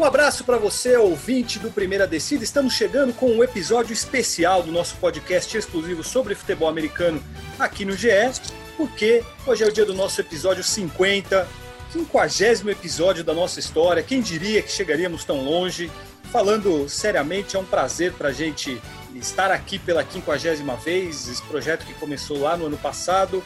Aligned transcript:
Um 0.00 0.04
abraço 0.06 0.44
para 0.44 0.56
você, 0.56 0.96
ouvinte 0.96 1.58
do 1.58 1.70
Primeira 1.70 2.06
Descida. 2.06 2.42
Estamos 2.42 2.72
chegando 2.72 3.12
com 3.12 3.32
um 3.32 3.44
episódio 3.44 3.92
especial 3.92 4.62
do 4.62 4.72
nosso 4.72 4.96
podcast 4.96 5.54
exclusivo 5.54 6.02
sobre 6.02 6.34
futebol 6.34 6.70
americano 6.70 7.22
aqui 7.58 7.84
no 7.84 7.92
GE, 7.92 8.08
porque 8.78 9.22
hoje 9.46 9.62
é 9.62 9.66
o 9.66 9.70
dia 9.70 9.84
do 9.84 9.92
nosso 9.92 10.18
episódio 10.18 10.64
50, 10.64 11.46
50 11.92 12.70
episódio 12.70 13.22
da 13.22 13.34
nossa 13.34 13.60
história. 13.60 14.02
Quem 14.02 14.22
diria 14.22 14.62
que 14.62 14.72
chegaríamos 14.72 15.22
tão 15.22 15.44
longe? 15.44 15.92
Falando 16.32 16.88
seriamente, 16.88 17.54
é 17.54 17.58
um 17.58 17.64
prazer 17.66 18.14
para 18.14 18.30
a 18.30 18.32
gente 18.32 18.80
estar 19.14 19.50
aqui 19.50 19.78
pela 19.78 20.02
quinquagésima 20.02 20.76
vez. 20.76 21.28
Esse 21.28 21.42
projeto 21.42 21.84
que 21.84 21.92
começou 21.92 22.40
lá 22.40 22.56
no 22.56 22.64
ano 22.64 22.78
passado. 22.78 23.44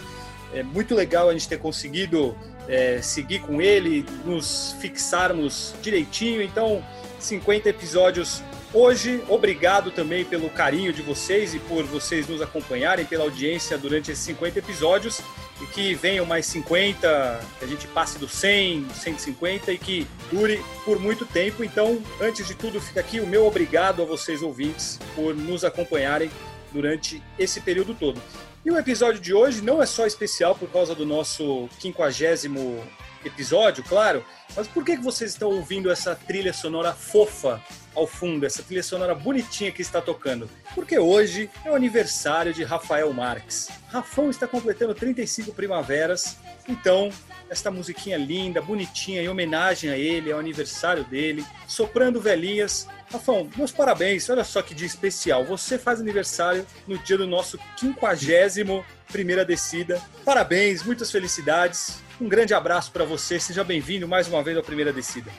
É 0.53 0.63
muito 0.63 0.95
legal 0.95 1.29
a 1.29 1.33
gente 1.33 1.49
ter 1.49 1.59
conseguido 1.59 2.37
é, 2.69 3.01
seguir 3.03 3.41
com 3.41 3.61
ele, 3.61 4.05
nos 4.25 4.75
fixarmos 4.81 5.75
direitinho. 5.83 6.43
Então, 6.43 6.85
50 7.19 7.69
episódios 7.69 8.43
hoje. 8.73 9.23
Obrigado 9.29 9.91
também 9.91 10.25
pelo 10.25 10.51
carinho 10.51 10.93
de 10.93 11.01
vocês 11.01 11.55
e 11.55 11.59
por 11.59 11.85
vocês 11.85 12.27
nos 12.27 12.43
acompanharem, 12.43 13.07
pela 13.07 13.25
audiência 13.25 13.79
durante 13.79 14.11
esses 14.11 14.25
50 14.25 14.59
episódios. 14.59 15.21
E 15.63 15.67
que 15.67 15.95
venham 15.95 16.27
mais 16.27 16.47
50, 16.47 17.41
que 17.59 17.65
a 17.65 17.69
gente 17.69 17.87
passe 17.87 18.19
do 18.19 18.29
100, 18.29 18.89
150 18.93 19.73
e 19.73 19.79
que 19.79 20.07
dure 20.31 20.61
por 20.85 20.99
muito 20.99 21.25
tempo. 21.25 21.63
Então, 21.63 22.03
antes 22.21 22.47
de 22.49 22.55
tudo, 22.55 22.81
fica 22.81 22.99
aqui 22.99 23.21
o 23.21 23.27
meu 23.27 23.47
obrigado 23.47 24.03
a 24.03 24.05
vocês 24.05 24.43
ouvintes 24.43 24.99
por 25.15 25.33
nos 25.35 25.65
acompanharem 25.65 26.29
durante 26.73 27.23
esse 27.39 27.61
período 27.61 27.95
todo. 27.95 28.21
E 28.65 28.71
o 28.71 28.79
episódio 28.79 29.21
de 29.21 29.35
hoje 29.35 29.61
não 29.61 29.83
é 29.83 29.85
só 29.85 30.07
especial 30.07 30.55
por 30.55 30.71
causa 30.71 30.95
do 30.95 31.05
nosso 31.05 31.69
quinquagésimo 31.79 32.83
episódio, 33.23 33.85
claro, 33.85 34.25
mas 34.57 34.67
por 34.67 34.83
que, 34.83 34.97
vocês 34.97 35.33
estão 35.33 35.51
ouvindo 35.51 35.91
essa 35.91 36.15
trilha 36.15 36.53
sonora 36.53 36.95
fofa 36.95 37.63
ao 37.95 38.07
fundo, 38.07 38.47
essa 38.47 38.63
trilha 38.63 38.83
sonora 38.83 39.15
bonitinha 39.15 39.71
que 39.71 39.83
está 39.83 40.01
tocando? 40.01 40.49
Porque 40.75 40.99
hoje 40.99 41.51
é 41.63 41.71
o 41.71 41.75
aniversário 41.75 42.55
de 42.55 42.65
Rafael 42.65 43.13
Marques. 43.13 43.69
Rafão 43.89 44.31
está 44.31 44.47
completando 44.47 44.95
35 44.95 45.53
primaveras, 45.53 46.39
então 46.67 47.11
esta 47.49 47.71
musiquinha 47.71 48.17
linda, 48.17 48.61
bonitinha, 48.61 49.23
em 49.23 49.29
homenagem 49.29 49.91
a 49.91 49.97
ele, 49.97 50.33
ao 50.33 50.39
aniversário 50.39 51.05
dele, 51.05 51.45
soprando 51.67 52.21
velhinhas. 52.21 52.87
Rafão, 53.11 53.49
meus 53.57 53.71
parabéns, 53.71 54.29
olha 54.29 54.45
só 54.45 54.63
que 54.63 54.75
dia 54.75 54.87
especial. 54.87 55.45
Você 55.45 55.79
faz 55.79 56.01
aniversário 56.01 56.67
no 56.87 56.99
dia 56.99 57.19
do 57.19 57.27
nosso 57.27 57.59
quinquagésimo 57.77 58.85
primeira 59.13 59.45
descida. 59.45 60.03
Parabéns, 60.25 60.83
muitas 60.83 61.11
felicidades. 61.11 62.03
Um 62.21 62.29
grande 62.29 62.55
abraço 62.55 62.91
para 62.93 63.05
você, 63.05 63.39
seja 63.39 63.63
bem-vindo 63.63 64.09
mais 64.09 64.29
uma 64.29 64.43
vez 64.43 64.57
à 64.57 64.63
primeira 64.63 64.93
descida. 64.93 65.31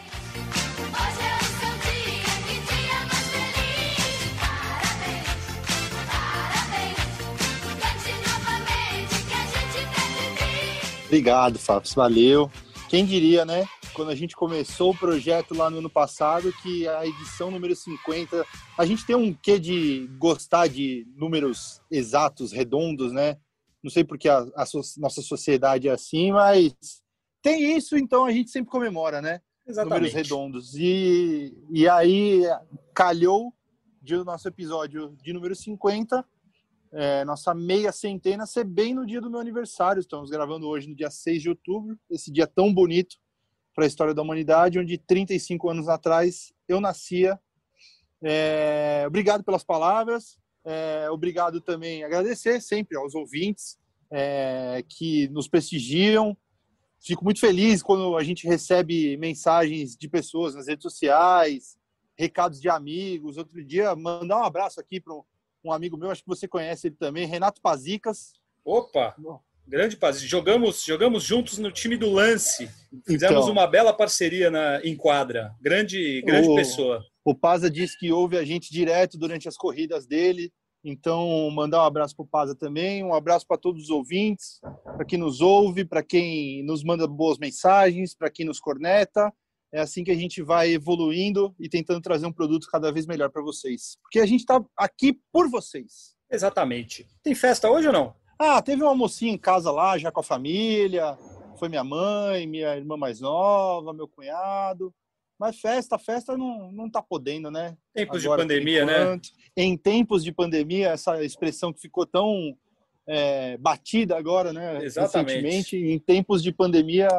Obrigado, 11.16 11.58
Fábio. 11.58 11.90
Valeu. 11.96 12.52
Quem 12.90 13.06
diria, 13.06 13.46
né? 13.46 13.66
Quando 13.94 14.12
a 14.12 14.16
gente 14.16 14.36
começou 14.36 14.92
o 14.92 14.98
projeto 14.98 15.56
lá 15.56 15.70
no 15.70 15.78
ano 15.78 15.90
passado, 15.90 16.52
que 16.62 16.86
a 16.90 17.08
edição 17.08 17.50
número 17.50 17.74
50, 17.74 18.46
a 18.78 18.86
gente 18.86 19.06
tem 19.06 19.16
um 19.16 19.34
quê 19.34 19.58
de 19.58 20.10
gostar 20.18 20.68
de 20.68 21.08
números 21.16 21.82
exatos, 21.90 22.52
redondos, 22.52 23.14
né? 23.14 23.38
Não 23.82 23.90
sei 23.90 24.04
porque 24.04 24.28
a, 24.28 24.46
a 24.58 24.66
so, 24.66 24.82
nossa 24.98 25.22
sociedade 25.22 25.88
é 25.88 25.92
assim, 25.92 26.34
mas 26.34 26.76
tem 27.42 27.78
isso, 27.78 27.96
então 27.96 28.26
a 28.26 28.32
gente 28.34 28.52
sempre 28.52 28.70
comemora, 28.70 29.22
né? 29.22 29.40
Exatamente. 29.66 30.12
Números 30.12 30.14
redondos. 30.14 30.75
E, 30.75 31.58
e 31.72 31.88
aí 31.88 32.42
calhou 32.94 33.54
de 34.02 34.18
o 34.18 34.25
nosso 34.25 34.50
episódio 34.50 35.16
de 35.24 35.31
número 35.31 35.56
50 35.56 36.25
é, 36.91 37.25
nossa 37.25 37.53
meia 37.53 37.91
centena 37.91 38.46
ser 38.46 38.63
bem 38.63 38.94
no 38.94 39.06
dia 39.06 39.22
do 39.22 39.29
meu 39.29 39.40
aniversário. 39.40 40.00
Estamos 40.00 40.29
gravando 40.29 40.68
hoje 40.68 40.88
no 40.88 40.96
dia 40.96 41.09
6 41.09 41.41
de 41.41 41.50
outubro, 41.50 41.97
esse 42.09 42.31
dia 42.31 42.47
tão 42.47 42.73
bonito 42.73 43.18
para 43.73 43.84
a 43.84 43.88
história 43.88 44.13
da 44.13 44.22
humanidade, 44.22 44.79
onde 44.79 44.97
35 44.97 45.69
anos 45.69 45.90
atrás 45.90 46.53
eu 46.68 46.79
nascia. 46.79 47.40
É, 48.24 49.03
obrigado 49.06 49.44
pelas 49.44 49.63
palavras, 49.63 50.38
é, 50.63 51.09
obrigado 51.09 51.59
também, 51.59 52.03
agradecer 52.03 52.62
sempre 52.62 52.97
aos 52.97 53.13
ouvintes 53.13 53.78
é, 54.09 54.84
que 54.88 55.28
nos 55.29 55.47
prestigiam. 55.47 56.35
Fico 57.01 57.24
muito 57.24 57.40
feliz 57.40 57.84
quando 57.84 58.18
a 58.18 58.24
gente 58.24 58.47
recebe 58.47 59.18
mensagens 59.18 59.95
de 59.95 60.07
pessoas 60.07 60.56
nas 60.56 60.68
redes 60.68 60.84
sociais, 60.84 61.78
recados 62.18 62.59
de 62.59 62.69
amigos. 62.69 63.38
Outro 63.38 63.63
dia, 63.63 63.95
mandar 63.95 64.40
um 64.40 64.44
abraço 64.44 64.79
aqui 64.79 65.00
para 65.00 65.13
um 65.13 65.24
amigo 65.72 65.98
meu, 65.98 66.12
acho 66.12 66.22
que 66.22 66.28
você 66.28 66.48
conhece 66.48 66.88
ele 66.88 66.96
também, 66.96 67.26
Renato 67.26 67.62
Pazicas. 67.62 68.34
Opa! 68.64 69.16
Grande 69.68 69.98
Pazicas. 69.98 70.30
Jogamos, 70.30 70.84
jogamos 70.84 71.24
juntos 71.24 71.58
no 71.58 71.72
time 71.72 71.98
do 71.98 72.12
Lance. 72.12 72.70
Fizemos 73.06 73.44
então, 73.44 73.52
uma 73.52 73.66
bela 73.66 73.92
parceria 73.92 74.52
na, 74.52 74.80
em 74.84 74.96
quadra. 74.96 75.56
Grande, 75.59 76.22
grande 76.22 76.48
o, 76.48 76.56
pessoa. 76.56 77.04
O 77.24 77.34
Paza 77.34 77.70
disse 77.70 77.98
que 77.98 78.12
ouve 78.12 78.38
a 78.38 78.46
gente 78.46 78.72
direto 78.72 79.18
durante 79.18 79.48
as 79.48 79.58
corridas 79.58 80.06
dele. 80.06 80.52
Então, 80.84 81.50
mandar 81.50 81.81
um 81.81 81.86
abraço 81.86 82.16
para 82.16 82.24
o 82.24 82.28
Paza 82.28 82.56
também, 82.56 83.04
um 83.04 83.16
abraço 83.16 83.48
para 83.48 83.58
todos 83.58 83.86
os 83.86 83.90
ouvintes, 83.90 84.59
para 84.84 85.04
quem 85.04 85.18
nos 85.18 85.42
ouve, 85.42 85.84
para 85.84 86.04
quem 86.04 86.64
nos 86.64 86.84
manda 86.84 87.08
boas 87.08 87.40
mensagens, 87.40 88.14
para 88.14 88.30
quem 88.30 88.46
nos 88.46 88.59
corneta. 88.59 89.34
É 89.74 89.80
assim 89.81 90.03
que 90.03 90.12
a 90.12 90.16
gente 90.16 90.42
vai 90.42 90.72
evoluindo 90.72 91.53
e 91.59 91.68
tentando 91.68 92.02
trazer 92.02 92.26
um 92.26 92.31
produto 92.31 92.68
cada 92.72 92.92
vez 92.92 93.06
melhor 93.06 93.30
para 93.30 93.42
vocês. 93.42 93.98
Porque 94.02 94.20
a 94.20 94.26
gente 94.26 94.42
está 94.42 94.64
aqui 94.78 95.20
por 95.31 95.50
vocês. 95.50 96.16
Exatamente. 96.31 97.08
Tem 97.22 97.36
festa 97.36 97.70
hoje 97.70 97.88
ou 97.88 97.94
não? 97.94 98.16
Ah, 98.40 98.62
teve 98.62 98.84
um 98.84 98.88
almocinho 98.88 99.34
em 99.34 99.38
casa 99.38 99.72
lá, 99.72 99.98
já 99.98 100.12
com 100.12 100.20
a 100.20 100.24
família. 100.24 101.18
Foi 101.58 101.70
minha 101.70 101.84
mãe, 101.84 102.46
minha 102.46 102.75
irmã 102.75 102.98
mais 102.98 103.20
nova, 103.20 103.94
meu 103.94 104.08
cunhado. 104.08 104.94
Mas 105.38 105.59
festa, 105.59 105.98
festa 105.98 106.38
não, 106.38 106.72
não 106.72 106.90
tá 106.90 107.02
podendo, 107.02 107.52
né? 107.52 107.78
Tempos 107.94 108.24
Agora, 108.24 108.42
de 108.42 108.48
pandemia, 108.48 108.86
né? 108.86 109.20
Em 109.56 109.78
tempos 109.78 110.24
de 110.24 110.31
pandemia, 110.31 110.90
essa 110.90 111.24
expressão 111.24 111.74
que 111.74 111.81
ficou 111.81 112.06
tão 112.06 112.58
é, 113.08 113.58
batida 113.58 114.18
agora, 114.18 114.54
né? 114.54 114.84
Exatamente. 114.84 115.36
Recentemente, 115.36 115.78
em 115.78 116.00
tempos 116.00 116.42
de 116.42 116.52
pandemia, 116.52 117.09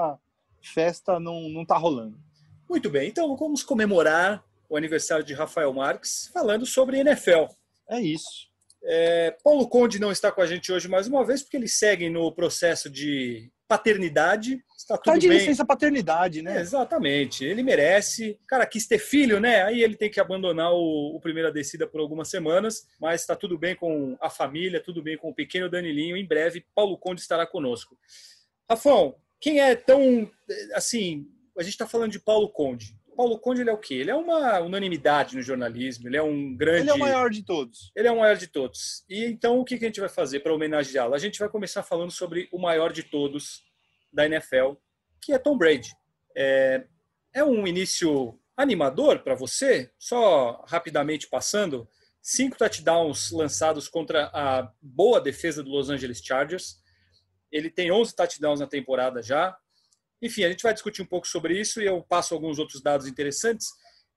festa 0.62 1.20
não, 1.20 1.48
não 1.48 1.64
tá 1.64 1.76
rolando. 1.76 2.18
Muito 2.68 2.90
bem, 2.90 3.08
então 3.08 3.36
vamos 3.36 3.62
comemorar 3.62 4.44
o 4.68 4.76
aniversário 4.76 5.24
de 5.24 5.32
Rafael 5.32 5.72
Marques 5.72 6.28
falando 6.32 6.66
sobre 6.66 6.98
NFL. 6.98 7.46
É 7.88 8.00
isso. 8.00 8.48
É, 8.82 9.36
Paulo 9.42 9.68
Conde 9.68 9.98
não 9.98 10.12
está 10.12 10.30
com 10.30 10.40
a 10.40 10.46
gente 10.46 10.70
hoje 10.70 10.88
mais 10.88 11.06
uma 11.06 11.24
vez 11.24 11.42
porque 11.42 11.56
ele 11.56 11.68
segue 11.68 12.08
no 12.08 12.32
processo 12.32 12.88
de 12.90 13.50
paternidade. 13.66 14.62
Está 14.76 14.96
tudo 14.96 15.14
tá 15.14 15.18
de 15.18 15.28
bem. 15.28 15.38
licença 15.38 15.64
paternidade, 15.64 16.42
né? 16.42 16.58
É, 16.58 16.60
exatamente. 16.60 17.44
Ele 17.44 17.62
merece. 17.62 18.38
O 18.42 18.46
cara 18.46 18.66
quis 18.66 18.86
ter 18.86 18.98
filho, 18.98 19.40
né? 19.40 19.62
Aí 19.62 19.82
ele 19.82 19.96
tem 19.96 20.10
que 20.10 20.20
abandonar 20.20 20.72
o, 20.72 21.16
o 21.16 21.20
primeira 21.20 21.50
descida 21.50 21.86
por 21.86 22.00
algumas 22.00 22.28
semanas, 22.28 22.86
mas 23.00 23.20
está 23.20 23.34
tudo 23.34 23.58
bem 23.58 23.74
com 23.74 24.16
a 24.20 24.30
família, 24.30 24.80
tudo 24.80 25.02
bem 25.02 25.16
com 25.16 25.30
o 25.30 25.34
pequeno 25.34 25.68
Danilinho. 25.68 26.16
Em 26.16 26.26
breve, 26.26 26.64
Paulo 26.74 26.96
Conde 26.96 27.20
estará 27.20 27.46
conosco. 27.46 27.96
Rafão, 28.70 29.16
quem 29.40 29.60
é 29.60 29.74
tão 29.74 30.30
assim 30.74 31.26
a 31.58 31.62
gente 31.62 31.72
está 31.72 31.86
falando 31.86 32.12
de 32.12 32.20
Paulo 32.20 32.48
Conde. 32.50 32.96
Paulo 33.16 33.38
Conde 33.38 33.62
ele 33.62 33.70
é 33.70 33.72
o 33.72 33.78
quê? 33.78 33.94
Ele 33.94 34.10
é 34.10 34.14
uma 34.14 34.60
unanimidade 34.60 35.34
no 35.34 35.42
jornalismo, 35.42 36.08
ele 36.08 36.16
é 36.16 36.22
um 36.22 36.54
grande. 36.54 36.82
Ele 36.82 36.90
é 36.90 36.94
o 36.94 36.98
maior 36.98 37.30
de 37.30 37.42
todos. 37.42 37.90
Ele 37.96 38.08
é 38.08 38.12
o 38.12 38.18
maior 38.18 38.36
de 38.36 38.46
todos. 38.46 39.04
E 39.08 39.24
então 39.24 39.58
o 39.58 39.64
que 39.64 39.74
a 39.74 39.78
gente 39.78 40.00
vai 40.00 40.08
fazer 40.08 40.40
para 40.40 40.52
homenageá-lo? 40.52 41.14
A 41.14 41.18
gente 41.18 41.38
vai 41.38 41.48
começar 41.48 41.82
falando 41.82 42.10
sobre 42.10 42.48
o 42.52 42.58
maior 42.58 42.92
de 42.92 43.02
todos 43.02 43.62
da 44.12 44.26
NFL, 44.26 44.74
que 45.20 45.32
é 45.32 45.38
Tom 45.38 45.56
Brady. 45.56 45.90
É, 46.36 46.84
é 47.34 47.42
um 47.42 47.66
início 47.66 48.38
animador 48.56 49.20
para 49.20 49.34
você? 49.34 49.90
Só 49.98 50.64
rapidamente 50.68 51.28
passando: 51.28 51.88
cinco 52.22 52.56
touchdowns 52.58 53.30
lançados 53.30 53.88
contra 53.88 54.30
a 54.32 54.70
boa 54.80 55.20
defesa 55.20 55.62
do 55.62 55.70
Los 55.70 55.88
Angeles 55.88 56.20
Chargers. 56.22 56.76
Ele 57.50 57.70
tem 57.70 57.90
11 57.90 58.14
touchdowns 58.14 58.60
na 58.60 58.66
temporada 58.66 59.22
já, 59.22 59.56
enfim, 60.22 60.44
a 60.44 60.50
gente 60.50 60.62
vai 60.62 60.72
discutir 60.72 61.02
um 61.02 61.06
pouco 61.06 61.26
sobre 61.26 61.58
isso 61.58 61.80
e 61.80 61.86
eu 61.86 62.02
passo 62.02 62.34
alguns 62.34 62.58
outros 62.58 62.82
dados 62.82 63.06
interessantes. 63.06 63.68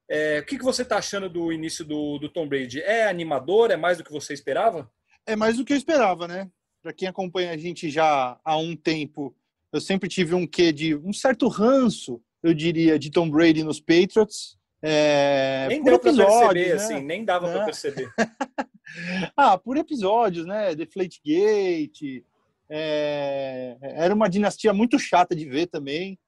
É, 0.10 0.40
o 0.40 0.46
que, 0.46 0.58
que 0.58 0.64
você 0.64 0.82
está 0.82 0.98
achando 0.98 1.30
do 1.30 1.52
início 1.54 1.86
do, 1.86 2.18
do 2.18 2.30
Tom 2.30 2.48
Brady? 2.48 2.82
É 2.82 3.08
animador? 3.08 3.70
É 3.70 3.78
mais 3.78 3.98
do 3.98 4.04
que 4.04 4.12
você 4.12 4.34
esperava? 4.34 4.90
É 5.26 5.36
mais 5.36 5.58
do 5.58 5.66
que 5.66 5.74
eu 5.74 5.78
esperava, 5.78 6.28
né? 6.28 6.50
Para 6.82 6.94
quem 6.94 7.08
acompanha 7.08 7.52
a 7.52 7.58
gente 7.58 7.90
já 7.90 8.40
há 8.44 8.58
um 8.58 8.76
tempo, 8.76 9.36
eu 9.72 9.80
sempre 9.80 10.10
tive 10.10 10.34
um 10.34 10.48
quê 10.48 10.72
de 10.72 10.96
um 10.96 11.14
certo 11.14 11.48
ranço, 11.48 12.22
eu 12.42 12.54
diria, 12.54 12.98
de 12.98 13.12
Tom 13.12 13.30
Brady 13.30 13.64
nos 13.64 13.80
Patriots. 13.80 14.58
É, 14.82 15.68
nem 15.68 15.84
deu 15.84 16.00
para 16.00 16.14
perceber, 16.16 16.70
né? 16.70 16.74
assim, 16.74 17.02
nem 17.02 17.26
dava 17.26 17.52
para 17.52 17.66
perceber. 17.66 18.10
ah, 19.36 19.58
por 19.58 19.78
episódios, 19.78 20.46
né? 20.46 20.74
Deflate 20.74 21.22
Gate, 21.24 22.24
é, 22.70 23.78
era 23.82 24.14
uma 24.14 24.30
dinastia 24.30 24.74
muito 24.74 25.00
chata 25.00 25.36
de 25.36 25.46
ver 25.46 25.68
também. 25.68 26.20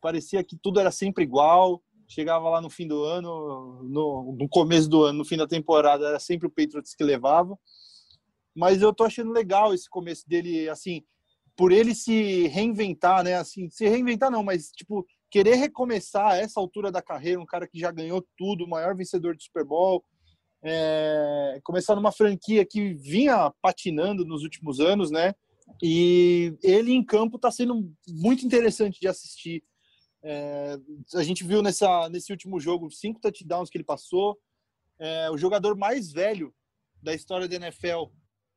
Parecia 0.00 0.44
que 0.44 0.56
tudo 0.56 0.78
era 0.78 0.90
sempre 0.90 1.24
igual. 1.24 1.82
chegava 2.08 2.48
lá 2.48 2.60
no 2.60 2.68
fim 2.68 2.86
do 2.86 3.02
ano, 3.04 3.82
no, 3.84 4.36
no 4.38 4.48
começo 4.48 4.88
do 4.88 5.04
ano, 5.04 5.18
no 5.18 5.24
fim 5.24 5.36
da 5.36 5.46
temporada, 5.46 6.06
era 6.06 6.18
sempre 6.18 6.46
o 6.46 6.50
Patriots 6.50 6.94
que 6.94 7.04
levava. 7.04 7.58
Mas 8.54 8.82
eu 8.82 8.92
tô 8.92 9.04
achando 9.04 9.32
legal 9.32 9.72
esse 9.72 9.88
começo 9.88 10.28
dele, 10.28 10.68
assim, 10.68 11.04
por 11.56 11.72
ele 11.72 11.94
se 11.94 12.46
reinventar, 12.48 13.22
né? 13.22 13.34
Assim, 13.34 13.70
se 13.70 13.88
reinventar 13.88 14.30
não, 14.30 14.42
mas 14.42 14.70
tipo 14.70 15.06
querer 15.30 15.54
recomeçar 15.54 16.32
a 16.32 16.36
essa 16.36 16.58
altura 16.58 16.90
da 16.90 17.00
carreira, 17.00 17.40
um 17.40 17.46
cara 17.46 17.66
que 17.68 17.78
já 17.78 17.92
ganhou 17.92 18.26
tudo, 18.36 18.64
o 18.64 18.68
maior 18.68 18.96
vencedor 18.96 19.36
do 19.36 19.42
Super 19.42 19.64
Bowl, 19.64 20.04
é, 20.62 21.60
começar 21.62 21.94
numa 21.94 22.10
franquia 22.10 22.66
que 22.66 22.92
vinha 22.94 23.52
patinando 23.62 24.24
nos 24.24 24.42
últimos 24.42 24.80
anos, 24.80 25.10
né? 25.10 25.32
E 25.82 26.56
ele 26.62 26.92
em 26.92 27.04
campo 27.04 27.36
está 27.36 27.50
sendo 27.50 27.92
muito 28.08 28.44
interessante 28.44 29.00
de 29.00 29.08
assistir. 29.08 29.62
É, 30.22 30.78
a 31.14 31.22
gente 31.22 31.44
viu 31.44 31.62
nessa, 31.62 32.08
nesse 32.08 32.30
último 32.30 32.60
jogo 32.60 32.90
cinco 32.90 33.20
touchdowns 33.20 33.70
que 33.70 33.78
ele 33.78 33.84
passou. 33.84 34.38
É, 34.98 35.30
o 35.30 35.38
jogador 35.38 35.76
mais 35.76 36.12
velho 36.12 36.54
da 37.02 37.14
história 37.14 37.48
da 37.48 37.56
NFL, 37.56 38.10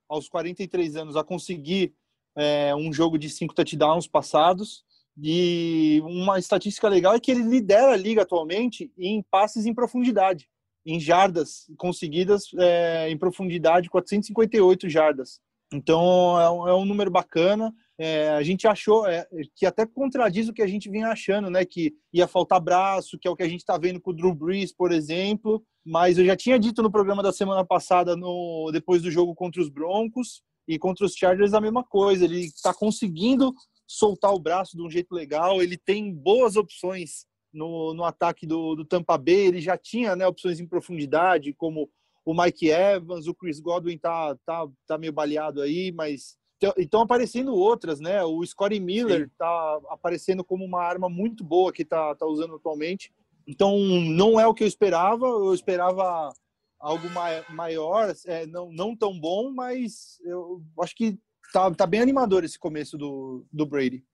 aos 0.09 0.27
43 0.27 0.95
anos, 0.97 1.15
a 1.15 1.23
conseguir 1.23 1.95
é, 2.35 2.75
um 2.75 2.91
jogo 2.91 3.17
de 3.17 3.29
cinco 3.29 3.53
touchdowns 3.53 4.07
passados. 4.07 4.83
E 5.21 6.01
uma 6.05 6.39
estatística 6.39 6.89
legal 6.89 7.13
é 7.13 7.19
que 7.19 7.31
ele 7.31 7.43
lidera 7.43 7.93
a 7.93 7.97
liga 7.97 8.23
atualmente 8.23 8.91
em 8.97 9.21
passes 9.21 9.65
em 9.65 9.73
profundidade, 9.73 10.49
em 10.85 10.99
jardas 10.99 11.71
conseguidas 11.77 12.47
é, 12.57 13.09
em 13.09 13.17
profundidade, 13.17 13.89
458 13.89 14.89
jardas. 14.89 15.39
Então 15.73 16.39
é 16.39 16.51
um, 16.51 16.67
é 16.67 16.75
um 16.75 16.85
número 16.85 17.09
bacana. 17.09 17.73
É, 17.97 18.29
a 18.29 18.43
gente 18.43 18.67
achou 18.67 19.07
é, 19.07 19.27
que 19.55 19.65
até 19.65 19.85
contradiz 19.85 20.47
o 20.47 20.53
que 20.53 20.61
a 20.61 20.67
gente 20.67 20.89
vinha 20.89 21.07
achando, 21.07 21.49
né? 21.49 21.65
Que 21.65 21.93
ia 22.13 22.27
faltar 22.27 22.61
braço, 22.61 23.17
que 23.19 23.27
é 23.27 23.31
o 23.31 23.35
que 23.35 23.43
a 23.43 23.49
gente 23.49 23.61
está 23.61 23.77
vendo 23.77 23.99
com 23.99 24.11
o 24.11 24.13
Drew 24.13 24.33
Brees, 24.33 24.71
por 24.71 24.91
exemplo. 24.91 25.63
Mas 25.85 26.17
eu 26.17 26.25
já 26.25 26.35
tinha 26.35 26.59
dito 26.59 26.83
no 26.83 26.91
programa 26.91 27.23
da 27.23 27.31
semana 27.31 27.65
passada, 27.65 28.15
no, 28.15 28.69
depois 28.71 29.01
do 29.01 29.11
jogo 29.11 29.33
contra 29.33 29.61
os 29.61 29.69
Broncos, 29.69 30.41
e 30.67 30.77
contra 30.79 31.05
os 31.05 31.15
Chargers 31.15 31.53
a 31.53 31.61
mesma 31.61 31.83
coisa. 31.83 32.25
Ele 32.25 32.45
está 32.45 32.73
conseguindo 32.73 33.53
soltar 33.87 34.31
o 34.31 34.39
braço 34.39 34.77
de 34.77 34.83
um 34.83 34.89
jeito 34.89 35.13
legal. 35.13 35.61
Ele 35.61 35.77
tem 35.77 36.13
boas 36.13 36.55
opções 36.55 37.25
no, 37.51 37.93
no 37.93 38.03
ataque 38.03 38.45
do, 38.45 38.75
do 38.75 38.85
Tampa 38.85 39.17
Bay. 39.17 39.47
Ele 39.47 39.61
já 39.61 39.77
tinha 39.77 40.15
né, 40.15 40.27
opções 40.27 40.59
em 40.59 40.67
profundidade, 40.67 41.53
como 41.53 41.89
o 42.25 42.33
Mike 42.33 42.69
Evans, 42.69 43.27
o 43.27 43.35
Chris 43.35 43.59
Godwin 43.59 43.97
tá, 43.97 44.35
tá, 44.45 44.67
tá 44.87 44.97
meio 44.97 45.11
baleado 45.11 45.61
aí, 45.61 45.91
mas 45.91 46.37
estão 46.77 47.01
aparecendo 47.01 47.53
outras, 47.53 47.99
né? 47.99 48.23
O 48.23 48.45
Scottie 48.45 48.79
Miller 48.79 49.25
Sim. 49.25 49.31
tá 49.37 49.79
aparecendo 49.89 50.43
como 50.43 50.63
uma 50.63 50.81
arma 50.81 51.09
muito 51.09 51.43
boa 51.43 51.73
que 51.73 51.83
tá, 51.83 52.15
tá 52.15 52.25
usando 52.25 52.55
atualmente. 52.55 53.13
Então, 53.45 53.77
não 53.77 54.39
é 54.39 54.47
o 54.47 54.53
que 54.53 54.63
eu 54.63 54.67
esperava. 54.67 55.25
Eu 55.25 55.53
esperava 55.53 56.33
algo 56.79 57.07
maior, 57.49 58.13
é, 58.25 58.45
não, 58.45 58.71
não 58.71 58.95
tão 58.95 59.17
bom, 59.17 59.51
mas 59.51 60.19
eu 60.25 60.61
acho 60.81 60.93
que 60.95 61.17
tá, 61.53 61.71
tá 61.71 61.87
bem 61.87 62.01
animador 62.01 62.43
esse 62.43 62.59
começo 62.59 62.97
do, 62.97 63.45
do 63.51 63.65
Brady. 63.65 64.05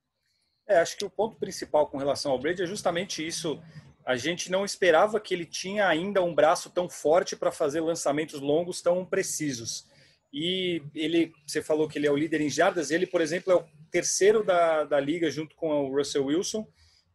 É, 0.67 0.79
acho 0.79 0.95
que 0.95 1.03
o 1.03 1.09
ponto 1.09 1.35
principal 1.37 1.87
com 1.87 1.97
relação 1.97 2.31
ao 2.31 2.37
Brady 2.37 2.61
é 2.61 2.67
justamente 2.67 3.25
isso. 3.25 3.59
A 4.09 4.15
gente 4.15 4.49
não 4.49 4.65
esperava 4.65 5.19
que 5.19 5.35
ele 5.35 5.45
tinha 5.45 5.87
ainda 5.87 6.23
um 6.23 6.33
braço 6.33 6.71
tão 6.71 6.89
forte 6.89 7.35
para 7.35 7.51
fazer 7.51 7.79
lançamentos 7.79 8.41
longos 8.41 8.81
tão 8.81 9.05
precisos. 9.05 9.85
E 10.33 10.81
ele, 10.95 11.31
você 11.45 11.61
falou 11.61 11.87
que 11.87 11.99
ele 11.99 12.07
é 12.07 12.11
o 12.11 12.15
líder 12.15 12.41
em 12.41 12.49
jardas, 12.49 12.89
ele, 12.89 13.05
por 13.05 13.21
exemplo, 13.21 13.53
é 13.53 13.55
o 13.55 13.67
terceiro 13.91 14.43
da, 14.43 14.83
da 14.83 14.99
liga, 14.99 15.29
junto 15.29 15.55
com 15.55 15.69
o 15.69 15.95
Russell 15.95 16.25
Wilson, 16.25 16.67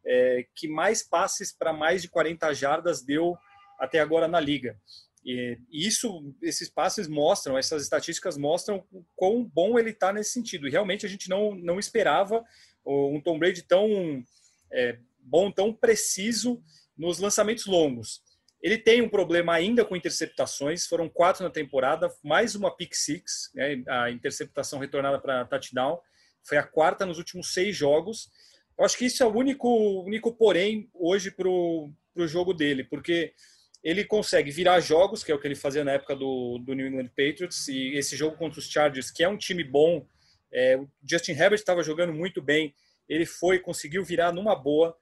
é, 0.06 0.46
que 0.55 0.69
mais 0.69 1.02
passes 1.02 1.50
para 1.50 1.73
mais 1.73 2.00
de 2.00 2.08
40 2.08 2.55
jardas 2.55 3.02
deu 3.02 3.37
até 3.76 3.99
agora 3.99 4.29
na 4.29 4.38
liga. 4.38 4.79
E 5.25 5.58
isso, 5.73 6.32
esses 6.40 6.70
passes 6.70 7.08
mostram, 7.08 7.58
essas 7.58 7.82
estatísticas 7.82 8.38
mostram 8.38 8.87
quão 9.17 9.43
bom 9.43 9.81
ele 9.81 9.90
está 9.90 10.12
nesse 10.12 10.31
sentido. 10.31 10.69
E 10.69 10.70
realmente 10.70 11.05
a 11.05 11.08
gente 11.08 11.29
não, 11.29 11.56
não 11.56 11.76
esperava 11.76 12.44
um 12.87 13.20
Tom 13.20 13.37
Brady 13.37 13.62
tão 13.62 14.25
é, 14.73 14.97
bom, 15.25 15.50
tão 15.50 15.73
preciso 15.73 16.62
nos 16.96 17.19
lançamentos 17.19 17.67
longos. 17.67 18.23
Ele 18.62 18.79
tem 18.79 19.02
um 19.02 19.08
problema 19.08 19.52
ainda 19.52 19.85
com 19.85 19.94
interceptações, 19.94 20.87
foram 20.87 21.08
quatro 21.08 21.44
na 21.44 21.50
temporada, 21.50 22.11
mais 22.23 22.55
uma 22.55 22.75
pick 22.75 22.94
six, 22.94 23.50
né, 23.55 23.82
a 23.87 24.11
interceptação 24.11 24.79
retornada 24.79 25.19
para 25.19 25.44
touchdown, 25.44 26.00
foi 26.43 26.56
a 26.56 26.62
quarta 26.62 27.05
nos 27.05 27.19
últimos 27.19 27.52
seis 27.52 27.76
jogos. 27.76 28.31
Eu 28.79 28.85
acho 28.85 28.96
que 28.96 29.05
isso 29.05 29.23
é 29.23 29.26
o 29.26 29.37
único, 29.37 29.69
único 30.02 30.35
porém 30.35 30.88
hoje 30.94 31.31
para 31.31 31.49
o 31.49 31.93
jogo 32.26 32.55
dele, 32.55 32.85
porque 32.85 33.35
ele 33.82 34.02
consegue 34.02 34.50
virar 34.50 34.81
jogos, 34.81 35.23
que 35.23 35.31
é 35.31 35.35
o 35.35 35.38
que 35.38 35.47
ele 35.47 35.55
fazia 35.55 35.85
na 35.85 35.93
época 35.93 36.17
do, 36.17 36.58
do 36.58 36.73
New 36.73 36.87
England 36.87 37.08
Patriots, 37.08 37.69
e 37.69 37.94
esse 37.94 38.17
jogo 38.17 38.37
contra 38.38 38.58
os 38.58 38.70
Chargers, 38.70 39.11
que 39.11 39.23
é 39.23 39.29
um 39.29 39.37
time 39.37 39.62
bom, 39.62 40.06
é, 40.50 40.79
o 40.79 40.88
Justin 41.06 41.32
Herbert 41.32 41.58
estava 41.58 41.82
jogando 41.82 42.14
muito 42.14 42.40
bem, 42.40 42.75
ele 43.06 43.26
foi, 43.26 43.58
conseguiu 43.58 44.02
virar 44.02 44.32
numa 44.32 44.56
boa, 44.56 44.97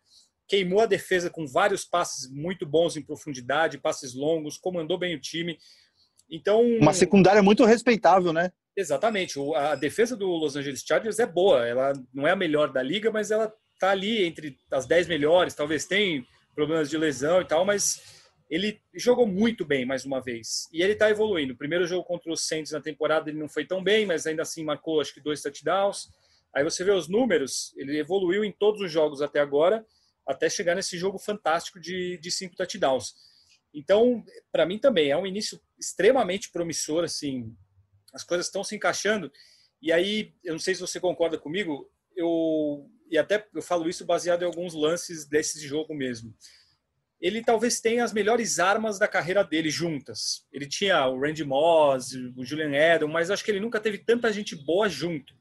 queimou 0.53 0.81
a 0.81 0.87
defesa 0.87 1.31
com 1.31 1.47
vários 1.47 1.83
passes 1.83 2.31
muito 2.31 2.67
bons 2.67 2.95
em 2.95 3.03
profundidade, 3.03 3.79
passes 3.79 4.13
longos, 4.13 4.59
comandou 4.59 4.99
bem 4.99 5.17
o 5.17 5.19
time. 5.19 5.57
Então 6.31 6.63
uma 6.77 6.93
secundária 6.93 7.43
muito 7.43 7.65
respeitável, 7.65 8.35
né? 8.35 8.53
Exatamente. 8.77 9.39
A 9.57 9.75
defesa 9.75 10.15
do 10.15 10.27
Los 10.27 10.55
Angeles 10.55 10.85
Chargers 10.87 11.19
é 11.19 11.25
boa. 11.25 11.67
Ela 11.67 11.95
não 12.13 12.27
é 12.27 12.33
a 12.33 12.37
melhor 12.37 12.71
da 12.71 12.83
liga, 12.83 13.11
mas 13.11 13.31
ela 13.31 13.51
tá 13.81 13.93
ali 13.93 14.27
entre 14.27 14.59
as 14.71 14.85
10 14.85 15.09
melhores. 15.09 15.55
Talvez 15.55 15.87
tem 15.87 16.27
problemas 16.55 16.91
de 16.91 16.99
lesão 16.99 17.41
e 17.41 17.47
tal, 17.47 17.65
mas 17.65 18.03
ele 18.51 18.79
jogou 18.95 19.27
muito 19.27 19.65
bem 19.65 19.87
mais 19.87 20.05
uma 20.05 20.21
vez. 20.21 20.69
E 20.71 20.83
ele 20.83 20.93
está 20.93 21.09
evoluindo. 21.09 21.55
O 21.55 21.57
primeiro 21.57 21.87
jogo 21.87 22.05
contra 22.05 22.31
os 22.31 22.47
Saints 22.47 22.73
na 22.73 22.81
temporada 22.83 23.31
ele 23.31 23.39
não 23.39 23.49
foi 23.49 23.65
tão 23.65 23.83
bem, 23.83 24.05
mas 24.05 24.27
ainda 24.27 24.43
assim 24.43 24.63
marcou 24.63 25.01
acho 25.01 25.15
que 25.15 25.21
dois 25.23 25.41
touchdowns. 25.41 26.11
Aí 26.55 26.63
você 26.63 26.85
vê 26.85 26.91
os 26.91 27.09
números, 27.09 27.73
ele 27.79 27.99
evoluiu 27.99 28.45
em 28.45 28.53
todos 28.53 28.83
os 28.83 28.93
jogos 28.93 29.23
até 29.23 29.41
agora, 29.41 29.83
até 30.27 30.49
chegar 30.49 30.75
nesse 30.75 30.97
jogo 30.97 31.19
fantástico 31.19 31.81
de, 31.81 32.19
de 32.19 32.31
cinco 32.31 32.57
touchdowns. 32.57 33.15
Então, 33.75 34.25
para 34.51 34.67
mim 34.67 34.79
também 34.79 35.11
é 35.11 35.17
um 35.17 35.27
início 35.27 35.61
extremamente 35.79 36.51
promissor, 36.51 37.05
assim, 37.05 37.57
as 38.13 38.23
coisas 38.23 38.47
estão 38.47 38.63
se 38.63 38.77
encaixando. 38.77 39.33
E 39.81 39.93
aí, 39.93 40.35
eu 40.45 40.53
não 40.53 40.61
sei 40.61 40.75
se 40.75 40.81
você 40.81 41.01
concorda 41.01 41.39
comigo, 41.39 41.91
eu 42.15 42.89
e 43.11 43.19
até 43.19 43.47
eu 43.55 43.61
falo 43.61 43.89
isso 43.89 44.07
baseado 44.07 44.43
em 44.43 44.47
alguns 44.47 44.73
lances 44.73 45.27
desse 45.27 45.61
jogo 45.67 45.95
mesmo 45.95 46.35
ele 47.23 47.41
talvez 47.41 47.81
tenha 47.81 48.03
as 48.03 48.13
melhores 48.13 48.59
armas 48.59 48.99
da 48.99 49.07
carreira 49.07 49.45
dele 49.45 49.71
juntas. 49.71 50.45
Ele 50.53 50.67
tinha 50.67 51.07
o 51.07 51.21
Randy 51.21 51.45
Moss, 51.45 52.13
o 52.37 52.45
Julian 52.45 52.75
Edel, 52.75 53.07
mas 53.07 53.31
acho 53.31 53.45
que 53.45 53.51
ele 53.53 53.61
nunca 53.61 53.79
teve 53.79 53.99
tanta 53.99 54.33
gente 54.33 54.57
boa 54.57 54.89
junto. 54.89 55.33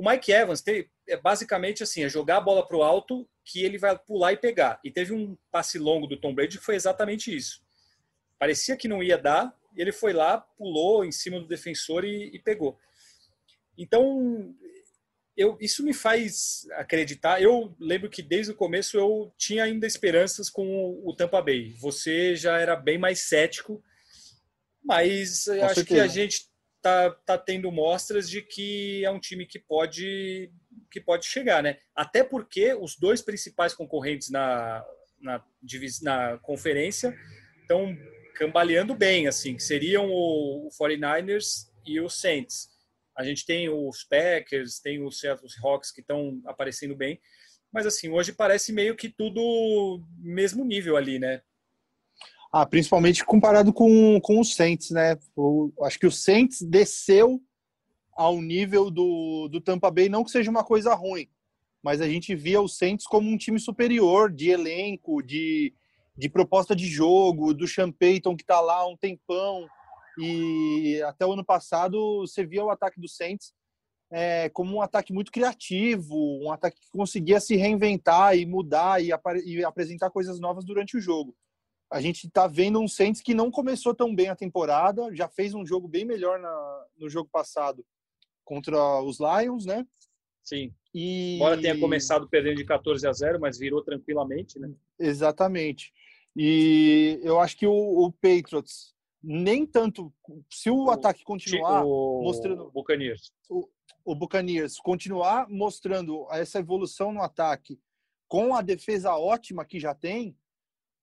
O 0.00 0.10
Mike 0.10 0.32
Evans 0.32 0.62
tem, 0.62 0.88
é 1.06 1.14
basicamente 1.14 1.82
assim, 1.82 2.02
é 2.02 2.08
jogar 2.08 2.38
a 2.38 2.40
bola 2.40 2.66
para 2.66 2.74
o 2.74 2.82
alto 2.82 3.28
que 3.44 3.62
ele 3.62 3.76
vai 3.76 3.98
pular 3.98 4.32
e 4.32 4.38
pegar. 4.38 4.80
E 4.82 4.90
teve 4.90 5.12
um 5.12 5.36
passe 5.52 5.78
longo 5.78 6.06
do 6.06 6.18
Tom 6.18 6.34
Brady 6.34 6.56
que 6.56 6.64
foi 6.64 6.74
exatamente 6.74 7.36
isso. 7.36 7.62
Parecia 8.38 8.78
que 8.78 8.88
não 8.88 9.02
ia 9.02 9.18
dar, 9.18 9.54
e 9.76 9.82
ele 9.82 9.92
foi 9.92 10.14
lá, 10.14 10.38
pulou 10.56 11.04
em 11.04 11.12
cima 11.12 11.38
do 11.38 11.46
defensor 11.46 12.06
e, 12.06 12.34
e 12.34 12.38
pegou. 12.38 12.78
Então, 13.76 14.54
eu, 15.36 15.58
isso 15.60 15.84
me 15.84 15.92
faz 15.92 16.66
acreditar. 16.72 17.42
Eu 17.42 17.76
lembro 17.78 18.08
que 18.08 18.22
desde 18.22 18.52
o 18.52 18.56
começo 18.56 18.96
eu 18.96 19.30
tinha 19.36 19.64
ainda 19.64 19.86
esperanças 19.86 20.48
com 20.48 20.98
o, 21.04 21.14
Tampa 21.14 21.42
Bay. 21.42 21.74
Você 21.74 22.34
já 22.34 22.58
era 22.58 22.74
bem 22.74 22.96
mais 22.96 23.28
cético, 23.28 23.84
mas 24.82 25.44
com 25.44 25.62
acho 25.62 25.74
certeza. 25.74 25.84
que 25.84 26.00
a 26.00 26.06
gente 26.06 26.49
tá, 26.82 27.10
tá 27.10 27.38
tendo 27.38 27.70
mostras 27.70 28.28
de 28.28 28.42
que 28.42 29.04
é 29.04 29.10
um 29.10 29.20
time 29.20 29.46
que 29.46 29.58
pode 29.58 30.50
que 30.90 31.00
pode 31.00 31.26
chegar, 31.26 31.62
né? 31.62 31.78
Até 31.94 32.24
porque 32.24 32.74
os 32.74 32.96
dois 32.96 33.22
principais 33.22 33.72
concorrentes 33.72 34.28
na, 34.28 34.84
na, 35.20 35.44
na 36.02 36.38
conferência 36.38 37.16
estão 37.62 37.96
cambaleando 38.34 38.94
bem, 38.94 39.28
assim, 39.28 39.54
que 39.54 39.62
seriam 39.62 40.10
o, 40.10 40.66
o 40.66 40.70
49ers 40.70 41.70
e 41.86 42.00
o 42.00 42.08
Saints. 42.08 42.70
A 43.16 43.22
gente 43.22 43.46
tem 43.46 43.68
os 43.68 44.02
Packers, 44.02 44.80
tem 44.80 45.04
os 45.04 45.20
Seattle 45.20 45.48
Hawks 45.62 45.92
que 45.92 46.00
estão 46.00 46.40
aparecendo 46.44 46.96
bem, 46.96 47.20
mas 47.72 47.86
assim, 47.86 48.08
hoje 48.08 48.32
parece 48.32 48.72
meio 48.72 48.96
que 48.96 49.08
tudo 49.08 50.02
mesmo 50.18 50.64
nível 50.64 50.96
ali, 50.96 51.18
né? 51.18 51.42
Ah, 52.52 52.66
principalmente 52.66 53.24
comparado 53.24 53.72
com, 53.72 54.20
com 54.20 54.40
o 54.40 54.44
Saints, 54.44 54.90
né? 54.90 55.16
Acho 55.82 55.98
que 55.98 56.06
o 56.06 56.10
Saints 56.10 56.62
desceu 56.62 57.40
ao 58.12 58.40
nível 58.40 58.90
do, 58.90 59.48
do 59.48 59.60
Tampa 59.60 59.90
Bay, 59.90 60.08
não 60.08 60.24
que 60.24 60.30
seja 60.30 60.50
uma 60.50 60.64
coisa 60.64 60.94
ruim, 60.94 61.28
mas 61.82 62.00
a 62.00 62.08
gente 62.08 62.34
via 62.34 62.60
o 62.60 62.68
Saints 62.68 63.06
como 63.06 63.30
um 63.30 63.36
time 63.36 63.58
superior 63.58 64.32
de 64.32 64.50
elenco, 64.50 65.22
de, 65.22 65.72
de 66.16 66.28
proposta 66.28 66.74
de 66.74 66.86
jogo, 66.86 67.54
do 67.54 67.68
Sean 67.68 67.92
Payton 67.92 68.36
que 68.36 68.42
está 68.42 68.60
lá 68.60 68.78
há 68.78 68.88
um 68.88 68.96
tempão, 68.96 69.66
e 70.18 71.00
até 71.06 71.24
o 71.24 71.32
ano 71.32 71.44
passado 71.44 72.20
você 72.20 72.44
via 72.44 72.64
o 72.64 72.70
ataque 72.70 73.00
do 73.00 73.08
Saints 73.08 73.54
é, 74.10 74.48
como 74.48 74.76
um 74.76 74.82
ataque 74.82 75.12
muito 75.12 75.30
criativo, 75.30 76.16
um 76.42 76.50
ataque 76.50 76.80
que 76.80 76.90
conseguia 76.90 77.38
se 77.38 77.54
reinventar 77.56 78.36
e 78.36 78.44
mudar 78.44 79.02
e, 79.02 79.10
e 79.44 79.64
apresentar 79.64 80.10
coisas 80.10 80.40
novas 80.40 80.64
durante 80.64 80.96
o 80.96 81.00
jogo. 81.00 81.34
A 81.90 82.00
gente 82.00 82.26
está 82.26 82.46
vendo 82.46 82.80
um 82.80 82.86
Saints 82.86 83.20
que 83.20 83.34
não 83.34 83.50
começou 83.50 83.94
tão 83.94 84.14
bem 84.14 84.28
a 84.28 84.36
temporada, 84.36 85.14
já 85.14 85.28
fez 85.28 85.54
um 85.54 85.66
jogo 85.66 85.88
bem 85.88 86.04
melhor 86.04 86.38
na, 86.38 86.86
no 86.96 87.10
jogo 87.10 87.28
passado 87.30 87.84
contra 88.44 89.00
os 89.02 89.18
Lions, 89.18 89.66
né? 89.66 89.86
Sim. 90.42 90.72
E... 90.94 91.36
Embora 91.36 91.60
tenha 91.60 91.78
começado 91.78 92.28
perdendo 92.28 92.56
de 92.56 92.64
14 92.64 93.06
a 93.06 93.12
0, 93.12 93.40
mas 93.40 93.58
virou 93.58 93.82
tranquilamente, 93.82 94.58
né? 94.58 94.70
Exatamente. 94.98 95.92
E 96.36 97.20
eu 97.22 97.40
acho 97.40 97.56
que 97.56 97.66
o, 97.66 97.72
o 97.72 98.12
Patriots 98.12 98.94
nem 99.22 99.66
tanto 99.66 100.12
se 100.50 100.70
o, 100.70 100.84
o 100.84 100.90
ataque 100.90 101.22
continuar 101.24 101.84
o, 101.84 102.22
mostrando 102.22 102.64
o 102.64 102.70
Buccaneers. 102.70 103.32
O, 103.48 103.68
o 104.04 104.14
Buccaneers 104.14 104.78
continuar 104.78 105.48
mostrando 105.48 106.26
essa 106.30 106.58
evolução 106.58 107.12
no 107.12 107.22
ataque 107.22 107.78
com 108.26 108.54
a 108.54 108.62
defesa 108.62 109.16
ótima 109.16 109.64
que 109.64 109.78
já 109.78 109.94
tem, 109.94 110.36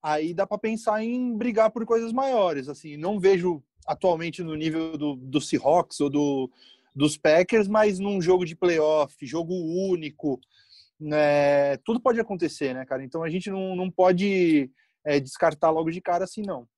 aí 0.02 0.32
dá 0.32 0.46
para 0.46 0.58
pensar 0.58 1.02
em 1.02 1.36
brigar 1.36 1.70
por 1.70 1.84
coisas 1.84 2.12
maiores. 2.12 2.68
Assim, 2.68 2.96
não 2.96 3.18
vejo 3.18 3.62
atualmente 3.86 4.42
no 4.42 4.54
nível 4.54 4.96
do, 4.96 5.16
do 5.16 5.40
Seahawks 5.40 6.00
ou 6.00 6.10
do, 6.10 6.50
dos 6.94 7.16
Packers, 7.16 7.68
mas 7.68 7.98
num 7.98 8.20
jogo 8.20 8.44
de 8.44 8.56
playoff, 8.56 9.14
jogo 9.26 9.54
único, 9.54 10.40
né, 11.00 11.76
tudo 11.78 12.00
pode 12.00 12.20
acontecer, 12.20 12.74
né, 12.74 12.84
cara? 12.84 13.04
Então 13.04 13.22
a 13.22 13.30
gente 13.30 13.50
não, 13.50 13.74
não 13.74 13.90
pode 13.90 14.70
é, 15.04 15.18
descartar 15.20 15.70
logo 15.70 15.90
de 15.90 16.00
cara 16.00 16.24
assim, 16.24 16.42
não. 16.42 16.68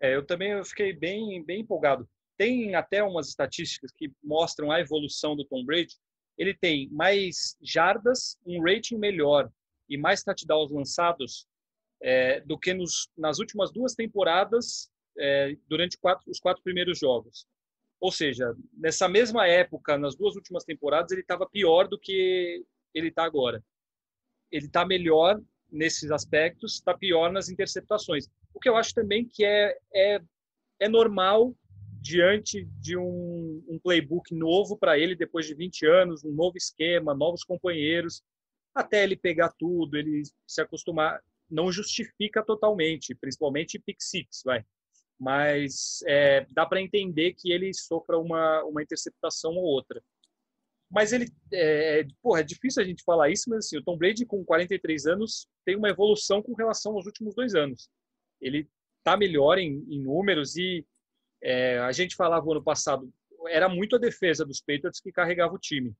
É, 0.00 0.14
eu 0.14 0.24
também 0.24 0.52
eu 0.52 0.64
fiquei 0.64 0.92
bem, 0.92 1.44
bem 1.44 1.60
empolgado. 1.60 2.08
Tem 2.38 2.74
até 2.74 3.02
umas 3.02 3.28
estatísticas 3.28 3.92
que 3.92 4.10
mostram 4.24 4.70
a 4.70 4.80
evolução 4.80 5.36
do 5.36 5.44
Tom 5.44 5.62
Brady. 5.62 5.94
Ele 6.38 6.54
tem 6.54 6.88
mais 6.90 7.54
jardas, 7.62 8.38
um 8.46 8.62
rating 8.62 8.96
melhor 8.96 9.50
e 9.90 9.98
mais 9.98 10.22
touchdowns 10.22 10.70
lançados 10.70 11.46
é, 12.02 12.40
do 12.40 12.58
que 12.58 12.72
nos, 12.72 13.08
nas 13.16 13.38
últimas 13.38 13.72
duas 13.72 13.94
temporadas 13.94 14.90
é, 15.18 15.56
durante 15.68 15.98
quatro, 15.98 16.30
os 16.30 16.40
quatro 16.40 16.62
primeiros 16.62 16.98
jogos. 16.98 17.46
Ou 18.00 18.10
seja, 18.10 18.54
nessa 18.72 19.08
mesma 19.08 19.46
época, 19.46 19.98
nas 19.98 20.16
duas 20.16 20.34
últimas 20.34 20.64
temporadas, 20.64 21.12
ele 21.12 21.20
estava 21.20 21.48
pior 21.48 21.86
do 21.86 21.98
que 21.98 22.64
ele 22.94 23.08
está 23.08 23.24
agora. 23.24 23.62
Ele 24.50 24.66
está 24.66 24.86
melhor 24.86 25.40
nesses 25.70 26.10
aspectos, 26.10 26.74
está 26.74 26.96
pior 26.96 27.30
nas 27.30 27.48
interceptações. 27.48 28.26
O 28.54 28.58
que 28.58 28.68
eu 28.68 28.76
acho 28.76 28.94
também 28.94 29.24
que 29.24 29.44
é, 29.44 29.76
é, 29.94 30.20
é 30.80 30.88
normal 30.88 31.54
diante 32.00 32.64
de 32.80 32.96
um, 32.96 33.62
um 33.68 33.78
playbook 33.78 34.34
novo 34.34 34.76
para 34.76 34.98
ele 34.98 35.14
depois 35.14 35.46
de 35.46 35.54
20 35.54 35.86
anos, 35.86 36.24
um 36.24 36.32
novo 36.32 36.56
esquema, 36.56 37.14
novos 37.14 37.44
companheiros, 37.44 38.22
até 38.74 39.04
ele 39.04 39.16
pegar 39.16 39.52
tudo, 39.58 39.96
ele 39.96 40.22
se 40.46 40.62
acostumar, 40.62 41.20
não 41.50 41.70
justifica 41.72 42.42
totalmente, 42.44 43.14
principalmente 43.14 43.78
pick 43.78 44.00
six, 44.00 44.42
vai. 44.44 44.64
Mas 45.18 46.02
é, 46.06 46.46
dá 46.50 46.64
para 46.64 46.80
entender 46.80 47.34
que 47.34 47.52
ele 47.52 47.72
sofra 47.74 48.18
uma, 48.18 48.64
uma 48.64 48.82
interceptação 48.82 49.52
ou 49.52 49.64
outra. 49.64 50.02
Mas 50.90 51.12
ele, 51.12 51.30
é, 51.52 52.04
porra, 52.22 52.40
é 52.40 52.44
difícil 52.44 52.82
a 52.82 52.86
gente 52.86 53.04
falar 53.04 53.30
isso, 53.30 53.48
mas 53.48 53.66
assim, 53.66 53.76
o 53.76 53.84
Tom 53.84 53.96
Brady 53.96 54.26
com 54.26 54.44
43 54.44 55.06
anos 55.06 55.46
tem 55.64 55.76
uma 55.76 55.88
evolução 55.88 56.42
com 56.42 56.54
relação 56.54 56.94
aos 56.94 57.06
últimos 57.06 57.34
dois 57.34 57.54
anos. 57.54 57.88
Ele 58.40 58.68
tá 59.04 59.16
melhor 59.16 59.58
em, 59.58 59.84
em 59.88 60.02
números 60.02 60.56
e 60.56 60.84
é, 61.42 61.78
a 61.78 61.92
gente 61.92 62.16
falava 62.16 62.50
ano 62.50 62.62
passado, 62.62 63.10
era 63.48 63.68
muito 63.68 63.96
a 63.96 63.98
defesa 63.98 64.44
dos 64.44 64.60
Patriots 64.60 65.00
que 65.00 65.12
carregava 65.12 65.54
o 65.54 65.58
time. 65.58 65.94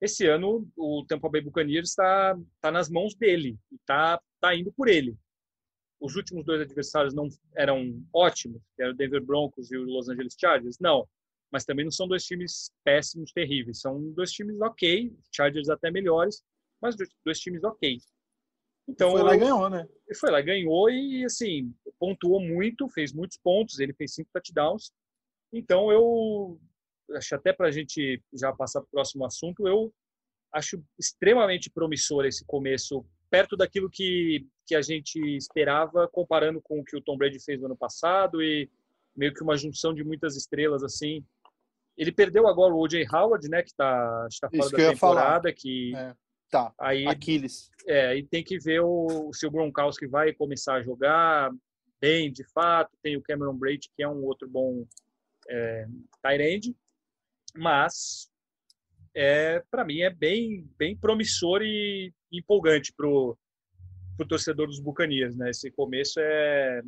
Esse 0.00 0.26
ano, 0.26 0.66
o 0.76 1.04
Tampa 1.06 1.28
Bay 1.28 1.42
Buccaneers 1.42 1.90
está 1.90 2.38
tá 2.60 2.70
nas 2.70 2.88
mãos 2.88 3.14
dele, 3.14 3.58
está 3.72 4.20
tá 4.40 4.54
indo 4.54 4.72
por 4.72 4.88
ele. 4.88 5.16
Os 6.00 6.16
últimos 6.16 6.44
dois 6.44 6.62
adversários 6.62 7.14
não 7.14 7.28
eram 7.54 8.02
ótimos, 8.12 8.62
que 8.74 8.82
eram 8.82 8.92
o 8.92 8.96
Denver 8.96 9.22
Broncos 9.22 9.70
e 9.70 9.76
o 9.76 9.84
Los 9.84 10.08
Angeles 10.08 10.34
Chargers? 10.38 10.78
Não. 10.78 11.06
Mas 11.52 11.64
também 11.64 11.84
não 11.84 11.92
são 11.92 12.08
dois 12.08 12.24
times 12.24 12.72
péssimos, 12.84 13.32
terríveis. 13.32 13.80
São 13.80 14.10
dois 14.12 14.32
times 14.32 14.60
ok, 14.60 15.12
Chargers 15.30 15.68
até 15.68 15.90
melhores, 15.90 16.42
mas 16.80 16.96
dois 17.24 17.38
times 17.38 17.62
ok. 17.64 17.98
Então, 18.88 19.10
foi 19.12 19.22
lá 19.22 19.36
e 19.36 19.38
ganhou, 19.38 19.70
né? 19.70 19.86
Ele 20.06 20.18
foi 20.18 20.30
lá, 20.30 20.40
ganhou 20.40 20.90
e, 20.90 21.24
assim, 21.24 21.72
pontuou 21.98 22.40
muito, 22.40 22.88
fez 22.88 23.12
muitos 23.12 23.36
pontos, 23.36 23.78
ele 23.78 23.92
fez 23.92 24.14
cinco 24.14 24.30
touchdowns. 24.32 24.92
Então, 25.52 25.92
eu 25.92 26.60
acho 27.14 27.34
até 27.34 27.52
para 27.52 27.68
a 27.68 27.70
gente 27.70 28.22
já 28.32 28.52
passar 28.52 28.80
para 28.80 28.88
o 28.88 28.90
próximo 28.90 29.24
assunto, 29.24 29.66
eu 29.68 29.92
acho 30.52 30.82
extremamente 30.98 31.70
promissor 31.70 32.24
esse 32.24 32.44
começo, 32.44 33.04
perto 33.30 33.56
daquilo 33.56 33.88
que, 33.88 34.46
que 34.66 34.74
a 34.74 34.82
gente 34.82 35.18
esperava, 35.36 36.08
comparando 36.08 36.60
com 36.60 36.80
o 36.80 36.84
que 36.84 36.96
o 36.96 37.00
Tom 37.00 37.16
Brady 37.16 37.38
fez 37.42 37.60
no 37.60 37.66
ano 37.66 37.76
passado 37.76 38.42
e 38.42 38.68
meio 39.16 39.32
que 39.32 39.42
uma 39.42 39.56
junção 39.56 39.94
de 39.94 40.04
muitas 40.04 40.36
estrelas, 40.36 40.82
assim. 40.82 41.24
Ele 41.96 42.12
perdeu 42.12 42.46
agora 42.48 42.74
o 42.74 42.80
O.J. 42.80 43.06
Howard, 43.12 43.48
né, 43.48 43.62
que 43.62 43.70
está 43.70 44.28
tá 44.40 44.48
fora 44.48 44.62
Isso 44.62 44.70
da 44.70 44.76
que 44.76 44.90
temporada, 44.90 45.52
que... 45.52 45.94
É 45.94 46.14
Tá. 46.50 46.74
Aí, 46.78 47.06
Aquiles. 47.06 47.70
É, 47.86 48.08
aí 48.08 48.26
tem 48.26 48.42
que 48.42 48.58
ver 48.58 48.80
o, 48.80 49.30
se 49.32 49.46
o 49.46 49.50
Gronkowski 49.50 50.06
vai 50.06 50.32
começar 50.32 50.74
a 50.74 50.82
jogar 50.82 51.50
bem, 52.00 52.30
de 52.30 52.44
fato. 52.52 52.90
Tem 53.00 53.16
o 53.16 53.22
Cameron 53.22 53.54
Braid, 53.54 53.88
que 53.94 54.02
é 54.02 54.08
um 54.08 54.24
outro 54.24 54.48
bom 54.48 54.84
é, 55.48 55.86
tight 56.20 56.76
Mas, 57.56 58.28
é, 59.14 59.62
para 59.70 59.84
mim, 59.84 60.00
é 60.00 60.10
bem, 60.10 60.68
bem 60.78 60.96
promissor 60.96 61.62
e 61.62 62.12
empolgante 62.32 62.92
pro, 62.92 63.36
pro 64.16 64.26
torcedor 64.26 64.66
dos 64.66 64.80
Bucanias, 64.80 65.36
né? 65.36 65.50
Esse 65.50 65.70
começo 65.70 66.20
é... 66.20 66.82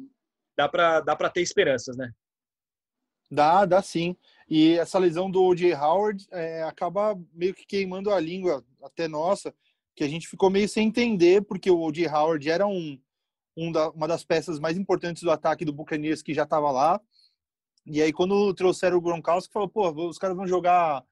Dá 0.57 0.69
para 0.69 1.01
dá 1.01 1.17
ter 1.31 1.41
esperanças, 1.41 1.97
né? 1.97 2.13
Dá, 3.31 3.65
dá 3.65 3.81
sim. 3.81 4.15
E 4.49 4.75
essa 4.79 4.99
lesão 4.99 5.31
do 5.31 5.43
O.J. 5.43 5.75
Howard 5.75 6.27
é, 6.31 6.63
acaba 6.65 7.19
meio 7.33 7.55
que 7.55 7.65
queimando 7.65 8.11
a 8.11 8.21
língua, 8.21 8.63
até 8.83 9.09
nossa, 9.09 9.55
que 9.97 10.05
a 10.05 10.09
gente 10.09 10.29
ficou 10.29 10.51
meio 10.51 10.69
sem 10.69 10.89
entender, 10.89 11.43
porque 11.43 11.71
o 11.71 11.81
O.J. 11.81 12.07
Howard 12.09 12.51
era 12.51 12.67
um, 12.67 13.01
um 13.57 13.73
da, 13.73 13.89
uma 13.91 14.07
das 14.07 14.23
peças 14.23 14.61
mais 14.61 14.77
importantes 14.77 15.23
do 15.23 15.31
ataque 15.31 15.65
do 15.65 15.73
Buccaneers 15.73 16.23
que 16.23 16.35
já 16.35 16.43
estava 16.43 16.71
lá. 16.71 17.01
E 17.87 18.03
aí, 18.03 18.13
quando 18.13 18.53
trouxeram 18.53 18.99
o 18.99 19.01
Gronkowski, 19.01 19.53
falou: 19.53 19.69
pô, 19.69 19.91
os 20.07 20.19
caras 20.19 20.37
vão 20.37 20.47
jogar 20.47 21.03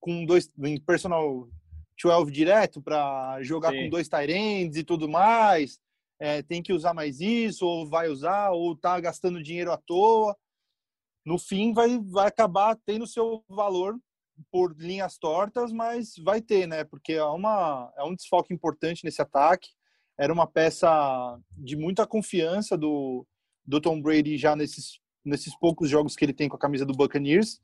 com 0.00 0.24
dois, 0.24 0.50
em 0.58 0.80
personal 0.80 1.48
12 2.02 2.32
direto 2.32 2.80
para 2.80 3.42
jogar 3.42 3.72
Sim. 3.72 3.84
com 3.84 3.90
dois 3.90 4.08
Tyrands 4.08 4.76
e 4.76 4.82
tudo 4.82 5.08
mais. 5.08 5.78
É, 6.18 6.42
tem 6.42 6.62
que 6.62 6.72
usar 6.72 6.92
mais 6.92 7.20
isso, 7.20 7.64
ou 7.66 7.88
vai 7.88 8.08
usar, 8.08 8.50
ou 8.50 8.76
tá 8.76 8.98
gastando 9.00 9.42
dinheiro 9.42 9.72
à 9.72 9.76
toa 9.76 10.36
no 11.24 11.38
fim 11.38 11.72
vai, 11.72 11.98
vai 11.98 12.28
acabar 12.28 12.76
tendo 12.86 13.06
seu 13.06 13.44
valor 13.48 13.98
por 14.50 14.74
linhas 14.78 15.18
tortas, 15.18 15.70
mas 15.72 16.14
vai 16.22 16.40
ter, 16.40 16.66
né? 16.66 16.82
Porque 16.84 17.12
é, 17.12 17.24
uma, 17.24 17.92
é 17.96 18.02
um 18.02 18.14
desfoque 18.14 18.54
importante 18.54 19.04
nesse 19.04 19.20
ataque. 19.20 19.68
Era 20.18 20.32
uma 20.32 20.46
peça 20.46 21.38
de 21.52 21.76
muita 21.76 22.06
confiança 22.06 22.76
do, 22.76 23.26
do 23.66 23.80
Tom 23.80 24.00
Brady 24.00 24.38
já 24.38 24.56
nesses, 24.56 24.98
nesses 25.24 25.56
poucos 25.58 25.90
jogos 25.90 26.16
que 26.16 26.24
ele 26.24 26.32
tem 26.32 26.48
com 26.48 26.56
a 26.56 26.60
camisa 26.60 26.86
do 26.86 26.94
Buccaneers. 26.94 27.60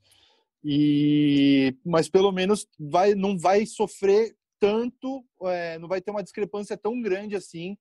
E, 0.63 1.75
mas 1.85 2.09
pelo 2.09 2.31
menos 2.31 2.67
vai, 2.79 3.13
não 3.15 3.37
vai 3.37 3.65
sofrer 3.65 4.35
tanto, 4.59 5.25
é, 5.43 5.77
não 5.79 5.87
vai 5.87 6.01
ter 6.01 6.11
uma 6.11 6.23
discrepância 6.23 6.75
tão 6.75 7.01
grande 7.01 7.35
assim 7.35 7.77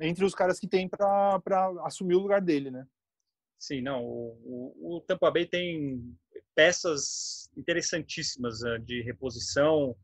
entre 0.00 0.24
os 0.24 0.34
caras 0.34 0.58
que 0.58 0.66
tem 0.66 0.88
para 0.88 1.40
assumir 1.84 2.14
o 2.14 2.20
lugar 2.20 2.40
dele, 2.40 2.70
né? 2.70 2.86
Sim, 3.58 3.82
não. 3.82 4.02
O, 4.02 4.40
o, 4.42 4.96
o, 4.96 5.00
Tampa 5.02 5.30
Bay 5.30 5.46
tem 5.46 6.16
peças 6.54 7.50
interessantíssimas 7.56 8.62
uh, 8.62 8.78
de 8.78 9.02
reposição, 9.02 9.94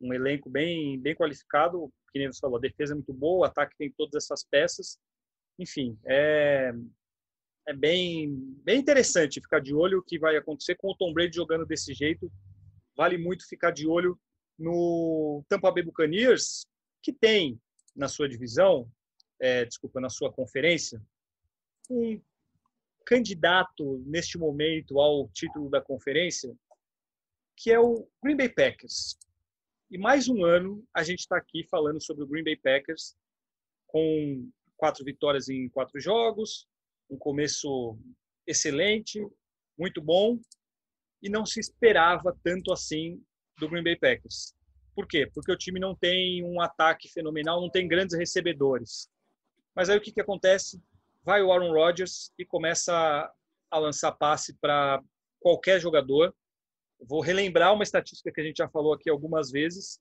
um 0.00 0.12
elenco 0.12 0.50
bem, 0.50 1.00
bem 1.00 1.14
qualificado, 1.14 1.92
que 2.12 2.18
nem 2.18 2.26
você 2.26 2.40
falou, 2.40 2.58
a 2.58 2.60
defesa 2.60 2.92
é 2.92 2.96
muito 2.96 3.14
boa, 3.14 3.40
o 3.40 3.44
ataque 3.44 3.76
tem 3.78 3.92
todas 3.92 4.24
essas 4.24 4.44
peças. 4.44 4.98
Enfim, 5.58 5.96
é, 6.04 6.72
é 7.66 7.72
bem, 7.72 8.32
bem 8.62 8.78
interessante 8.78 9.40
ficar 9.40 9.60
de 9.60 9.74
olho 9.74 9.98
o 9.98 10.02
que 10.02 10.18
vai 10.18 10.36
acontecer 10.36 10.76
com 10.76 10.88
o 10.88 10.96
Tom 10.96 11.12
Brady 11.12 11.34
jogando 11.34 11.66
desse 11.66 11.92
jeito. 11.92 12.30
Vale 12.96 13.18
muito 13.18 13.46
ficar 13.48 13.72
de 13.72 13.86
olho 13.86 14.18
no 14.58 15.44
Tampa 15.48 15.70
Bay 15.72 15.82
Buccaneers, 15.82 16.64
que 17.02 17.12
tem 17.12 17.60
na 17.94 18.08
sua 18.08 18.28
divisão, 18.28 18.90
é, 19.40 19.64
desculpa, 19.64 20.00
na 20.00 20.08
sua 20.08 20.32
conferência, 20.32 21.02
um 21.90 22.20
candidato 23.04 24.02
neste 24.06 24.38
momento 24.38 25.00
ao 25.00 25.28
título 25.28 25.68
da 25.68 25.80
conferência, 25.80 26.56
que 27.56 27.70
é 27.70 27.78
o 27.78 28.08
Green 28.22 28.36
Bay 28.36 28.48
Packers. 28.48 29.18
E 29.90 29.98
mais 29.98 30.28
um 30.28 30.44
ano 30.44 30.84
a 30.94 31.02
gente 31.02 31.20
está 31.20 31.36
aqui 31.36 31.64
falando 31.68 32.02
sobre 32.02 32.24
o 32.24 32.26
Green 32.26 32.44
Bay 32.44 32.56
Packers, 32.56 33.16
com 33.86 34.48
quatro 34.76 35.04
vitórias 35.04 35.48
em 35.48 35.68
quatro 35.68 36.00
jogos, 36.00 36.66
um 37.10 37.16
começo 37.16 37.98
excelente, 38.46 39.24
muito 39.78 40.00
bom, 40.00 40.38
e 41.22 41.28
não 41.28 41.44
se 41.44 41.60
esperava 41.60 42.36
tanto 42.42 42.72
assim 42.72 43.22
do 43.58 43.68
Green 43.68 43.82
Bay 43.82 43.96
Packers. 43.96 44.54
Por 44.94 45.06
quê? 45.06 45.30
Porque 45.32 45.52
o 45.52 45.56
time 45.56 45.78
não 45.78 45.94
tem 45.94 46.42
um 46.44 46.60
ataque 46.60 47.08
fenomenal, 47.08 47.60
não 47.60 47.70
tem 47.70 47.86
grandes 47.86 48.16
recebedores. 48.16 49.10
Mas 49.74 49.90
aí 49.90 49.98
o 49.98 50.00
que, 50.00 50.12
que 50.12 50.20
acontece? 50.20 50.82
Vai 51.22 51.42
o 51.42 51.52
Aaron 51.52 51.72
Rodgers 51.72 52.32
e 52.38 52.44
começa 52.44 53.30
a 53.70 53.78
lançar 53.78 54.12
passe 54.12 54.54
para 54.54 55.02
qualquer 55.40 55.80
jogador. 55.80 56.34
Vou 57.00 57.20
relembrar 57.20 57.74
uma 57.74 57.82
estatística 57.82 58.32
que 58.32 58.40
a 58.40 58.44
gente 58.44 58.56
já 58.56 58.68
falou 58.68 58.94
aqui 58.94 59.10
algumas 59.10 59.50
vezes. 59.50 60.00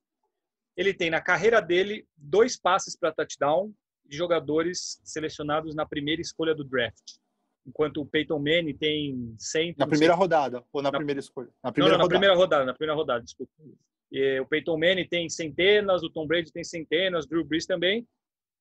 Ele 0.77 0.93
tem 0.93 1.09
na 1.09 1.21
carreira 1.21 1.62
dele 1.62 2.07
dois 2.15 2.57
passes 2.57 2.95
para 2.95 3.12
touchdown 3.12 3.74
de 4.07 4.15
jogadores 4.15 5.01
selecionados 5.03 5.75
na 5.75 5.85
primeira 5.85 6.21
escolha 6.21 6.53
do 6.53 6.63
draft. 6.63 7.17
Enquanto 7.65 8.01
o 8.01 8.05
Peyton 8.05 8.38
Manning 8.38 8.77
tem 8.77 9.35
100... 9.39 9.75
Na 9.77 9.88
primeira 9.88 10.13
rodada, 10.13 10.63
ou 10.71 10.81
na, 10.81 10.91
na, 10.91 10.97
primeira 10.97 11.19
escolha? 11.19 11.50
Na 11.63 11.71
primeira 11.71 11.97
não, 11.97 12.03
não, 12.03 12.03
rodada. 12.03 12.13
na 12.13 12.19
primeira 12.19 12.35
rodada, 12.35 12.65
na 12.65 12.74
primeira 12.74 12.95
rodada, 12.95 13.24
desculpa. 13.24 13.51
E, 14.12 14.39
o 14.39 14.45
Peyton 14.45 14.77
Manning 14.77 15.07
tem 15.07 15.27
centenas, 15.29 16.03
o 16.03 16.09
Tom 16.09 16.27
Brady 16.27 16.51
tem 16.51 16.63
centenas, 16.63 17.25
Drew 17.25 17.43
Brees 17.43 17.65
também. 17.65 18.07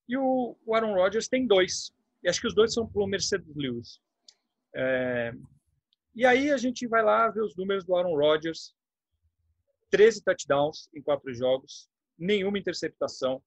E 0.08 0.16
o, 0.16 0.56
o 0.64 0.74
Aaron 0.74 0.94
Rodgers 0.94 1.28
tem 1.28 1.46
dois. 1.46 1.92
E 2.22 2.28
acho 2.28 2.40
que 2.40 2.46
os 2.46 2.54
dois 2.54 2.72
são 2.72 2.86
pro 2.86 3.06
Mercedes 3.06 3.54
Lewis. 3.54 4.00
É, 4.74 5.32
e 6.14 6.24
aí 6.24 6.50
a 6.50 6.56
gente 6.56 6.86
vai 6.86 7.02
lá 7.02 7.28
ver 7.28 7.42
os 7.42 7.54
números 7.56 7.84
do 7.84 7.94
Aaron 7.94 8.16
Rodgers. 8.16 8.74
13 9.90 10.24
touchdowns 10.24 10.88
em 10.92 11.00
quatro 11.00 11.32
jogos, 11.32 11.88
nenhuma 12.18 12.58
interceptação, 12.58 13.40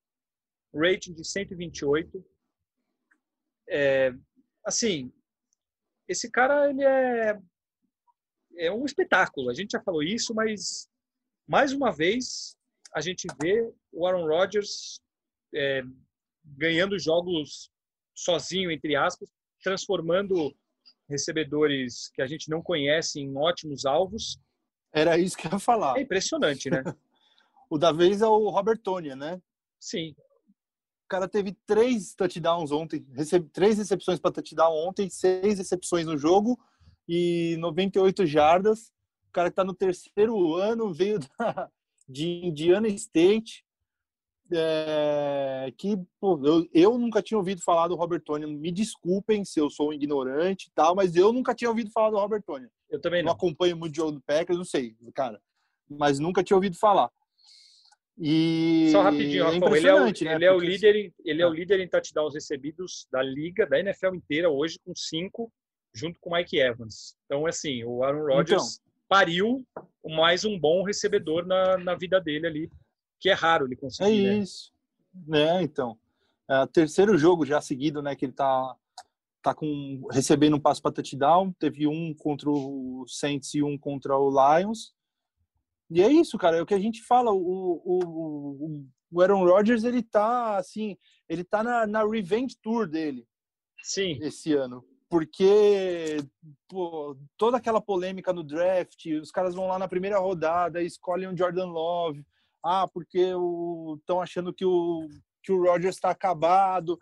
rating 0.74 1.14
de 1.14 1.24
128. 1.24 2.26
É, 3.70 4.14
assim, 4.66 5.12
esse 6.08 6.32
cara 6.32 6.70
ele 6.70 6.84
é 6.84 7.38
é 8.58 8.72
um 8.72 8.86
espetáculo. 8.86 9.50
A 9.50 9.54
gente 9.54 9.72
já 9.72 9.82
falou 9.82 10.04
isso, 10.04 10.34
mas 10.34 10.90
mais 11.48 11.72
uma 11.72 11.92
vez 11.92 12.58
a 12.94 13.02
gente 13.02 13.28
vê 13.42 13.72
o 13.92 14.08
Aaron 14.08 14.26
Rodgers 14.26 15.00
é, 15.54 15.84
ganhando 16.44 16.98
jogos 16.98 17.70
sozinho, 18.16 18.72
entre 18.72 18.96
aspas, 18.96 19.30
transformando 19.62 20.56
recebedores 21.08 22.10
que 22.14 22.22
a 22.22 22.28
gente 22.28 22.50
não 22.50 22.62
conhece 22.62 23.20
em 23.20 23.36
ótimos 23.38 23.86
alvos. 23.86 24.40
Era 24.92 25.18
isso 25.18 25.38
que 25.38 25.48
eu 25.48 25.52
ia 25.52 25.60
falar. 25.60 25.98
É 25.98 26.02
impressionante, 26.02 26.70
né? 26.70 26.82
o 27.70 27.78
da 27.78 27.92
vez 27.92 28.22
é 28.22 28.28
o 28.28 28.50
Robert 28.50 28.80
Tonia, 28.80 29.16
né? 29.16 29.42
Sim. 29.80 30.16
O 31.08 31.10
cara 31.10 31.26
teve 31.26 31.56
três 31.66 32.14
touchdowns 32.14 32.70
ontem, 32.70 33.08
recebe, 33.14 33.48
três 33.54 33.78
recepções 33.78 34.20
para 34.20 34.30
touchdown 34.30 34.74
ontem, 34.90 35.10
seis 35.10 35.58
recepções 35.58 36.06
no 36.06 36.18
jogo 36.18 36.60
e 37.08 37.56
98 37.60 38.26
jardas. 38.26 38.92
O 39.30 39.32
cara 39.32 39.48
que 39.48 39.54
está 39.54 39.64
no 39.64 39.74
terceiro 39.74 40.56
ano, 40.56 40.94
veio 40.94 41.18
da, 41.40 41.72
de 42.10 42.46
Indiana 42.46 42.90
State, 42.90 43.64
é, 44.52 45.74
que 45.78 45.98
pô, 46.20 46.42
eu, 46.44 46.68
eu 46.74 46.98
nunca 46.98 47.22
tinha 47.22 47.38
ouvido 47.38 47.62
falar 47.62 47.88
do 47.88 47.96
Robert 47.96 48.22
Tony. 48.26 48.46
Me 48.46 48.70
desculpem 48.70 49.46
se 49.46 49.62
eu 49.62 49.70
sou 49.70 49.92
um 49.92 49.94
ignorante 49.94 50.68
e 50.68 50.72
tal, 50.76 50.94
mas 50.94 51.16
eu 51.16 51.32
nunca 51.32 51.56
tinha 51.56 51.70
ouvido 51.70 51.90
falar 51.90 52.10
do 52.10 52.18
Robert 52.18 52.44
Tony. 52.44 52.68
Eu 52.90 53.00
também 53.00 53.22
não. 53.22 53.28
não 53.28 53.34
acompanho 53.34 53.78
muito 53.78 53.94
o 53.94 53.96
jogo 53.96 54.12
do 54.12 54.22
Packers, 54.24 54.58
não 54.58 54.66
sei, 54.66 54.94
cara. 55.16 55.42
Mas 55.90 56.20
nunca 56.20 56.44
tinha 56.44 56.58
ouvido 56.58 56.78
falar. 56.78 57.10
E 58.20 58.90
só 58.92 59.04
rapidinho, 59.04 59.46
é 59.46 59.78
ele 59.78 59.88
é 59.88 59.94
o, 59.94 60.06
né? 60.06 60.12
ele 60.36 60.46
é 60.46 60.52
o 60.52 60.60
líder, 60.60 60.96
em, 60.96 61.14
ele 61.24 61.42
é 61.42 61.46
o 61.46 61.52
ah. 61.52 61.54
líder 61.54 61.80
em 61.80 61.88
touchdowns 61.88 62.34
recebidos 62.34 63.08
da 63.12 63.22
liga, 63.22 63.68
da 63.68 63.80
NFL 63.80 64.16
inteira 64.16 64.50
hoje 64.50 64.80
com 64.84 64.96
cinco, 64.96 65.52
junto 65.94 66.20
com 66.20 66.32
o 66.32 66.34
Mike 66.34 66.58
Evans. 66.58 67.16
Então, 67.26 67.46
assim, 67.46 67.84
o 67.84 68.04
Aaron 68.04 68.26
Rodgers 68.26 68.80
então, 68.80 68.86
pariu 69.08 69.66
mais 70.04 70.46
um 70.46 70.60
bom 70.60 70.84
recebedor 70.84 71.46
na, 71.46 71.78
na 71.78 71.96
vida 71.96 72.20
dele 72.20 72.48
ali 72.48 72.72
que 73.20 73.30
é 73.30 73.34
raro 73.34 73.66
ele 73.66 73.76
conseguir. 73.76 74.26
É 74.26 74.30
né? 74.30 74.38
isso. 74.40 74.72
Né? 75.27 75.64
então. 75.64 75.98
É 76.50 76.66
terceiro 76.68 77.18
jogo 77.18 77.46
já 77.46 77.60
seguido, 77.60 78.01
né, 78.01 78.16
que 78.16 78.25
ele 78.25 78.34
tá 78.34 78.75
tá 79.42 79.53
com 79.53 80.06
recebendo 80.12 80.56
um 80.58 80.60
passo 80.60 80.82
para 80.82 80.92
touchdown, 80.92 81.53
teve 81.53 81.88
um 81.88 82.14
contra 82.14 82.50
o 82.50 83.06
Saints 83.08 83.53
e 83.53 83.64
um 83.64 83.77
contra 83.77 84.18
o 84.18 84.30
Lions. 84.30 84.94
E 85.90 86.02
é 86.02 86.12
isso, 86.12 86.38
cara, 86.38 86.58
é 86.58 86.62
o 86.62 86.66
que 86.66 86.74
a 86.74 86.80
gente 86.80 87.02
fala, 87.04 87.32
o, 87.32 87.82
o, 87.86 88.86
o 89.12 89.22
Aaron 89.22 89.46
Rodgers, 89.46 89.84
ele 89.84 90.04
tá 90.04 90.58
assim, 90.58 90.98
ele 91.30 91.44
tá 91.44 91.64
na, 91.64 91.88
na 91.88 92.06
revenge 92.06 92.58
tour 92.62 92.88
dele. 92.88 93.26
Sim. 93.82 94.18
Esse 94.22 94.54
ano. 94.54 94.84
Porque 95.10 96.18
pô, 96.68 97.16
toda 97.38 97.56
aquela 97.56 97.80
polêmica 97.80 98.34
no 98.34 98.44
draft, 98.44 99.06
os 99.22 99.32
caras 99.32 99.56
vão 99.56 99.68
lá 99.68 99.80
na 99.80 99.88
primeira 99.88 100.20
rodada, 100.20 100.82
escolhem 100.82 101.30
o 101.30 101.38
Jordan 101.38 101.68
Love, 101.68 102.26
ah, 102.62 102.86
porque 102.88 103.32
estão 103.98 104.22
achando 104.22 104.54
que 104.54 104.66
o, 104.66 105.08
que 105.42 105.54
o 105.54 105.64
Rogers 105.64 105.96
está 105.96 106.10
acabado, 106.10 107.00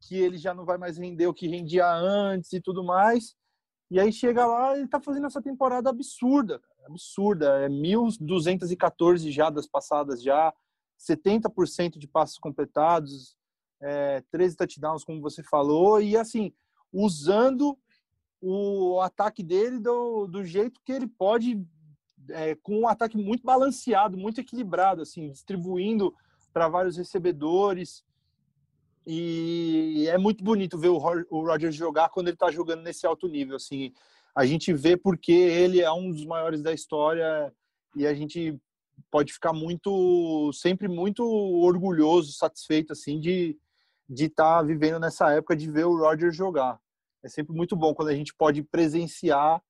que 0.00 0.16
ele 0.16 0.38
já 0.38 0.54
não 0.54 0.64
vai 0.64 0.78
mais 0.78 0.98
render 0.98 1.26
o 1.26 1.34
que 1.34 1.48
rendia 1.48 1.90
antes 1.92 2.52
e 2.52 2.60
tudo 2.60 2.84
mais. 2.84 3.34
E 3.90 3.98
aí 3.98 4.12
chega 4.12 4.46
lá 4.46 4.78
e 4.78 4.84
está 4.84 5.00
fazendo 5.00 5.26
essa 5.26 5.42
temporada 5.42 5.90
absurda, 5.90 6.60
absurda. 6.88 7.64
É 7.64 7.68
1.214 7.68 9.30
jadas 9.30 9.66
passadas 9.66 10.22
já, 10.22 10.52
70% 10.98 11.98
de 11.98 12.08
passos 12.08 12.38
completados, 12.38 13.36
é, 13.80 14.22
13 14.30 14.56
touchdowns, 14.56 15.04
como 15.04 15.20
você 15.20 15.42
falou, 15.42 16.00
e 16.00 16.16
assim, 16.16 16.52
usando 16.92 17.78
o 18.40 19.00
ataque 19.00 19.42
dele 19.42 19.78
do, 19.78 20.26
do 20.26 20.44
jeito 20.44 20.80
que 20.84 20.92
ele 20.92 21.06
pode 21.06 21.60
é, 22.30 22.54
com 22.56 22.80
um 22.80 22.88
ataque 22.88 23.16
muito 23.16 23.42
balanceado, 23.42 24.16
muito 24.16 24.40
equilibrado, 24.40 25.02
assim, 25.02 25.30
distribuindo 25.30 26.14
para 26.52 26.68
vários 26.68 26.96
recebedores. 26.96 28.04
E 29.06 30.06
é 30.08 30.18
muito 30.18 30.44
bonito 30.44 30.78
ver 30.78 30.88
o, 30.88 30.98
o 31.30 31.46
Rodgers 31.46 31.74
jogar 31.74 32.10
quando 32.10 32.28
ele 32.28 32.34
está 32.34 32.50
jogando 32.50 32.82
nesse 32.82 33.06
alto 33.06 33.26
nível. 33.26 33.56
Assim, 33.56 33.92
a 34.36 34.46
gente 34.46 34.72
vê 34.72 34.96
porque 34.96 35.32
ele 35.32 35.80
é 35.80 35.90
um 35.90 36.10
dos 36.10 36.24
maiores 36.24 36.62
da 36.62 36.72
história 36.72 37.52
e 37.96 38.06
a 38.06 38.14
gente 38.14 38.58
pode 39.10 39.32
ficar 39.32 39.52
muito, 39.52 40.52
sempre 40.52 40.88
muito 40.88 41.24
orgulhoso, 41.24 42.32
satisfeito 42.32 42.92
assim 42.92 43.20
de 43.20 43.58
de 44.08 44.24
estar 44.24 44.58
tá 44.58 44.62
vivendo 44.62 44.98
nessa 44.98 45.30
época 45.32 45.54
de 45.54 45.70
ver 45.70 45.84
o 45.84 45.96
Rodgers 45.96 46.34
jogar. 46.34 46.80
É 47.22 47.28
sempre 47.28 47.54
muito 47.54 47.76
bom 47.76 47.92
quando 47.94 48.08
a 48.08 48.14
gente 48.14 48.34
pode 48.34 48.62
presenciar 48.62 49.62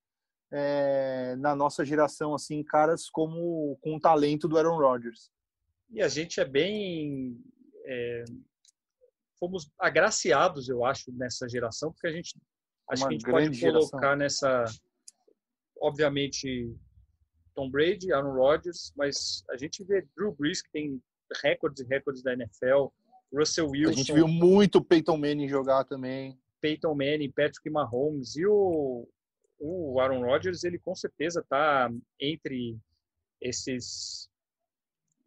é, 0.53 1.35
na 1.37 1.57
nossa 1.57 1.85
geração 1.85 2.35
assim 2.35 2.63
caras 2.63 3.11
como 3.11 3.77
com 3.81 3.97
o 3.97 4.01
talento 4.01 4.47
do 4.47 4.57
Aaron 4.57 4.79
Rodgers. 4.79 5.31
E 5.91 6.01
a 6.01 6.09
gente 6.09 6.39
é 6.39 6.45
bem 6.45 7.37
é, 7.85 8.25
fomos 9.39 9.71
agraciados, 9.79 10.69
eu 10.69 10.85
acho, 10.85 11.11
nessa 11.13 11.49
geração, 11.49 11.93
porque 11.93 12.07
a 12.07 12.13
gente 12.13 12.37
acho 12.91 13.03
que 13.03 13.09
a 13.09 13.13
gente 13.13 13.31
pode 13.31 13.61
colocar 13.61 14.17
geração. 14.17 14.17
nessa 14.17 14.65
obviamente 15.81 16.75
Tom 17.55 17.71
Brady, 17.71 18.13
Aaron 18.13 18.35
Rodgers, 18.35 18.93
mas 18.97 19.45
a 19.51 19.57
gente 19.57 19.85
vê 19.85 20.07
Drew 20.17 20.33
Brees 20.33 20.63
que 20.63 20.71
tem 20.71 21.03
recordes 21.43 21.85
e 21.85 21.89
recordes 21.89 22.23
da 22.23 22.33
NFL, 22.33 22.89
Russell 23.33 23.69
Wilson. 23.69 23.93
A 23.93 23.97
gente 23.97 24.13
viu 24.13 24.29
muito 24.29 24.83
Peyton 24.83 25.17
Manning 25.17 25.49
jogar 25.49 25.85
também. 25.85 26.39
Peyton 26.61 26.95
Manning, 26.95 27.31
Patrick 27.31 27.69
Mahomes 27.71 28.37
e 28.37 28.47
o 28.47 29.09
o 29.59 30.01
Aaron 30.01 30.23
Rodgers, 30.23 30.63
ele 30.65 30.79
com 30.79 30.95
certeza 30.95 31.41
está 31.41 31.91
entre 32.21 32.79
esses 33.41 34.29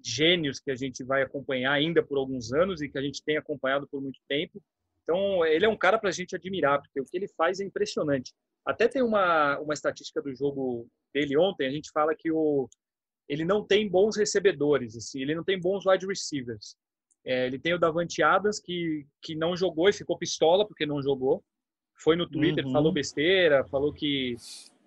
gênios 0.04 0.60
que 0.60 0.72
a 0.72 0.76
gente 0.76 1.04
vai 1.04 1.22
acompanhar 1.22 1.74
ainda 1.74 2.02
por 2.02 2.18
alguns 2.18 2.52
anos 2.54 2.82
e 2.82 2.90
que 2.90 2.98
a 2.98 3.02
gente 3.02 3.24
tem 3.24 3.38
acompanhado 3.38 3.88
por 3.88 4.02
muito 4.02 4.20
tempo. 4.28 4.62
Então, 5.04 5.46
ele 5.46 5.66
é 5.66 5.70
um 5.70 5.78
cara 5.78 5.98
para 5.98 6.10
a 6.10 6.14
gente 6.14 6.36
admirar, 6.36 6.82
porque 6.82 7.00
o 7.00 7.06
que 7.06 7.18
ele 7.18 7.28
faz 7.38 7.60
é 7.60 7.66
impressionante. 7.66 8.34
Até 8.66 8.88
tem 8.88 9.02
uma, 9.02 9.60
uma 9.60 9.74
estatística 9.74 10.22
do 10.22 10.34
jogo 10.36 10.88
dele 11.14 11.38
ontem, 11.38 11.68
a 11.68 11.72
gente 11.72 11.90
fala 11.92 12.16
que 12.16 12.32
o, 12.32 12.70
ele 13.28 13.44
não 13.44 13.66
tem 13.66 13.90
bons 13.90 14.16
recebedores, 14.16 14.96
assim, 14.96 15.22
ele 15.22 15.36
não 15.36 15.44
tem 15.44 15.60
bons 15.60 15.86
wide 15.86 16.06
receivers. 16.06 16.76
É, 17.26 17.46
ele 17.46 17.60
tem 17.60 17.74
o 17.74 17.80
Davante 17.80 18.24
Adams, 18.24 18.60
que, 18.60 19.06
que 19.22 19.36
não 19.36 19.56
jogou 19.56 19.90
e 19.90 19.94
ficou 19.94 20.18
pistola 20.18 20.68
porque 20.68 20.86
não 20.86 21.02
jogou 21.02 21.44
foi 22.02 22.16
no 22.16 22.28
Twitter, 22.28 22.66
uhum. 22.66 22.72
falou 22.72 22.92
besteira, 22.92 23.64
falou 23.66 23.94
que 23.94 24.36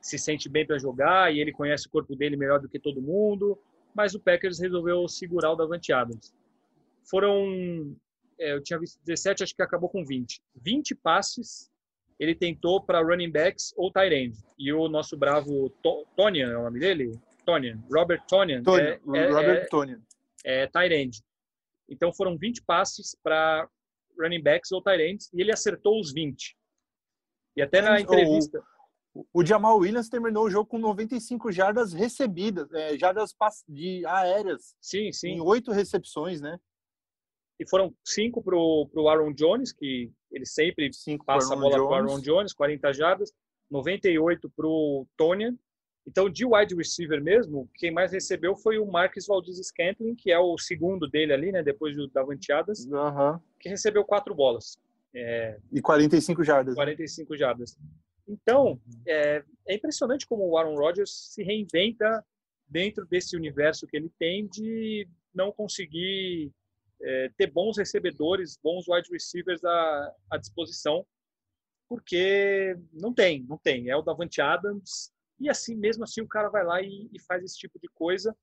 se 0.01 0.19
sente 0.19 0.49
bem 0.49 0.67
para 0.67 0.79
jogar 0.79 1.33
e 1.33 1.41
ele 1.41 1.53
conhece 1.53 1.87
o 1.87 1.91
corpo 1.91 2.15
dele 2.15 2.37
melhor 2.37 2.61
do 2.61 2.69
que 2.69 2.79
todo 2.79 3.01
mundo, 3.01 3.59
mas 3.95 4.15
o 4.15 4.21
Packers 4.21 4.59
resolveu 4.59 5.07
segurar 5.09 5.53
o 5.53 5.57
Davante 5.57 5.93
Adams. 5.93 6.35
Foram, 7.09 7.97
eu 8.39 8.63
tinha 8.63 8.79
visto 8.79 9.01
17, 9.05 9.43
acho 9.43 9.55
que 9.55 9.63
acabou 9.63 9.89
com 9.89 10.05
20. 10.05 10.43
20 10.57 10.95
passes 10.97 11.71
ele 12.19 12.35
tentou 12.35 12.81
para 12.81 13.03
running 13.03 13.31
backs 13.31 13.73
ou 13.77 13.91
tight 13.91 14.15
end. 14.15 14.39
E 14.59 14.73
o 14.73 14.89
nosso 14.89 15.17
bravo 15.17 15.71
to 15.83 16.07
Tonian, 16.17 16.53
é 16.53 16.57
o 16.57 16.65
nome 16.65 16.79
dele? 16.79 17.19
Tonian, 17.45 17.83
Robert 17.93 18.25
Tonian. 18.27 18.63
Tonian 18.63 19.01
é, 19.15 19.19
é, 19.19 19.31
Robert 19.31 19.63
é, 19.63 19.67
Tonian. 19.67 20.03
É 20.45 20.67
tight 20.67 20.95
end. 20.95 21.23
Então 21.89 22.13
foram 22.13 22.37
20 22.39 22.63
passes 22.63 23.17
para 23.23 23.69
running 24.19 24.43
backs 24.43 24.73
ou 24.73 24.83
tight 24.83 25.03
ends 25.03 25.31
e 25.33 25.41
ele 25.41 25.53
acertou 25.53 26.01
os 26.01 26.13
20. 26.13 26.57
E 27.57 27.63
até 27.63 27.83
na 27.83 28.01
entrevista. 28.01 28.63
O 29.33 29.45
Jamal 29.45 29.79
Williams 29.79 30.09
terminou 30.09 30.45
o 30.45 30.51
jogo 30.51 30.69
com 30.69 30.79
95 30.79 31.53
jardas 31.53 31.93
recebidas, 31.93 32.69
é, 32.73 32.99
jardas 32.99 33.33
de 33.69 34.05
aéreas. 34.07 34.75
Sim, 34.81 35.13
sim. 35.13 35.29
Em 35.29 35.41
oito 35.41 35.71
recepções, 35.71 36.41
né? 36.41 36.59
E 37.59 37.69
foram 37.69 37.95
cinco 38.05 38.43
para 38.43 38.57
o 38.57 39.09
Aaron 39.09 39.33
Jones, 39.33 39.73
que 39.73 40.11
ele 40.31 40.45
sempre 40.45 40.93
cinco 40.93 41.25
passa 41.25 41.55
a 41.55 41.57
bola 41.57 41.77
para 41.77 41.85
o 41.85 41.95
Aaron 41.95 42.21
Jones, 42.21 42.53
40 42.53 42.93
jardas. 42.93 43.33
98 43.71 44.51
para 44.51 44.67
o 44.67 45.07
Tonian. 45.17 45.57
Então, 46.07 46.29
de 46.29 46.45
wide 46.45 46.75
receiver 46.75 47.23
mesmo, 47.23 47.69
quem 47.75 47.91
mais 47.91 48.13
recebeu 48.13 48.55
foi 48.55 48.79
o 48.79 48.87
Marcus 48.87 49.27
Valdez 49.27 49.59
Scantling, 49.59 50.15
que 50.15 50.31
é 50.31 50.39
o 50.39 50.59
segundo 50.59 51.09
dele 51.09 51.33
ali, 51.33 51.51
né? 51.51 51.63
Depois 51.63 51.97
do 51.97 52.07
Davante 52.09 52.53
Adams, 52.53 52.85
uhum. 52.87 53.41
que 53.59 53.71
recebeu 53.71 54.05
quatro 54.05 54.35
bolas. 54.35 54.79
É, 55.15 55.59
e 55.73 55.81
45 55.81 56.45
jardas. 56.45 56.75
45 56.75 57.37
jardas. 57.37 57.79
Então, 58.29 58.79
é, 59.07 59.43
é, 59.67 59.75
impressionante 59.75 60.27
como 60.27 60.47
o 60.47 60.59
Aaron 60.59 60.75
Rodgers 60.75 61.33
se 61.33 61.43
reinventa 61.43 62.25
dentro 62.69 63.07
desse 63.07 63.37
universo 63.37 63.87
que 63.87 63.97
ele 63.97 64.11
tem 64.19 64.47
de 64.47 65.09
não 65.35 65.53
conseguir 65.53 66.53
é, 67.03 67.31
ter 67.37 67.51
bons 67.51 67.77
recebedores, 67.77 68.59
bons 68.63 68.87
wide 68.89 69.09
receivers 69.11 69.63
à, 69.65 70.15
à 70.33 70.37
disposição, 70.37 71.07
porque 71.89 72.77
não 72.93 73.13
tem, 73.13 73.45
não 73.45 73.59
tem. 73.59 73.89
É 73.91 73.97
o 73.97 74.03
Davante 74.03 74.41
Adams, 74.41 75.13
e 75.39 75.49
assim, 75.49 75.77
mesmo 75.77 76.05
assim, 76.05 76.21
o 76.21 76.29
cara 76.29 76.49
vai 76.49 76.65
lá 76.65 76.81
e, 76.81 77.09
e 77.13 77.21
faz 77.21 77.43
esse 77.43 77.57
tipo 77.57 77.79
de 77.79 77.89
coisa. 77.95 78.35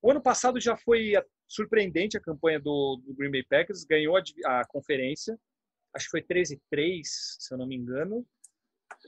O 0.00 0.10
ano 0.10 0.20
passado 0.20 0.60
já 0.60 0.76
foi 0.76 1.12
surpreendente 1.48 2.16
a 2.16 2.20
campanha 2.20 2.58
do, 2.58 3.00
do 3.04 3.14
Green 3.14 3.30
Bay 3.30 3.44
Packers, 3.44 3.84
ganhou 3.84 4.16
a, 4.16 4.22
a 4.60 4.64
conferência, 4.66 5.38
acho 5.94 6.06
que 6.06 6.10
foi 6.10 6.22
13-3, 6.22 6.58
se 7.04 7.52
eu 7.52 7.58
não 7.58 7.66
me 7.66 7.76
engano. 7.76 8.26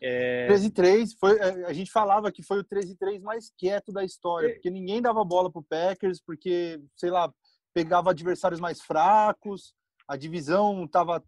É... 0.03 0.47
13-3, 0.49 1.09
foi, 1.19 1.39
é, 1.39 1.65
a 1.65 1.73
gente 1.73 1.91
falava 1.91 2.31
que 2.31 2.43
foi 2.43 2.61
o 2.61 2.65
13-3 2.65 3.21
mais 3.21 3.51
quieto 3.57 3.93
da 3.93 4.05
história, 4.05 4.49
é... 4.49 4.53
porque 4.55 4.71
ninguém 4.71 5.01
dava 5.01 5.25
bola 5.25 5.51
pro 5.51 5.63
Packers, 5.63 6.21
porque, 6.21 6.81
sei 6.97 7.11
lá, 7.11 7.33
pegava 7.75 8.11
adversários 8.11 8.61
mais 8.61 8.81
fracos, 8.81 9.75
a 10.09 10.17
divisão 10.17 10.87
tava 10.87 11.23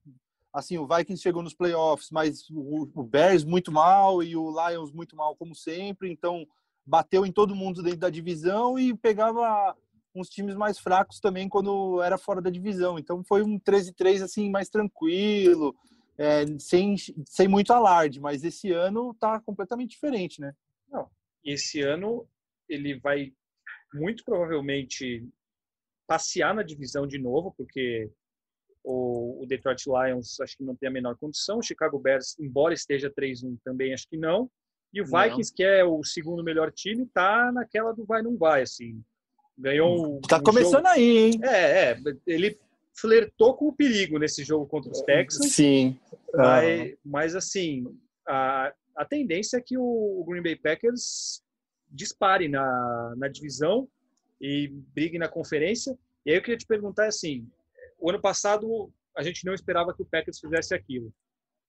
assim, 0.52 0.78
o 0.78 0.86
Vikings 0.86 1.22
chegou 1.22 1.42
nos 1.42 1.54
playoffs, 1.54 2.08
mas 2.10 2.48
o, 2.48 2.88
o 2.94 3.02
Bears 3.02 3.44
muito 3.44 3.70
mal 3.70 4.22
e 4.22 4.34
o 4.34 4.50
Lions 4.50 4.90
muito 4.90 5.14
mal 5.14 5.36
como 5.36 5.54
sempre, 5.54 6.10
então 6.10 6.46
bateu 6.86 7.26
em 7.26 7.32
todo 7.32 7.54
mundo 7.54 7.82
dentro 7.82 7.98
da 7.98 8.08
divisão 8.08 8.78
e 8.78 8.96
pegava 8.96 9.76
uns 10.14 10.30
times 10.30 10.54
mais 10.54 10.78
fracos 10.78 11.20
também 11.20 11.46
quando 11.46 12.00
era 12.00 12.16
fora 12.16 12.40
da 12.40 12.48
divisão. 12.48 12.98
Então 12.98 13.22
foi 13.22 13.42
um 13.42 13.58
13-3 13.58 14.22
assim 14.22 14.50
mais 14.50 14.70
tranquilo, 14.70 15.76
é, 16.16 16.46
sem, 16.58 16.94
sem 17.26 17.48
muito 17.48 17.72
alarde, 17.72 18.18
mas 18.18 18.42
esse 18.42 18.72
ano 18.72 19.14
tá 19.20 19.38
completamente 19.40 19.90
diferente, 19.90 20.40
né? 20.40 20.54
Não. 20.90 21.10
Esse 21.44 21.82
ano 21.82 22.26
ele 22.66 22.98
vai 22.98 23.32
muito 23.92 24.24
provavelmente 24.24 25.28
passear 26.06 26.54
na 26.54 26.62
divisão 26.62 27.06
de 27.06 27.18
novo, 27.18 27.54
porque 27.56 28.10
o, 28.84 29.42
o 29.42 29.46
Detroit 29.46 29.84
Lions 29.86 30.40
acho 30.40 30.56
que 30.56 30.64
não 30.64 30.76
tem 30.76 30.88
a 30.88 30.92
menor 30.92 31.16
condição. 31.16 31.58
O 31.58 31.62
Chicago 31.62 31.98
Bears, 31.98 32.38
embora 32.38 32.72
esteja 32.72 33.10
3-1, 33.10 33.58
também 33.64 33.92
acho 33.92 34.08
que 34.08 34.16
não. 34.16 34.48
E 34.92 35.02
o 35.02 35.04
Vikings, 35.04 35.50
não. 35.50 35.56
que 35.56 35.64
é 35.64 35.84
o 35.84 36.02
segundo 36.04 36.44
melhor 36.44 36.72
time, 36.72 37.06
tá 37.06 37.50
naquela 37.52 37.92
do 37.92 38.04
vai 38.04 38.22
não 38.22 38.36
vai, 38.36 38.62
assim. 38.62 39.02
Ganhou 39.58 40.20
Tá 40.20 40.38
um 40.38 40.42
começando 40.42 40.84
jogo... 40.84 40.88
aí, 40.88 41.18
hein? 41.18 41.40
É, 41.42 41.90
é, 41.90 41.98
ele 42.26 42.58
flertou 42.94 43.54
com 43.54 43.68
o 43.68 43.72
perigo 43.72 44.18
nesse 44.18 44.44
jogo 44.44 44.66
contra 44.66 44.90
os 44.90 45.02
Texans. 45.02 45.52
Sim. 45.52 45.98
Mas, 46.32 46.96
mas 47.04 47.34
assim, 47.34 47.84
a, 48.26 48.72
a 48.94 49.04
tendência 49.04 49.56
é 49.56 49.60
que 49.60 49.76
o, 49.76 49.82
o 49.82 50.24
Green 50.24 50.42
Bay 50.42 50.56
Packers 50.56 51.42
dispare 51.90 52.48
na, 52.48 53.14
na 53.16 53.28
divisão 53.28 53.88
e 54.40 54.68
brigue 54.94 55.18
na 55.18 55.28
conferência. 55.28 55.96
E 56.24 56.30
aí 56.30 56.36
eu 56.36 56.42
queria 56.42 56.58
te 56.58 56.66
perguntar 56.66 57.06
assim, 57.06 57.48
o 57.98 58.10
ano 58.10 58.20
passado 58.20 58.90
a 59.16 59.22
gente 59.22 59.44
não 59.44 59.54
esperava 59.54 59.94
que 59.94 60.02
o 60.02 60.06
Packers 60.06 60.38
fizesse 60.38 60.74
aquilo. 60.74 61.12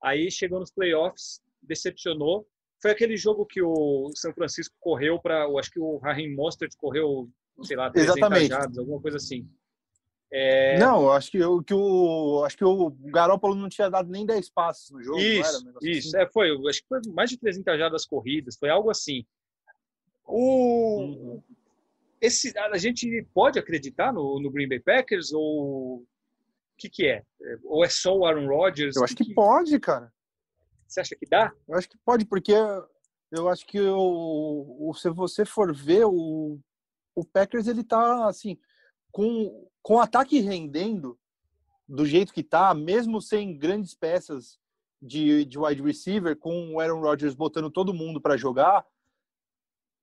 Aí 0.03 0.29
chegou 0.29 0.59
nos 0.59 0.71
playoffs, 0.71 1.41
decepcionou. 1.61 2.47
Foi 2.81 2.91
aquele 2.91 3.17
jogo 3.17 3.45
que 3.45 3.61
o 3.61 4.11
São 4.15 4.33
Francisco 4.33 4.75
correu 4.79 5.19
para, 5.19 5.47
acho 5.57 5.71
que 5.71 5.79
o 5.79 5.97
Raheem 5.97 6.35
Mostert 6.35 6.73
correu, 6.77 7.29
sei 7.63 7.77
lá, 7.77 7.89
300 7.89 8.17
Exatamente. 8.17 8.79
Alguma 8.79 9.01
coisa 9.01 9.17
assim. 9.17 9.47
É... 10.29 10.77
Não, 10.77 11.09
acho 11.09 11.31
que, 11.31 11.41
o, 11.41 11.63
que 11.63 11.73
o 11.73 12.43
acho 12.45 12.57
que 12.57 12.65
o 12.65 12.89
Garoppolo 12.89 13.55
não 13.55 13.69
tinha 13.69 13.89
dado 13.89 14.09
nem 14.09 14.25
10 14.25 14.49
passos 14.49 14.91
no 14.91 15.01
jogo. 15.01 15.19
Isso, 15.19 15.65
um 15.65 15.87
isso. 15.87 16.09
Assim? 16.09 16.17
É, 16.17 16.29
foi, 16.29 16.51
acho 16.69 16.81
que 16.81 16.87
foi 16.87 16.99
mais 17.13 17.29
de 17.29 17.37
300 17.37 17.79
jardas 17.79 18.05
corridas, 18.05 18.57
foi 18.57 18.69
algo 18.69 18.89
assim. 18.89 19.25
O, 20.25 20.99
uhum. 20.99 21.43
Esse, 22.21 22.57
a 22.57 22.77
gente 22.77 23.27
pode 23.33 23.59
acreditar 23.59 24.11
no, 24.11 24.39
no 24.39 24.51
Green 24.51 24.67
Bay 24.67 24.79
Packers 24.79 25.31
ou 25.31 25.97
o 25.97 26.07
que, 26.77 26.89
que 26.89 27.07
é? 27.07 27.23
Ou 27.63 27.83
é 27.83 27.89
só 27.89 28.15
o 28.15 28.25
Aaron 28.25 28.47
Rodgers? 28.47 28.95
Eu 28.95 29.03
acho 29.03 29.15
que, 29.15 29.25
que, 29.25 29.33
pode, 29.33 29.79
cara. 29.79 30.11
Você 30.87 31.01
acha 31.01 31.15
que 31.15 31.25
dá? 31.25 31.51
Eu 31.67 31.75
acho 31.75 31.89
que 31.89 31.97
pode, 32.05 32.25
porque 32.25 32.53
eu 33.31 33.49
acho 33.49 33.65
que 33.65 33.79
o, 33.79 34.89
o 34.89 34.93
se 34.93 35.09
você 35.09 35.43
for 35.43 35.75
ver, 35.75 36.05
o, 36.05 36.59
o 37.15 37.25
Packers 37.25 37.67
ele 37.67 37.83
tá 37.83 38.27
assim, 38.27 38.57
com, 39.11 39.67
com 39.81 39.95
o 39.95 39.99
ataque 39.99 40.39
rendendo 40.39 41.17
do 41.87 42.05
jeito 42.05 42.33
que 42.33 42.43
tá, 42.43 42.73
mesmo 42.73 43.21
sem 43.21 43.57
grandes 43.57 43.95
peças 43.95 44.59
de, 45.01 45.45
de 45.45 45.57
wide 45.57 45.81
receiver, 45.81 46.35
com 46.37 46.73
o 46.73 46.79
Aaron 46.79 47.01
Rodgers 47.01 47.35
botando 47.35 47.71
todo 47.71 47.93
mundo 47.93 48.21
para 48.21 48.37
jogar, 48.37 48.85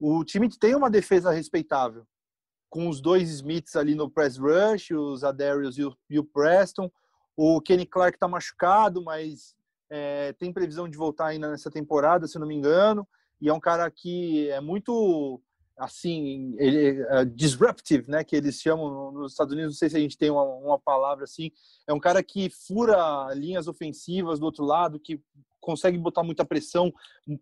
o 0.06 0.24
time 0.24 0.48
tem 0.50 0.74
uma 0.74 0.90
defesa 0.90 1.30
respeitável 1.30 2.06
com 2.68 2.88
os 2.88 3.00
dois 3.00 3.30
Smiths 3.30 3.74
ali 3.76 3.94
no 3.94 4.10
press 4.10 4.36
rush, 4.36 4.90
os 4.90 5.24
Adarius 5.24 5.78
e 5.78 5.84
o, 5.84 5.96
e 6.10 6.18
o 6.18 6.24
Preston. 6.24 6.90
O 7.36 7.60
Kenny 7.60 7.86
Clark 7.86 8.16
está 8.16 8.28
machucado, 8.28 9.02
mas 9.02 9.54
é, 9.88 10.32
tem 10.34 10.52
previsão 10.52 10.88
de 10.88 10.98
voltar 10.98 11.28
ainda 11.28 11.48
nessa 11.48 11.70
temporada, 11.70 12.26
se 12.26 12.38
não 12.38 12.46
me 12.46 12.54
engano. 12.54 13.06
E 13.40 13.48
é 13.48 13.52
um 13.52 13.60
cara 13.60 13.90
que 13.90 14.50
é 14.50 14.60
muito 14.60 15.40
assim, 15.76 16.54
ele, 16.58 17.02
uh, 17.04 17.24
disruptive, 17.24 18.08
né, 18.08 18.22
que 18.22 18.36
eles 18.36 18.60
chamam 18.60 19.10
nos 19.10 19.32
Estados 19.32 19.52
Unidos, 19.52 19.72
não 19.72 19.78
sei 19.78 19.90
se 19.90 19.96
a 19.96 20.00
gente 20.00 20.16
tem 20.16 20.30
uma, 20.30 20.44
uma, 20.44 20.78
palavra 20.78 21.24
assim, 21.24 21.50
é 21.88 21.92
um 21.92 21.98
cara 21.98 22.22
que 22.22 22.48
fura 22.48 23.34
linhas 23.34 23.66
ofensivas 23.66 24.38
do 24.38 24.46
outro 24.46 24.64
lado, 24.64 25.00
que 25.00 25.20
consegue 25.60 25.98
botar 25.98 26.22
muita 26.22 26.44
pressão, 26.44 26.92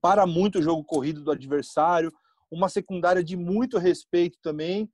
para 0.01 0.27
muito 0.27 0.61
o 0.61 0.63
jogo 0.63 0.83
corrido 0.83 1.23
do 1.23 1.31
adversário, 1.31 2.13
uma 2.53 2.69
secundária 2.69 3.25
de 3.25 3.37
muito 3.37 3.79
respeito 3.79 4.39
também, 4.43 4.89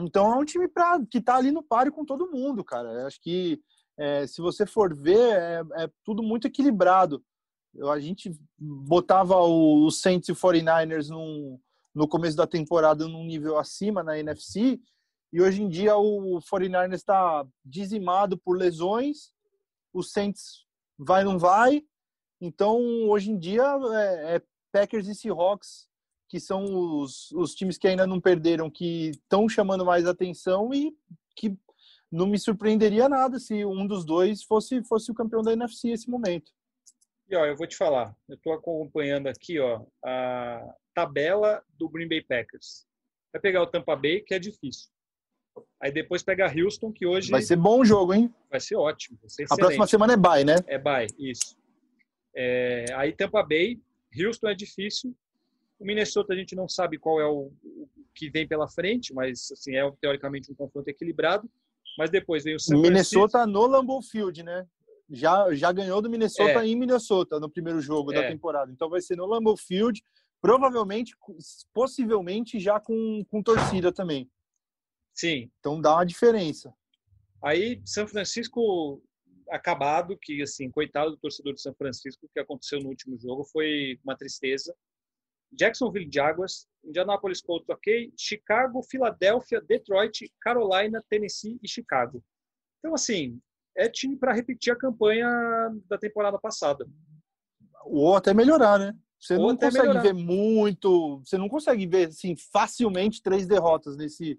então 0.00 0.32
é 0.32 0.36
um 0.36 0.44
time 0.44 0.66
pra, 0.66 0.98
que 1.08 1.18
está 1.18 1.36
ali 1.36 1.52
no 1.52 1.62
páreo 1.62 1.92
com 1.92 2.04
todo 2.04 2.30
mundo, 2.30 2.64
cara. 2.64 2.88
Eu 2.88 3.06
acho 3.06 3.20
que 3.20 3.60
é, 3.96 4.26
se 4.26 4.40
você 4.40 4.66
for 4.66 4.94
ver, 4.94 5.18
é, 5.18 5.62
é, 5.84 5.90
tudo 6.04 6.22
muito 6.22 6.48
equilibrado. 6.48 7.22
Eu, 7.74 7.90
a 7.90 8.00
gente 8.00 8.32
botava 8.58 9.36
o, 9.36 9.84
o 9.84 9.90
Saints 9.90 10.28
e 10.28 10.32
o 10.32 10.36
49ers 10.36 11.08
num, 11.08 11.60
no 11.94 12.08
começo 12.08 12.36
da 12.36 12.46
temporada 12.46 13.06
num 13.06 13.24
nível 13.24 13.58
acima 13.58 14.02
na 14.02 14.18
NFC, 14.18 14.80
e 15.32 15.42
hoje 15.42 15.62
em 15.62 15.68
dia 15.68 15.96
o 15.96 16.40
49ers 16.40 16.94
está 16.94 17.46
dizimado 17.64 18.38
por 18.38 18.56
lesões, 18.56 19.32
o 19.92 20.02
Saints 20.02 20.64
vai 20.98 21.24
não 21.24 21.38
vai, 21.38 21.84
então 22.40 22.80
hoje 23.08 23.30
em 23.30 23.38
dia 23.38 23.64
é, 23.92 24.36
é 24.36 24.42
Packers 24.72 25.08
e 25.08 25.14
Seahawks 25.14 25.88
que 26.28 26.40
são 26.40 26.64
os, 27.00 27.30
os 27.32 27.54
times 27.54 27.78
que 27.78 27.86
ainda 27.86 28.06
não 28.06 28.20
perderam, 28.20 28.70
que 28.70 29.10
estão 29.10 29.48
chamando 29.48 29.84
mais 29.84 30.06
atenção 30.06 30.72
e 30.72 30.96
que 31.36 31.56
não 32.10 32.26
me 32.26 32.38
surpreenderia 32.38 33.08
nada 33.08 33.38
se 33.38 33.64
um 33.64 33.86
dos 33.86 34.04
dois 34.04 34.42
fosse, 34.42 34.82
fosse 34.84 35.10
o 35.10 35.14
campeão 35.14 35.42
da 35.42 35.52
NFC 35.52 35.88
nesse 35.88 36.08
momento. 36.08 36.52
E 37.28 37.36
ó, 37.36 37.44
eu 37.44 37.56
vou 37.56 37.66
te 37.66 37.76
falar, 37.76 38.14
eu 38.28 38.36
estou 38.36 38.52
acompanhando 38.52 39.26
aqui 39.26 39.58
ó, 39.58 39.84
a 40.04 40.74
tabela 40.94 41.62
do 41.70 41.88
Green 41.88 42.08
Bay 42.08 42.22
Packers. 42.22 42.86
Vai 43.32 43.40
pegar 43.40 43.62
o 43.62 43.66
Tampa 43.66 43.96
Bay, 43.96 44.20
que 44.20 44.34
é 44.34 44.38
difícil. 44.38 44.88
Aí 45.80 45.92
depois 45.92 46.22
pega 46.22 46.52
Houston, 46.52 46.92
que 46.92 47.06
hoje. 47.06 47.30
Vai 47.30 47.42
ser 47.42 47.56
bom 47.56 47.80
o 47.80 47.84
jogo, 47.84 48.14
hein? 48.14 48.32
Vai 48.50 48.60
ser 48.60 48.76
ótimo. 48.76 49.18
Vai 49.20 49.30
ser 49.30 49.46
a 49.50 49.56
próxima 49.56 49.86
semana 49.86 50.12
é 50.14 50.16
bye, 50.16 50.44
né? 50.44 50.56
É 50.66 50.78
bye, 50.78 51.06
isso. 51.18 51.56
É... 52.34 52.86
Aí 52.94 53.12
Tampa 53.12 53.42
Bay, 53.42 53.80
Houston 54.16 54.48
é 54.48 54.54
difícil. 54.54 55.14
O 55.78 55.84
Minnesota 55.84 56.32
a 56.32 56.36
gente 56.36 56.54
não 56.54 56.68
sabe 56.68 56.98
qual 56.98 57.20
é 57.20 57.26
o, 57.26 57.52
o 57.62 57.88
que 58.14 58.30
vem 58.30 58.46
pela 58.46 58.68
frente, 58.68 59.12
mas 59.12 59.50
assim 59.52 59.76
é 59.76 59.90
teoricamente 60.00 60.50
um 60.50 60.54
confronto 60.54 60.88
equilibrado. 60.88 61.50
Mas 61.98 62.10
depois 62.10 62.44
vem 62.44 62.56
o 62.56 62.60
San 62.60 62.78
Minnesota 62.78 63.46
no 63.46 63.66
Lambeau 63.66 64.02
Field, 64.02 64.42
né? 64.42 64.66
Já, 65.10 65.52
já 65.54 65.70
ganhou 65.70 66.00
do 66.00 66.10
Minnesota 66.10 66.64
é. 66.64 66.66
em 66.66 66.76
Minnesota 66.76 67.38
no 67.38 67.50
primeiro 67.50 67.80
jogo 67.80 68.12
é. 68.12 68.16
da 68.16 68.28
temporada. 68.28 68.72
Então 68.72 68.88
vai 68.88 69.00
ser 69.00 69.16
no 69.16 69.26
Lambeau 69.26 69.56
Field, 69.56 70.02
provavelmente, 70.40 71.14
possivelmente 71.72 72.58
já 72.58 72.80
com, 72.80 73.24
com 73.30 73.42
torcida 73.42 73.92
também. 73.92 74.28
Sim. 75.14 75.50
Então 75.60 75.80
dá 75.80 75.94
uma 75.94 76.06
diferença. 76.06 76.74
Aí 77.42 77.80
São 77.84 78.08
Francisco 78.08 79.02
acabado, 79.50 80.16
que 80.20 80.42
assim, 80.42 80.70
coitado 80.70 81.12
do 81.12 81.16
torcedor 81.18 81.54
de 81.54 81.60
São 81.60 81.74
Francisco, 81.74 82.26
o 82.26 82.28
que 82.28 82.40
aconteceu 82.40 82.80
no 82.80 82.88
último 82.88 83.18
jogo 83.18 83.44
foi 83.44 83.98
uma 84.02 84.16
tristeza. 84.16 84.74
Jacksonville 85.56 86.10
Jaguars, 86.12 86.66
Indianapolis 86.84 87.40
Colts, 87.40 87.68
ok, 87.68 88.12
Chicago, 88.16 88.82
Filadélfia, 88.82 89.60
Detroit, 89.60 90.30
Carolina, 90.40 91.02
Tennessee 91.08 91.58
e 91.62 91.68
Chicago. 91.68 92.22
Então, 92.78 92.94
assim, 92.94 93.40
é 93.76 93.88
time 93.88 94.16
para 94.16 94.32
repetir 94.32 94.72
a 94.72 94.76
campanha 94.76 95.28
da 95.88 95.98
temporada 95.98 96.38
passada. 96.38 96.86
Ou 97.84 98.16
até 98.16 98.32
melhorar, 98.32 98.78
né? 98.78 98.94
Você 99.18 99.34
Ou 99.36 99.48
não 99.48 99.56
consegue 99.56 99.78
melhorar. 99.78 100.02
ver 100.02 100.12
muito, 100.12 101.18
você 101.24 101.38
não 101.38 101.48
consegue 101.48 101.86
ver 101.86 102.08
assim 102.08 102.36
facilmente 102.36 103.22
três 103.22 103.46
derrotas 103.46 103.96
nesse, 103.96 104.38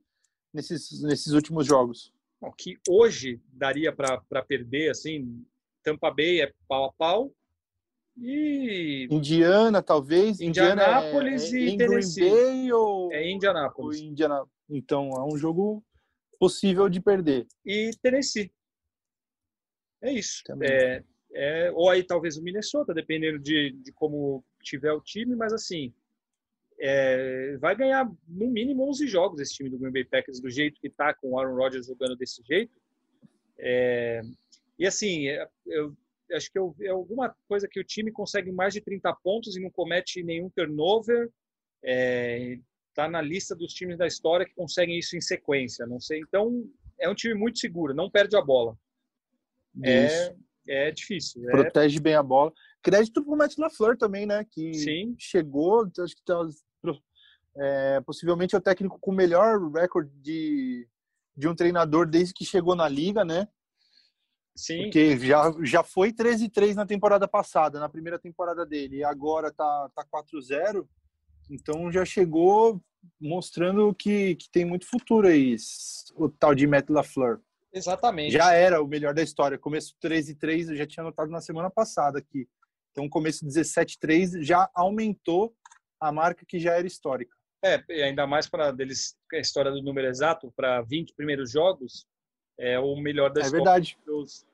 nesses, 0.54 1.02
nesses 1.02 1.34
últimos 1.34 1.66
jogos. 1.66 2.14
Bom, 2.40 2.52
que 2.52 2.78
hoje 2.88 3.42
daria 3.48 3.92
para 3.92 4.44
perder, 4.48 4.92
assim, 4.92 5.44
Tampa 5.84 6.12
Bay 6.12 6.42
é 6.42 6.54
pau 6.68 6.86
a 6.86 6.94
pau, 6.94 7.34
e 8.18 9.08
Indiana, 9.12 9.82
talvez. 9.82 10.40
Indianápolis 10.40 11.52
Indiana 11.52 11.72
é, 11.72 11.74
e 11.74 11.78
Tennessee. 11.78 12.30
Bay 12.30 12.72
ou 12.72 13.12
é 13.12 13.30
Indianápolis. 13.30 14.02
Ou 14.02 14.08
Indiana... 14.08 14.46
Então 14.70 15.10
é 15.12 15.24
um 15.24 15.38
jogo 15.38 15.84
possível 16.40 16.90
de 16.90 17.02
perder. 17.02 17.48
E 17.66 17.92
Tennessee. 18.02 18.52
É 20.02 20.12
isso. 20.12 20.44
É, 20.62 21.04
é, 21.34 21.72
ou 21.72 21.90
aí 21.90 22.04
talvez 22.04 22.38
o 22.38 22.44
Minnesota, 22.44 22.94
dependendo 22.94 23.40
de, 23.40 23.72
de 23.72 23.92
como 23.94 24.44
tiver 24.62 24.94
o 24.94 25.02
time, 25.02 25.36
mas 25.36 25.52
assim 25.54 25.94
é, 26.80 27.58
vai 27.58 27.76
ganhar 27.76 28.10
no 28.28 28.48
mínimo 28.50 28.88
11 28.90 29.08
jogos 29.08 29.40
esse 29.40 29.54
time 29.54 29.70
do 29.70 29.78
Green 29.78 29.92
Bay 29.92 30.06
Packers 30.06 30.40
do 30.40 30.50
jeito 30.50 30.80
que 30.80 30.88
está 30.88 31.14
com 31.14 31.32
o 31.32 31.40
Aaron 31.40 31.56
Rodgers 31.56 31.88
jogando 31.88 32.16
desse 32.16 32.44
jeito. 32.44 32.74
É, 33.58 34.22
e 34.78 34.86
assim, 34.86 35.28
é, 35.28 35.48
eu, 35.66 35.96
acho 36.32 36.52
que 36.52 36.60
é 36.82 36.90
alguma 36.90 37.36
coisa 37.48 37.68
que 37.70 37.80
o 37.80 37.84
time 37.84 38.12
consegue 38.12 38.52
mais 38.52 38.74
de 38.74 38.82
30 38.82 39.14
pontos 39.24 39.56
e 39.56 39.62
não 39.62 39.70
comete 39.70 40.24
nenhum 40.24 40.50
turnover. 40.50 41.30
Está 41.84 43.06
é, 43.06 43.10
na 43.10 43.22
lista 43.22 43.56
dos 43.56 43.74
times 43.74 43.98
da 43.98 44.08
história 44.08 44.46
que 44.46 44.56
conseguem 44.56 44.98
isso 44.98 45.16
em 45.16 45.22
sequência. 45.22 45.86
Não 45.86 46.00
sei. 46.00 46.20
Então, 46.20 46.68
é 47.00 47.10
um 47.10 47.16
time 47.16 47.34
muito 47.34 47.60
seguro, 47.60 47.94
não 47.94 48.10
perde 48.10 48.36
a 48.36 48.42
bola. 48.42 48.78
É, 49.84 50.36
é 50.68 50.92
difícil. 50.92 51.48
É 51.50 51.52
Protege 51.52 52.00
bem 52.00 52.16
a 52.16 52.24
bola. 52.24 52.52
Crédito 52.82 53.24
para 53.24 53.34
o 53.34 53.38
Matt 53.38 53.58
LaFleur 53.58 53.98
também, 53.98 54.26
né? 54.26 54.46
Que 54.50 54.74
Sim. 54.74 55.16
chegou, 55.18 55.90
acho 56.00 56.16
que 56.16 56.24
tá, 56.24 56.40
é, 57.58 58.02
possivelmente 58.02 58.56
é 58.56 58.58
o 58.58 58.62
técnico 58.62 59.00
com 59.00 59.12
o 59.12 59.16
melhor 59.16 59.60
recorde 59.72 60.12
de, 60.22 60.88
de 61.36 61.48
um 61.48 61.56
treinador 61.56 62.06
desde 62.08 62.34
que 62.34 62.46
chegou 62.46 62.76
na 62.76 62.88
liga, 62.88 63.24
né? 63.24 63.48
Sim. 64.56 64.84
Porque 64.84 65.18
já, 65.18 65.54
já 65.64 65.84
foi 65.84 66.14
13-3 66.14 66.76
na 66.76 66.86
temporada 66.86 67.28
passada, 67.28 67.80
na 67.80 67.90
primeira 67.90 68.18
temporada 68.18 68.66
dele, 68.66 68.98
e 68.98 69.04
agora 69.04 69.52
tá, 69.52 69.90
tá 69.94 70.06
4-0. 70.06 70.88
Então 71.50 71.92
já 71.92 72.06
chegou 72.06 72.82
mostrando 73.20 73.94
que, 73.94 74.36
que 74.36 74.50
tem 74.50 74.66
muito 74.66 74.88
futuro 74.88 75.28
aí, 75.28 75.56
o 76.16 76.30
tal 76.30 76.56
de 76.56 76.66
Matt 76.66 76.90
LaFleur. 76.90 77.40
Exatamente. 77.74 78.32
Já 78.32 78.54
era 78.54 78.82
o 78.82 78.88
melhor 78.88 79.14
da 79.14 79.22
história. 79.22 79.58
Começo 79.58 79.94
13-3, 80.02 80.70
eu 80.70 80.76
já 80.78 80.88
tinha 80.88 81.04
notado 81.04 81.30
na 81.30 81.42
semana 81.42 81.70
passada 81.70 82.20
aqui. 82.20 82.48
Então, 82.92 83.10
começo 83.10 83.46
17-3 83.46 84.42
já 84.42 84.70
aumentou 84.74 85.54
a 86.00 86.12
marca 86.12 86.46
que 86.48 86.58
já 86.58 86.74
era 86.74 86.88
histórica. 86.88 87.36
É, 87.64 87.84
ainda 88.06 88.26
mais 88.26 88.48
para 88.48 88.72
deles 88.72 89.18
a 89.34 89.38
história 89.38 89.72
do 89.72 89.82
número 89.82 90.08
exato 90.08 90.54
para 90.56 90.82
20 90.84 91.14
primeiros 91.16 91.52
jogos, 91.52 92.06
é 92.58 92.80
o 92.80 92.96
melhor 92.96 93.32
da 93.32 93.42
é 93.42 93.50
verdade. 93.50 93.98
Os 94.08 94.46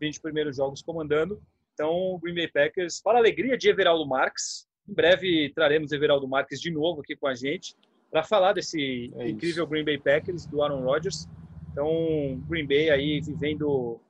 20 0.00 0.20
primeiros 0.20 0.56
jogos 0.56 0.82
comandando. 0.82 1.42
Então, 1.74 2.14
o 2.14 2.18
Green 2.18 2.34
Bay 2.34 2.48
Packers, 2.48 3.00
para 3.00 3.18
a 3.18 3.20
alegria 3.20 3.56
de 3.56 3.68
Everaldo 3.68 4.06
Marques, 4.06 4.66
em 4.88 4.94
breve 4.94 5.52
traremos 5.54 5.92
Everaldo 5.92 6.28
Marques 6.28 6.60
de 6.60 6.70
novo 6.70 7.00
aqui 7.00 7.16
com 7.16 7.26
a 7.26 7.34
gente 7.34 7.76
para 8.10 8.22
falar 8.22 8.52
desse 8.52 9.12
é 9.16 9.28
incrível 9.28 9.66
Green 9.66 9.84
Bay 9.84 9.98
Packers 9.98 10.46
do 10.46 10.62
Aaron 10.62 10.82
Rodgers. 10.82 11.26
Então, 11.70 12.40
Green 12.48 12.66
Bay 12.66 12.88
aí 12.88 13.20
vivendo 13.20 14.00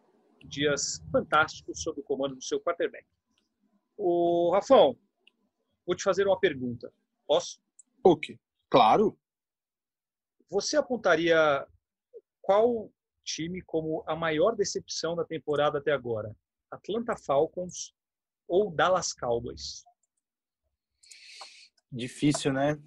dias 0.44 1.02
fantásticos 1.11 1.82
sob 1.82 2.00
o 2.00 2.04
comando 2.04 2.37
do 2.37 2.44
seu 2.44 2.61
quarterback. 2.61 3.04
O 3.96 4.50
Rafão, 4.52 4.96
vou 5.85 5.96
te 5.96 6.04
fazer 6.04 6.26
uma 6.26 6.38
pergunta. 6.38 6.92
Posso? 7.26 7.59
Ok, 8.04 8.38
claro. 8.70 9.18
Você 10.48 10.76
apontaria 10.76 11.66
qual 12.40 12.88
time 13.27 13.61
como 13.62 14.05
a 14.07 14.15
maior 14.15 14.55
decepção 14.55 15.17
da 15.17 15.25
temporada 15.25 15.79
até 15.79 15.93
agora? 15.93 16.35
Atlanta 16.71 17.17
Falcons 17.17 17.93
ou 18.49 18.71
Dallas 18.71 19.12
Cowboys? 19.12 19.85
Difícil, 21.91 22.53
né? 22.53 22.79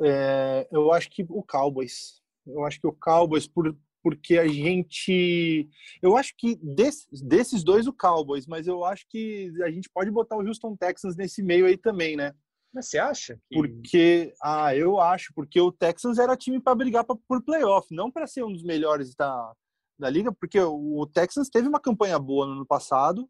É, 0.00 0.68
eu 0.70 0.92
acho 0.92 1.08
que 1.10 1.24
o 1.28 1.42
Cowboys. 1.42 2.22
Eu 2.46 2.64
acho 2.64 2.80
que 2.80 2.86
o 2.86 2.92
Cowboys, 2.92 3.46
por, 3.46 3.76
porque 4.02 4.38
a 4.38 4.46
gente. 4.46 5.68
Eu 6.00 6.16
acho 6.16 6.34
que 6.36 6.56
desses, 6.56 7.06
desses 7.22 7.62
dois, 7.62 7.86
o 7.86 7.92
Cowboys, 7.92 8.46
mas 8.46 8.66
eu 8.66 8.84
acho 8.84 9.06
que 9.08 9.52
a 9.62 9.70
gente 9.70 9.88
pode 9.90 10.10
botar 10.10 10.36
o 10.36 10.46
Houston 10.46 10.76
Texans 10.76 11.16
nesse 11.16 11.42
meio 11.42 11.66
aí 11.66 11.76
também, 11.76 12.16
né? 12.16 12.32
Mas 12.72 12.88
você 12.88 12.98
acha? 12.98 13.40
Que... 13.48 13.54
Porque, 13.56 14.34
ah, 14.42 14.74
eu 14.74 15.00
acho, 15.00 15.32
porque 15.34 15.60
o 15.60 15.72
Texans 15.72 16.18
era 16.18 16.36
time 16.36 16.60
para 16.60 16.74
brigar 16.74 17.04
pra, 17.04 17.16
por 17.26 17.42
playoff, 17.42 17.92
não 17.94 18.10
para 18.10 18.26
ser 18.26 18.44
um 18.44 18.52
dos 18.52 18.62
melhores 18.62 19.14
da, 19.14 19.52
da 19.98 20.08
liga, 20.08 20.32
porque 20.32 20.60
o, 20.60 21.06
Texans 21.06 21.48
teve 21.48 21.66
uma 21.66 21.80
campanha 21.80 22.18
boa 22.18 22.46
no 22.46 22.52
ano 22.52 22.66
passado, 22.66 23.28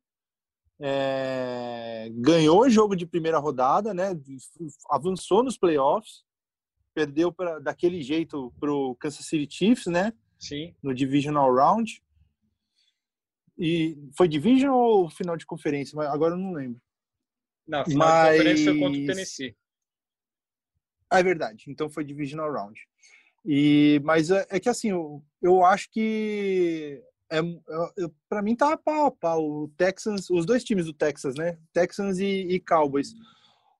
é, 0.80 2.08
ganhou 2.12 2.60
o 2.60 2.70
jogo 2.70 2.94
de 2.94 3.06
primeira 3.06 3.38
rodada, 3.38 3.92
né? 3.92 4.10
Avançou 4.90 5.42
nos 5.42 5.56
playoffs, 5.56 6.24
perdeu 6.94 7.32
pra, 7.32 7.58
daquele 7.58 8.02
jeito 8.02 8.52
pro 8.60 8.96
Kansas 8.96 9.24
City 9.26 9.52
Chiefs, 9.52 9.86
né? 9.86 10.12
Sim. 10.38 10.74
No 10.82 10.94
Divisional 10.94 11.52
Round. 11.52 12.02
E 13.58 13.98
foi 14.16 14.28
Division 14.28 14.72
ou 14.72 15.10
final 15.10 15.36
de 15.36 15.44
conferência? 15.44 16.00
Agora 16.08 16.34
eu 16.34 16.38
não 16.38 16.52
lembro. 16.52 16.80
Não, 17.68 17.84
final 17.84 18.08
Mas... 18.08 18.32
de 18.32 18.38
conferência 18.38 18.78
contra 18.78 19.00
o 19.00 19.06
Tennessee. 19.06 19.56
É 21.12 21.22
verdade. 21.22 21.64
Então 21.68 21.88
foi 21.88 22.04
Divisional 22.04 22.52
Round. 22.52 22.80
E, 23.44 24.00
mas 24.04 24.30
é, 24.30 24.46
é 24.50 24.60
que 24.60 24.68
assim, 24.68 24.90
eu, 24.90 25.22
eu 25.40 25.64
acho 25.64 25.90
que 25.90 27.02
é, 27.30 27.40
para 28.28 28.42
mim 28.42 28.56
tá 28.56 28.76
pau 28.76 29.06
a 29.06 29.10
pau. 29.10 29.44
O 29.44 29.68
Texans, 29.76 30.28
os 30.30 30.44
dois 30.44 30.64
times 30.64 30.86
do 30.86 30.92
Texas, 30.92 31.34
né? 31.34 31.58
Texans 31.72 32.18
e, 32.18 32.24
e 32.24 32.60
Cowboys. 32.60 33.14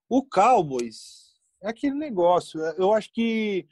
O 0.09 0.23
Cowboys, 0.23 1.35
é 1.63 1.69
aquele 1.69 1.95
negócio. 1.95 2.63
É, 2.63 2.75
eu 2.79 2.93
acho 2.93 3.13
que 3.13 3.67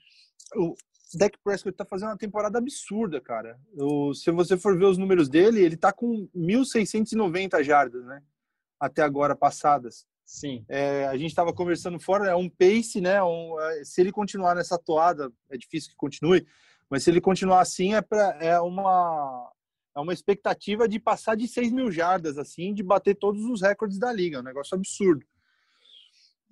o 0.55 0.75
Dak 1.15 1.39
Prescott 1.43 1.71
está 1.71 1.85
fazendo 1.85 2.11
uma 2.11 2.19
temporada 2.19 2.59
absurda, 2.59 3.21
cara. 3.21 3.59
Eu, 3.77 4.13
se 4.15 4.31
você 4.31 4.57
for 4.57 4.77
ver 4.77 4.87
os 4.87 4.99
números 4.99 5.29
dele, 5.29 5.61
ele 5.61 5.77
está 5.77 5.93
com 5.93 6.29
1.690 6.35 7.63
jardas, 7.63 8.05
né? 8.05 8.23
Até 8.79 9.03
agora 9.03 9.35
passadas. 9.35 10.07
Sim. 10.25 10.65
É, 10.69 11.07
a 11.07 11.17
gente 11.17 11.31
estava 11.31 11.53
conversando 11.53 12.01
fora, 12.01 12.29
é 12.29 12.35
um 12.35 12.49
pace, 12.49 13.01
né? 13.01 13.23
Um, 13.23 13.61
é, 13.61 13.85
se 13.85 14.01
ele 14.01 14.11
continuar 14.11 14.57
nessa 14.57 14.77
toada, 14.77 15.33
é 15.49 15.57
difícil 15.57 15.91
que 15.91 15.97
continue, 15.97 16.45
mas 16.91 17.05
se 17.05 17.11
ele 17.11 17.21
continuar 17.21 17.61
assim, 17.61 17.95
é, 17.95 18.03
pra, 18.03 18.37
é 18.41 18.61
uma 18.61 19.53
é 19.97 20.01
uma 20.01 20.13
expectativa 20.13 20.87
de 20.87 21.01
passar 21.01 21.37
de 21.37 21.49
6 21.49 21.73
mil 21.73 21.91
jardas, 21.91 22.37
assim, 22.37 22.75
de 22.75 22.83
bater 22.83 23.15
todos 23.15 23.43
os 23.45 23.63
recordes 23.63 23.99
da 23.99 24.13
liga. 24.13 24.37
É 24.37 24.41
um 24.41 24.45
negócio 24.45 24.75
absurdo. 24.75 25.25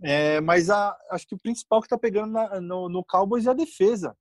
É, 0.03 0.41
mas 0.41 0.71
a, 0.71 0.97
acho 1.11 1.27
que 1.27 1.35
o 1.35 1.39
principal 1.39 1.81
que 1.83 1.87
está 1.87 1.99
pegando 1.99 2.33
na, 2.33 2.59
no, 2.59 2.89
no 2.89 3.05
Cowboys 3.05 3.47
é 3.47 3.51
a 3.51 3.55
defesa. 3.55 4.17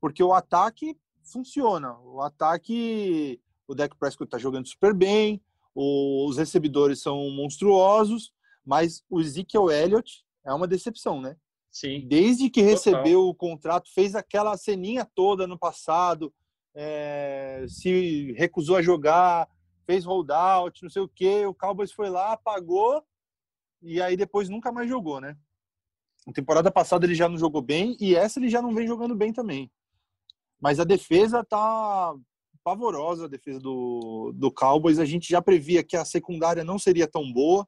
Porque 0.00 0.22
o 0.22 0.32
ataque 0.32 0.96
funciona. 1.22 1.98
O 1.98 2.22
ataque, 2.22 3.38
o 3.68 3.74
Dak 3.74 3.94
Prescott 3.98 4.24
está 4.26 4.38
jogando 4.38 4.66
super 4.66 4.94
bem, 4.94 5.42
os 5.76 6.38
recebedores 6.38 7.02
são 7.02 7.30
monstruosos, 7.30 8.32
mas 8.64 9.04
o 9.10 9.20
Ezekiel 9.20 9.70
Elliott 9.70 10.24
é 10.44 10.52
uma 10.52 10.66
decepção, 10.66 11.20
né? 11.20 11.36
Sim. 11.70 12.08
Desde 12.08 12.48
que 12.48 12.62
recebeu 12.62 13.28
o 13.28 13.34
contrato, 13.34 13.92
fez 13.92 14.14
aquela 14.14 14.56
ceninha 14.56 15.06
toda 15.14 15.46
no 15.46 15.58
passado, 15.58 16.32
é, 16.74 17.66
se 17.68 18.32
recusou 18.32 18.76
a 18.76 18.82
jogar, 18.82 19.46
fez 19.84 20.06
holdout, 20.06 20.82
não 20.82 20.88
sei 20.88 21.02
o 21.02 21.08
que, 21.08 21.44
o 21.44 21.54
Cowboys 21.54 21.92
foi 21.92 22.08
lá, 22.08 22.36
pagou 22.36 23.04
e 23.82 24.00
aí 24.00 24.16
depois 24.16 24.48
nunca 24.48 24.72
mais 24.72 24.88
jogou, 24.88 25.20
né? 25.20 25.36
Na 26.26 26.32
temporada 26.32 26.70
passada 26.70 27.04
ele 27.04 27.14
já 27.14 27.28
não 27.28 27.36
jogou 27.36 27.60
bem 27.60 27.96
e 28.00 28.14
essa 28.14 28.40
ele 28.40 28.48
já 28.48 28.62
não 28.62 28.74
vem 28.74 28.86
jogando 28.86 29.14
bem 29.14 29.32
também. 29.32 29.70
Mas 30.58 30.80
a 30.80 30.84
defesa 30.84 31.44
tá 31.44 32.14
pavorosa, 32.66 33.26
a 33.26 33.28
defesa 33.28 33.60
do, 33.60 34.32
do 34.34 34.50
Cowboys. 34.50 34.98
A 34.98 35.04
gente 35.04 35.28
já 35.30 35.40
previa 35.40 35.84
que 35.84 35.96
a 35.96 36.04
secundária 36.04 36.64
não 36.64 36.80
seria 36.80 37.06
tão 37.06 37.32
boa, 37.32 37.64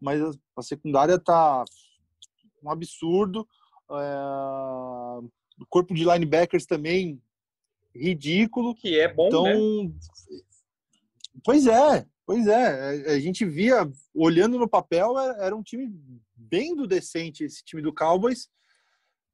mas 0.00 0.20
a, 0.20 0.32
a 0.56 0.62
secundária 0.62 1.16
tá 1.16 1.64
um 2.60 2.68
absurdo. 2.68 3.46
É, 3.88 5.24
o 5.60 5.66
corpo 5.68 5.94
de 5.94 6.04
linebackers 6.04 6.66
também 6.66 7.22
ridículo. 7.94 8.74
Que 8.74 8.98
é 8.98 9.06
bom, 9.06 9.28
então, 9.28 9.44
né? 9.44 9.92
Pois 11.44 11.68
é, 11.68 12.04
pois 12.26 12.48
é. 12.48 13.12
A 13.14 13.20
gente 13.20 13.44
via, 13.44 13.88
olhando 14.12 14.58
no 14.58 14.68
papel, 14.68 15.16
era 15.38 15.54
um 15.54 15.62
time 15.62 15.88
bem 16.34 16.74
do 16.74 16.84
decente, 16.84 17.44
esse 17.44 17.62
time 17.62 17.80
do 17.80 17.94
Cowboys, 17.94 18.48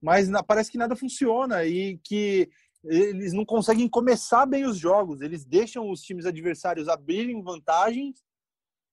mas 0.02 0.28
parece 0.46 0.70
que 0.70 0.76
nada 0.76 0.94
funciona 0.94 1.64
e 1.64 1.96
que 2.04 2.50
eles 2.84 3.32
não 3.32 3.44
conseguem 3.44 3.88
começar 3.88 4.46
bem 4.46 4.64
os 4.64 4.76
jogos. 4.76 5.20
Eles 5.20 5.44
deixam 5.44 5.90
os 5.90 6.02
times 6.02 6.26
adversários 6.26 6.88
abrirem 6.88 7.42
vantagens 7.42 8.22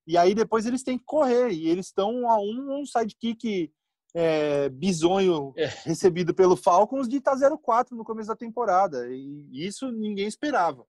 e 0.05 0.17
aí 0.17 0.33
depois 0.33 0.65
eles 0.65 0.83
têm 0.83 0.97
que 0.97 1.05
correr. 1.05 1.51
E 1.51 1.67
eles 1.67 1.87
estão 1.87 2.29
a 2.29 2.39
um, 2.39 2.81
um 2.81 2.85
sidekick 2.85 3.71
é, 4.15 4.69
bizonho 4.69 5.53
é. 5.55 5.67
recebido 5.85 6.33
pelo 6.33 6.55
Falcons 6.55 7.07
de 7.07 7.17
estar 7.17 7.35
0-4 7.35 7.91
no 7.91 8.03
começo 8.03 8.29
da 8.29 8.35
temporada. 8.35 9.07
E 9.09 9.47
isso 9.53 9.91
ninguém 9.91 10.27
esperava. 10.27 10.85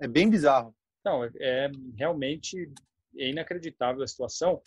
É 0.00 0.08
bem 0.08 0.28
bizarro. 0.28 0.74
Não, 1.04 1.24
é 1.24 1.70
realmente 1.96 2.72
é 3.16 3.30
inacreditável 3.30 4.02
a 4.02 4.06
situação. 4.06 4.60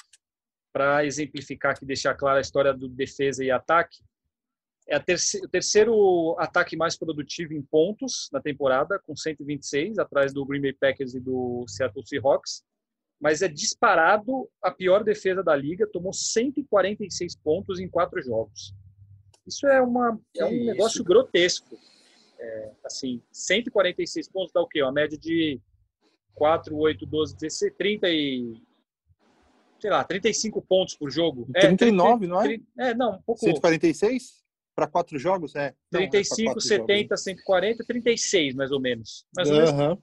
Para 0.73 1.05
exemplificar 1.05 1.71
aqui, 1.71 1.85
deixar 1.85 2.15
clara 2.15 2.39
a 2.39 2.41
história 2.41 2.73
do 2.73 2.89
defesa 2.89 3.43
e 3.43 3.49
ataque, 3.49 4.03
é 4.87 4.99
terceiro, 4.99 5.45
o 5.45 5.49
terceiro 5.49 6.35
ataque 6.37 6.77
mais 6.77 6.97
produtivo 6.97 7.53
em 7.53 7.61
pontos 7.61 8.29
na 8.31 8.41
temporada, 8.41 8.99
com 8.99 9.15
126, 9.15 9.97
atrás 9.99 10.33
do 10.33 10.45
Green 10.45 10.61
Bay 10.61 10.73
Packers 10.73 11.15
e 11.15 11.19
do 11.19 11.65
Seattle 11.67 12.05
Seahawks 12.05 12.63
mas 13.19 13.41
é 13.41 13.47
disparado 13.47 14.49
a 14.61 14.69
pior 14.69 15.03
defesa 15.03 15.41
da 15.41 15.55
liga, 15.55 15.87
tomou 15.87 16.13
146 16.13 17.35
pontos 17.37 17.79
em 17.79 17.87
quatro 17.89 18.21
jogos. 18.21 18.73
Isso 19.47 19.65
é, 19.67 19.81
uma, 19.81 20.19
é 20.35 20.45
um 20.45 20.51
isso? 20.51 20.65
negócio 20.65 21.03
grotesco. 21.03 21.77
É, 22.39 22.71
assim, 22.83 23.21
146 23.31 24.29
pontos 24.29 24.51
dá 24.53 24.61
o 24.61 24.67
quê? 24.67 24.81
Uma 24.81 24.91
média 24.91 25.17
de 25.17 25.59
4, 26.33 26.75
8, 26.75 27.05
12, 27.05 27.35
16, 27.35 27.73
30 27.77 28.09
e... 28.09 28.61
Sei 29.79 29.89
lá, 29.89 30.03
35 30.03 30.61
pontos 30.61 30.95
por 30.95 31.09
jogo. 31.11 31.47
39, 31.53 32.25
é, 32.25 32.27
30, 32.27 32.27
não 32.27 32.41
é? 32.41 32.43
30, 32.43 32.65
é, 32.77 32.93
não, 32.93 33.15
um 33.15 33.21
pouco... 33.21 33.39
146? 33.39 34.44
Para 34.75 34.87
quatro 34.87 35.17
jogos? 35.17 35.55
É. 35.55 35.73
35, 35.89 36.51
não, 36.51 36.57
é 36.57 36.61
70, 36.61 37.01
jogos. 37.03 37.23
140, 37.23 37.85
36, 37.85 38.55
mais 38.55 38.71
ou 38.71 38.81
menos. 38.81 39.25
Mais 39.35 39.49
ou 39.49 39.57
uhum. 39.57 39.77
menos 39.77 39.99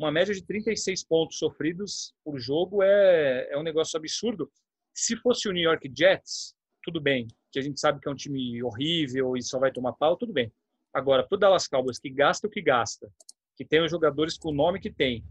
uma 0.00 0.10
média 0.10 0.34
de 0.34 0.42
36 0.42 1.04
pontos 1.04 1.36
sofridos 1.36 2.14
por 2.24 2.40
jogo 2.40 2.82
é, 2.82 3.48
é 3.50 3.58
um 3.58 3.62
negócio 3.62 3.98
absurdo. 3.98 4.50
Se 4.94 5.14
fosse 5.14 5.46
o 5.46 5.52
New 5.52 5.62
York 5.62 5.92
Jets, 5.94 6.54
tudo 6.82 6.98
bem, 6.98 7.28
que 7.52 7.58
a 7.58 7.62
gente 7.62 7.78
sabe 7.78 8.00
que 8.00 8.08
é 8.08 8.10
um 8.10 8.16
time 8.16 8.62
horrível 8.62 9.36
e 9.36 9.42
só 9.42 9.58
vai 9.58 9.70
tomar 9.70 9.92
pau, 9.92 10.16
tudo 10.16 10.32
bem. 10.32 10.50
Agora, 10.90 11.22
para 11.22 11.36
o 11.36 11.38
Dallas 11.38 11.68
Cowboys, 11.68 11.98
que 11.98 12.08
gasta 12.08 12.46
o 12.46 12.50
que 12.50 12.62
gasta, 12.62 13.12
que 13.54 13.64
tem 13.64 13.82
os 13.82 13.90
jogadores 13.90 14.38
com 14.38 14.48
o 14.48 14.54
nome 14.54 14.80
que 14.80 14.90
tem, 14.90 15.22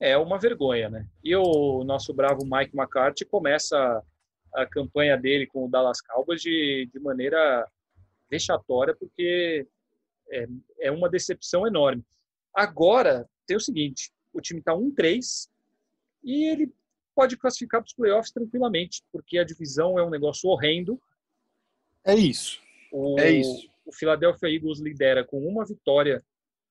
é 0.00 0.18
uma 0.18 0.40
vergonha, 0.40 0.90
né? 0.90 1.06
E 1.22 1.34
o 1.36 1.84
nosso 1.84 2.12
bravo 2.12 2.40
Mike 2.44 2.76
McCarthy 2.76 3.24
começa 3.24 3.78
a, 3.78 4.62
a 4.62 4.66
campanha 4.66 5.16
dele 5.16 5.46
com 5.46 5.66
o 5.66 5.70
Dallas 5.70 6.00
Cowboys 6.00 6.42
de, 6.42 6.90
de 6.92 6.98
maneira 6.98 7.64
vexatória, 8.30 8.94
porque 8.94 9.66
é, 10.30 10.46
é 10.80 10.90
uma 10.90 11.08
decepção 11.08 11.66
enorme. 11.66 12.04
Agora, 12.54 13.28
tem 13.46 13.56
o 13.56 13.60
seguinte: 13.60 14.12
o 14.32 14.40
time 14.40 14.60
está 14.60 14.72
1-3 14.72 15.48
e 16.24 16.50
ele 16.50 16.72
pode 17.14 17.36
classificar 17.36 17.80
para 17.80 17.88
os 17.88 17.94
playoffs 17.94 18.32
tranquilamente, 18.32 19.02
porque 19.10 19.38
a 19.38 19.44
divisão 19.44 19.98
é 19.98 20.04
um 20.04 20.10
negócio 20.10 20.50
horrendo. 20.50 21.00
É 22.04 22.14
isso. 22.14 22.60
O, 22.92 23.18
é 23.18 23.30
isso. 23.30 23.70
O 23.84 23.92
Philadelphia 23.92 24.48
Eagles 24.48 24.80
lidera 24.80 25.24
com 25.24 25.46
uma 25.46 25.64
vitória, 25.64 26.22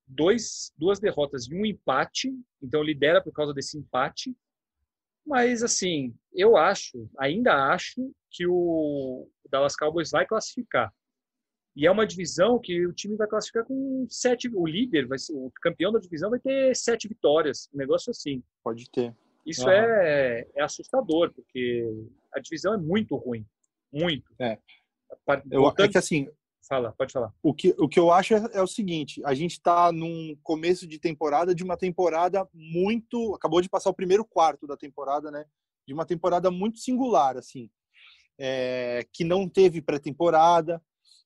dois, 0.05 0.71
duas 0.77 0.99
derrotas 0.99 1.47
e 1.47 1.55
um 1.55 1.65
empate, 1.65 2.31
então 2.61 2.83
lidera 2.83 3.23
por 3.23 3.33
causa 3.33 3.53
desse 3.53 3.77
empate. 3.77 4.35
Mas, 5.25 5.63
assim, 5.63 6.13
eu 6.33 6.55
acho, 6.55 7.09
ainda 7.17 7.71
acho, 7.71 8.13
que 8.29 8.45
o 8.45 9.27
Dallas 9.49 9.75
Cowboys 9.75 10.11
vai 10.11 10.25
classificar. 10.25 10.93
E 11.75 11.85
é 11.85 11.91
uma 11.91 12.07
divisão 12.07 12.57
que 12.57 12.85
o 12.87 12.93
time 12.93 13.17
vai 13.17 13.27
classificar 13.27 13.65
com 13.65 14.07
sete. 14.09 14.49
O 14.53 14.65
líder, 14.65 15.07
vai 15.07 15.17
ser, 15.19 15.33
o 15.33 15.51
campeão 15.61 15.91
da 15.91 15.99
divisão 15.99 16.29
vai 16.29 16.39
ter 16.39 16.73
sete 16.75 17.07
vitórias. 17.07 17.69
Um 17.73 17.77
negócio 17.77 18.11
assim. 18.11 18.41
Pode 18.63 18.89
ter. 18.89 19.13
Isso 19.45 19.69
é, 19.69 20.47
é 20.55 20.63
assustador, 20.63 21.31
porque 21.33 21.85
a 22.33 22.39
divisão 22.39 22.73
é 22.73 22.77
muito 22.77 23.15
ruim. 23.15 23.45
Muito. 23.91 24.33
É. 24.39 24.57
Eu, 25.51 25.67
é 25.67 25.87
que 25.87 25.97
assim. 25.97 26.27
Fala, 26.67 26.93
pode 26.97 27.13
falar. 27.13 27.31
O 27.43 27.53
que, 27.53 27.75
o 27.77 27.87
que 27.87 27.99
eu 27.99 28.11
acho 28.11 28.33
é, 28.33 28.43
é 28.53 28.61
o 28.61 28.67
seguinte: 28.67 29.21
a 29.23 29.35
gente 29.35 29.51
está 29.51 29.91
num 29.91 30.35
começo 30.41 30.87
de 30.87 30.97
temporada 30.97 31.53
de 31.53 31.63
uma 31.63 31.77
temporada 31.77 32.47
muito. 32.53 33.35
Acabou 33.35 33.61
de 33.61 33.69
passar 33.69 33.89
o 33.89 33.95
primeiro 33.95 34.25
quarto 34.25 34.65
da 34.65 34.75
temporada, 34.75 35.29
né? 35.29 35.45
De 35.87 35.93
uma 35.93 36.05
temporada 36.05 36.49
muito 36.49 36.79
singular, 36.79 37.37
assim. 37.37 37.69
É, 38.39 39.05
que 39.13 39.23
não 39.23 39.47
teve 39.47 39.81
pré-temporada, 39.81 40.81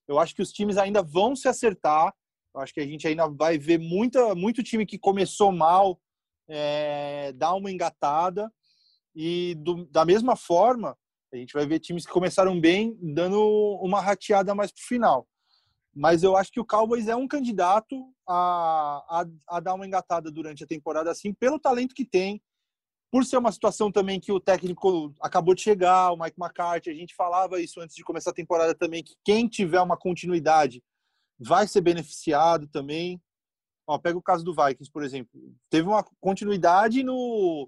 eu 0.09 0.17
acho 0.17 0.33
que 0.33 0.41
os 0.41 0.51
times 0.51 0.75
ainda 0.75 1.03
vão 1.03 1.35
se 1.35 1.47
acertar. 1.47 2.11
Eu 2.53 2.61
acho 2.61 2.73
que 2.73 2.79
a 2.79 2.85
gente 2.85 3.07
ainda 3.07 3.29
vai 3.29 3.59
ver 3.59 3.77
muita, 3.77 4.33
muito 4.33 4.63
time 4.63 4.83
que 4.83 4.97
começou 4.97 5.51
mal 5.51 6.01
é, 6.49 7.31
dar 7.33 7.53
uma 7.53 7.69
engatada. 7.69 8.51
E 9.15 9.53
do, 9.59 9.85
da 9.85 10.03
mesma 10.03 10.35
forma, 10.35 10.97
a 11.31 11.37
gente 11.37 11.53
vai 11.53 11.67
ver 11.67 11.79
times 11.79 12.07
que 12.07 12.11
começaram 12.11 12.59
bem 12.59 12.97
dando 12.99 13.39
uma 13.83 14.01
rateada 14.01 14.55
mais 14.55 14.71
para 14.71 14.81
o 14.81 14.87
final. 14.87 15.27
Mas 15.95 16.23
eu 16.23 16.35
acho 16.35 16.51
que 16.51 16.59
o 16.59 16.65
Cowboys 16.65 17.07
é 17.07 17.15
um 17.15 17.27
candidato 17.27 17.95
a, 18.27 19.21
a, 19.21 19.57
a, 19.57 19.59
dar 19.59 19.75
uma 19.75 19.85
engatada 19.85 20.31
durante 20.31 20.63
a 20.63 20.67
temporada, 20.67 21.11
assim, 21.11 21.33
pelo 21.33 21.59
talento 21.59 21.93
que 21.93 22.05
tem, 22.05 22.41
por 23.11 23.25
ser 23.25 23.37
uma 23.37 23.51
situação 23.51 23.91
também 23.91 24.19
que 24.19 24.31
o 24.31 24.39
técnico 24.39 25.13
acabou 25.19 25.55
de 25.55 25.61
chegar, 25.61 26.11
o 26.11 26.17
Mike 26.17 26.39
McCarthy, 26.39 26.91
a 26.91 26.93
gente 26.93 27.15
falava 27.15 27.59
isso 27.59 27.79
antes 27.81 27.95
de 27.95 28.03
começar 28.03 28.29
a 28.29 28.35
temporada 28.35 28.75
também, 28.75 29.03
que 29.03 29.15
quem 29.23 29.47
tiver 29.47 29.81
uma 29.81 29.97
continuidade 29.97 30.83
vai 31.39 31.67
ser 31.67 31.81
beneficiado 31.81 32.67
também. 32.67 33.19
Ó, 33.87 33.97
pega 33.97 34.17
o 34.17 34.21
caso 34.21 34.43
do 34.43 34.53
Vikings, 34.53 34.91
por 34.91 35.03
exemplo. 35.03 35.31
Teve 35.69 35.87
uma 35.87 36.03
continuidade 36.21 37.01
no, 37.01 37.67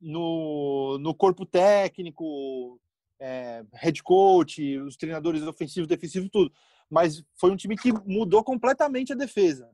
no, 0.00 0.98
no 0.98 1.14
corpo 1.14 1.44
técnico, 1.44 2.80
é, 3.20 3.62
head 3.74 4.02
coach, 4.02 4.78
os 4.78 4.96
treinadores 4.96 5.42
ofensivos, 5.42 5.86
defensivos, 5.86 6.30
tudo. 6.30 6.50
Mas 6.88 7.22
foi 7.34 7.50
um 7.50 7.56
time 7.56 7.76
que 7.76 7.92
mudou 8.06 8.42
completamente 8.42 9.12
a 9.12 9.16
defesa. 9.16 9.70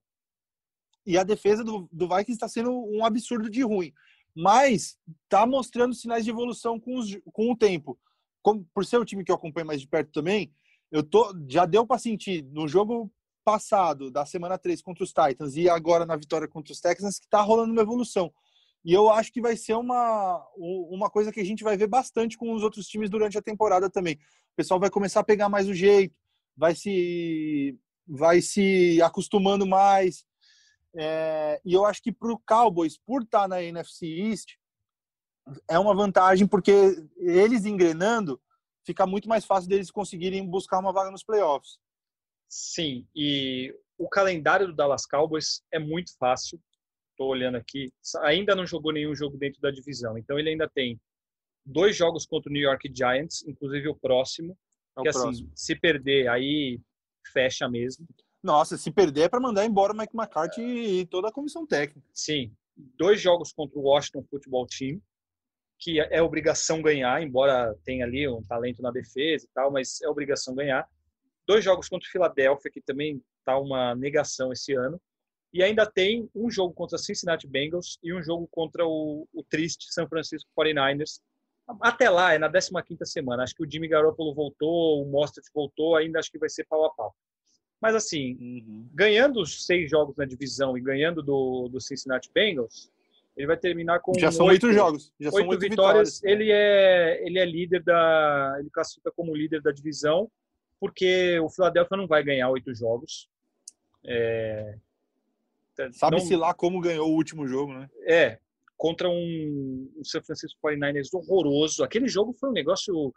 E 1.07 1.17
a 1.17 1.23
defesa 1.23 1.63
do, 1.63 1.89
do 1.93 2.09
Vikings 2.09 2.33
está 2.33 2.49
sendo 2.49 2.73
um 2.73 3.05
absurdo 3.05 3.49
de 3.49 3.63
ruim 3.63 3.93
mas 4.41 4.97
está 5.25 5.47
mostrando 5.47 5.95
sinais 5.95 6.25
de 6.25 6.31
evolução 6.31 6.81
com, 6.81 6.97
os, 6.97 7.17
com 7.33 7.53
o 7.53 7.57
tempo. 7.57 7.99
Como, 8.43 8.67
por 8.73 8.87
ser 8.87 8.99
o 8.99 9.05
time 9.05 9.23
que 9.23 9.31
eu 9.31 9.37
acompanho 9.37 9.67
mais 9.67 9.81
de 9.81 9.87
perto 9.87 10.11
também, 10.13 10.51
eu 10.91 11.03
tô, 11.03 11.35
já 11.49 11.67
deu 11.67 11.87
para 11.87 11.99
sentir 11.99 12.43
no 12.45 12.67
jogo 12.67 13.13
passado, 13.45 14.11
da 14.11 14.25
semana 14.25 14.59
3 14.59 14.81
contra 14.81 15.05
os 15.05 15.13
Titans, 15.13 15.57
e 15.57 15.69
agora 15.69 16.07
na 16.07 16.17
vitória 16.17 16.49
contra 16.49 16.73
os 16.73 16.81
Texans, 16.81 17.19
que 17.19 17.27
está 17.27 17.41
rolando 17.43 17.73
uma 17.73 17.83
evolução. 17.83 18.33
E 18.83 18.95
eu 18.95 19.11
acho 19.11 19.31
que 19.31 19.43
vai 19.43 19.57
ser 19.57 19.75
uma, 19.75 20.43
uma 20.57 21.11
coisa 21.11 21.31
que 21.31 21.41
a 21.41 21.45
gente 21.45 21.63
vai 21.63 21.77
ver 21.77 21.87
bastante 21.87 22.39
com 22.39 22.53
os 22.55 22.63
outros 22.63 22.87
times 22.87 23.11
durante 23.11 23.37
a 23.37 23.43
temporada 23.43 23.91
também. 23.91 24.15
O 24.15 24.57
pessoal 24.57 24.81
vai 24.81 24.89
começar 24.89 25.21
a 25.21 25.25
pegar 25.25 25.51
mais 25.51 25.69
o 25.69 25.75
jeito, 25.75 26.15
vai 26.57 26.75
se, 26.75 27.79
vai 28.09 28.41
se 28.41 29.01
acostumando 29.03 29.67
mais, 29.67 30.25
é, 30.97 31.61
e 31.65 31.73
eu 31.73 31.85
acho 31.85 32.03
que 32.03 32.13
para 32.13 32.33
o 32.33 32.39
Cowboys, 32.39 32.99
por 32.99 33.23
estar 33.23 33.43
tá 33.43 33.49
na 33.49 33.63
NFC 33.63 34.07
East, 34.07 34.55
é 35.69 35.79
uma 35.79 35.95
vantagem 35.95 36.47
porque 36.47 36.73
eles 37.17 37.65
engrenando, 37.65 38.41
fica 38.85 39.07
muito 39.07 39.29
mais 39.29 39.45
fácil 39.45 39.69
deles 39.69 39.91
conseguirem 39.91 40.47
buscar 40.47 40.79
uma 40.79 40.93
vaga 40.93 41.11
nos 41.11 41.25
playoffs. 41.25 41.79
Sim, 42.49 43.07
e 43.15 43.75
o 43.97 44.09
calendário 44.09 44.67
do 44.67 44.75
Dallas 44.75 45.07
Cowboys 45.07 45.63
é 45.73 45.79
muito 45.79 46.17
fácil. 46.19 46.61
Estou 47.13 47.29
olhando 47.29 47.57
aqui, 47.57 47.93
ainda 48.23 48.57
não 48.57 48.67
jogou 48.67 48.93
nenhum 48.93 49.15
jogo 49.15 49.37
dentro 49.37 49.61
da 49.61 49.71
divisão, 49.71 50.17
então 50.17 50.39
ele 50.39 50.51
ainda 50.51 50.69
tem 50.69 50.99
dois 51.65 51.97
jogos 51.97 52.27
contra 52.27 52.51
o 52.51 52.53
New 52.53 52.63
York 52.63 52.91
Giants, 52.93 53.47
inclusive 53.47 53.89
o 53.89 53.95
próximo. 53.95 54.57
É 54.97 55.01
o 55.01 55.03
que 55.03 55.09
assim, 55.11 55.21
próximo. 55.21 55.49
assim, 55.49 55.57
se 55.57 55.77
perder, 55.77 56.29
aí 56.29 56.81
fecha 57.33 57.69
mesmo. 57.69 58.07
Nossa, 58.43 58.79
se 58.79 58.91
perder 58.91 59.23
é 59.23 59.29
para 59.29 59.41
mandar 59.41 59.65
embora 59.67 59.93
o 59.93 59.97
Mike 59.97 60.17
McCarthy 60.17 60.63
e 60.63 61.07
toda 61.07 61.29
a 61.29 61.33
comissão 61.33 61.67
técnica. 61.67 62.09
Sim. 62.13 62.53
Dois 62.77 63.21
jogos 63.21 63.53
contra 63.53 63.79
o 63.79 63.83
Washington 63.83 64.25
Football 64.31 64.67
Team, 64.67 65.01
que 65.79 66.01
é 66.01 66.23
obrigação 66.23 66.81
ganhar, 66.81 67.23
embora 67.23 67.77
tenha 67.85 68.05
ali 68.05 68.27
um 68.27 68.43
talento 68.43 68.81
na 68.81 68.91
defesa 68.91 69.45
e 69.45 69.49
tal, 69.53 69.71
mas 69.71 70.01
é 70.01 70.09
obrigação 70.09 70.55
ganhar. 70.55 70.89
Dois 71.47 71.65
jogos 71.65 71.89
contra 71.89 72.09
o 72.09 72.11
Philadelphia, 72.11 72.71
que 72.71 72.81
também 72.81 73.23
está 73.39 73.59
uma 73.59 73.95
negação 73.95 74.53
esse 74.53 74.75
ano. 74.75 75.01
E 75.53 75.63
ainda 75.63 75.85
tem 75.85 76.31
um 76.35 76.51
jogo 76.51 76.73
contra 76.73 76.97
o 76.97 76.99
Cincinnati 76.99 77.47
Bengals 77.47 77.99
e 78.03 78.15
um 78.15 78.23
jogo 78.23 78.49
contra 78.51 78.87
o, 78.87 79.27
o 79.33 79.43
triste 79.43 79.93
San 79.93 80.07
Francisco 80.09 80.49
49ers. 80.57 81.21
Até 81.81 82.09
lá, 82.09 82.35
é 82.35 82.39
na 82.39 82.51
15ª 82.51 83.05
semana. 83.05 83.43
Acho 83.43 83.55
que 83.55 83.65
o 83.65 83.71
Jimmy 83.71 83.89
Garoppolo 83.89 84.35
voltou, 84.35 85.03
o 85.03 85.11
Mostert 85.11 85.47
voltou, 85.53 85.97
ainda 85.97 86.19
acho 86.19 86.31
que 86.31 86.39
vai 86.39 86.49
ser 86.49 86.65
pau 86.65 86.85
a 86.85 86.91
pau. 86.91 87.15
Mas 87.81 87.95
assim, 87.95 88.37
uhum. 88.41 88.89
ganhando 88.93 89.41
os 89.41 89.65
seis 89.65 89.91
jogos 89.91 90.17
na 90.17 90.25
divisão 90.25 90.77
e 90.77 90.81
ganhando 90.81 91.23
do, 91.23 91.69
do 91.69 91.81
Cincinnati 91.81 92.31
Bengals, 92.33 92.91
Ele 93.37 93.47
vai 93.47 93.57
terminar 93.57 94.01
com 94.01 94.13
já 94.19 94.31
são 94.31 94.47
oito 94.47 94.73
jogos, 94.73 95.13
já 95.19 95.29
oito 95.29 95.39
são 95.39 95.49
oito 95.49 95.61
vitórias. 95.61 96.17
vitórias. 96.17 96.25
Ele 96.25 96.51
é 96.53 97.27
ele 97.27 97.39
é 97.39 97.45
líder 97.45 97.83
da, 97.83 98.57
ele 98.59 98.71
classifica 98.71 99.11
como 99.11 99.35
líder 99.35 99.63
da 99.63 99.73
divisão, 99.73 100.31
porque 100.79 101.39
o 101.41 101.49
Philadelphia 101.49 101.97
não 101.97 102.07
vai 102.07 102.23
ganhar 102.23 102.51
oito 102.51 102.75
jogos. 102.75 103.29
É, 104.05 104.77
Sabe-se 105.93 106.37
lá 106.37 106.53
como 106.53 106.81
ganhou 106.81 107.09
o 107.09 107.15
último 107.15 107.47
jogo, 107.47 107.73
né? 107.73 107.89
É, 108.07 108.39
contra 108.77 109.09
um, 109.09 109.91
um 109.97 110.05
San 110.05 110.23
Francisco 110.23 110.59
49ers 110.63 111.09
horroroso. 111.13 111.83
Aquele 111.83 112.09
jogo 112.09 112.33
foi 112.33 112.51
um 112.51 112.53
negócio 112.53 113.13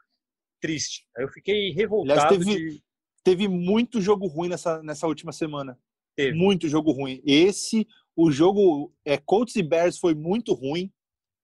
triste. 0.61 1.05
Eu 1.17 1.27
fiquei 1.29 1.71
revoltado. 1.71 2.19
Aliás, 2.19 2.45
teve, 2.45 2.69
de... 2.69 2.83
teve 3.23 3.47
muito 3.47 4.01
jogo 4.01 4.27
ruim 4.27 4.49
nessa, 4.49 4.81
nessa 4.83 5.07
última 5.07 5.31
semana. 5.31 5.77
Teve. 6.15 6.37
Muito 6.37 6.67
jogo 6.67 6.91
ruim. 6.91 7.21
Esse, 7.25 7.87
o 8.15 8.31
jogo 8.31 8.93
é, 9.03 9.17
Colts 9.17 9.55
e 9.55 9.63
Bears 9.63 9.97
foi 9.97 10.13
muito 10.13 10.53
ruim 10.53 10.91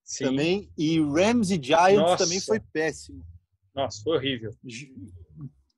Sim. 0.03 0.25
também. 0.25 0.69
E 0.77 0.99
Rams 0.99 1.49
e 1.51 1.59
Giants 1.61 1.97
Nossa. 1.97 2.23
também 2.23 2.39
foi 2.39 2.59
péssimo. 2.59 3.23
Nossa, 3.73 4.01
foi 4.03 4.17
horrível. 4.17 4.51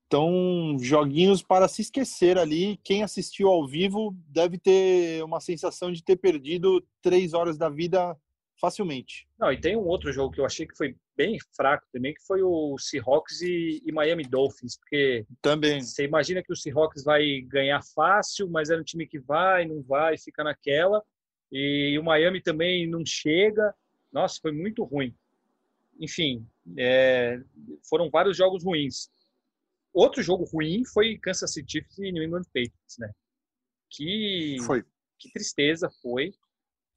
Então, 0.08 0.76
joguinhos 0.80 1.42
para 1.42 1.68
se 1.68 1.84
esquecer 1.84 2.38
ali. 2.38 2.78
Quem 2.84 3.04
assistiu 3.04 3.48
ao 3.48 3.66
vivo 3.66 4.14
deve 4.28 4.58
ter 4.58 5.24
uma 5.24 5.40
sensação 5.40 5.92
de 5.92 6.04
ter 6.04 6.18
perdido 6.18 6.86
três 7.02 7.34
horas 7.34 7.58
da 7.58 7.70
vida 7.70 8.18
facilmente. 8.62 9.28
Não, 9.40 9.52
e 9.52 9.60
tem 9.60 9.76
um 9.76 9.88
outro 9.88 10.14
jogo 10.14 10.32
que 10.34 10.40
eu 10.40 10.46
achei 10.46 10.68
que 10.68 10.78
foi 10.78 10.96
bem 11.18 11.40
fraco 11.56 11.86
também, 11.92 12.14
que 12.14 12.24
foi 12.26 12.44
o 12.44 12.78
Seahawks 12.78 13.42
e, 13.42 13.82
e 13.84 13.92
Miami 13.92 14.24
Dolphins, 14.24 14.78
porque 14.78 15.26
Também. 15.42 15.82
você 15.82 16.06
imagina 16.06 16.44
que 16.44 16.54
o 16.54 16.56
Seahawks 16.56 17.04
vai 17.04 17.42
ganhar 17.42 17.82
fácil, 17.96 18.48
mas 18.48 18.70
era 18.70 18.80
um 18.80 18.84
time 18.84 19.08
que 19.08 19.20
vai, 19.20 19.66
não 19.66 19.82
vai, 19.82 20.18
fica 20.18 20.44
naquela, 20.44 21.04
e 21.52 21.98
o 22.00 22.04
Miami 22.04 22.40
também 22.40 22.88
não 22.88 23.04
chega. 23.04 23.74
Nossa, 24.12 24.40
foi 24.40 24.52
muito 24.52 24.84
ruim. 24.84 25.14
Enfim, 26.00 26.48
é, 26.78 27.42
foram 27.90 28.10
vários 28.10 28.38
jogos 28.38 28.64
ruins. 28.64 29.10
Outro 29.94 30.24
jogo 30.24 30.46
ruim 30.46 30.86
foi 30.86 31.18
Kansas 31.18 31.52
City 31.52 31.80
Chiefs 31.80 31.98
e 31.98 32.12
New 32.12 32.24
England 32.24 32.46
Patriots, 32.46 32.98
né? 32.98 33.12
Que, 33.90 34.56
Foi. 34.66 34.86
que 35.20 35.30
tristeza 35.34 35.90
foi. 36.02 36.34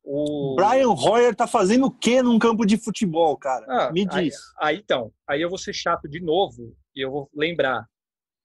O... 0.05 0.55
Brian 0.55 0.91
Hoyer 0.91 1.35
tá 1.35 1.47
fazendo 1.47 1.87
o 1.87 1.91
que 1.91 2.21
num 2.23 2.39
campo 2.39 2.67
de 2.67 2.77
futebol, 2.77 3.37
cara? 3.39 3.65
Ah, 3.69 3.93
Me 3.93 4.07
aí- 4.11 4.25
diz. 4.29 4.37
Aí, 4.61 4.77
então, 4.77 5.11
aí 5.27 5.41
eu 5.41 5.49
vou 5.49 5.57
ser 5.59 5.73
chato 5.73 6.07
de 6.09 6.21
novo 6.21 6.77
e 6.95 7.01
eu 7.01 7.11
vou 7.11 7.31
lembrar. 7.35 7.89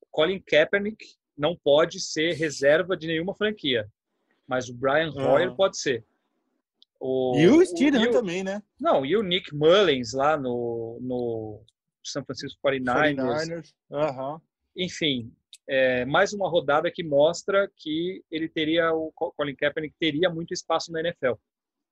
Colin 0.10 0.40
Kaepernick 0.40 1.04
não 1.38 1.56
pode 1.56 2.00
ser 2.00 2.34
reserva 2.34 2.96
de 2.96 3.08
nenhuma 3.08 3.36
franquia, 3.36 3.88
mas 4.48 4.70
o 4.70 4.74
Brian 4.74 5.12
Ah. 5.18 5.34
Hoyer 5.34 5.54
pode 5.56 5.78
ser. 5.78 6.06
O, 7.00 7.38
E 7.38 7.48
o 7.48 7.66
Steedham 7.66 8.04
o- 8.10 8.12
também, 8.12 8.44
né? 8.44 8.62
Não, 8.80 9.06
e 9.06 9.16
o 9.16 9.22
Nick 9.24 9.54
Mullins 9.56 10.14
lá 10.14 10.36
no, 10.38 10.98
no 11.02 11.62
San 12.04 12.24
Francisco 12.24 12.60
49ers. 12.62 13.16
49ers. 13.16 13.74
Aham. 13.92 14.42
Enfim, 14.76 15.32
é, 15.72 16.04
mais 16.06 16.34
uma 16.34 16.50
rodada 16.50 16.92
que 16.92 17.04
mostra 17.04 17.70
que 17.78 18.24
ele 18.32 18.50
teria, 18.50 18.92
o 18.92 19.12
Colin 19.12 19.56
Kaepernick 19.56 19.96
teria 20.00 20.28
muito 20.28 20.52
espaço 20.52 20.92
na 20.92 21.00
NFL. 21.00 21.34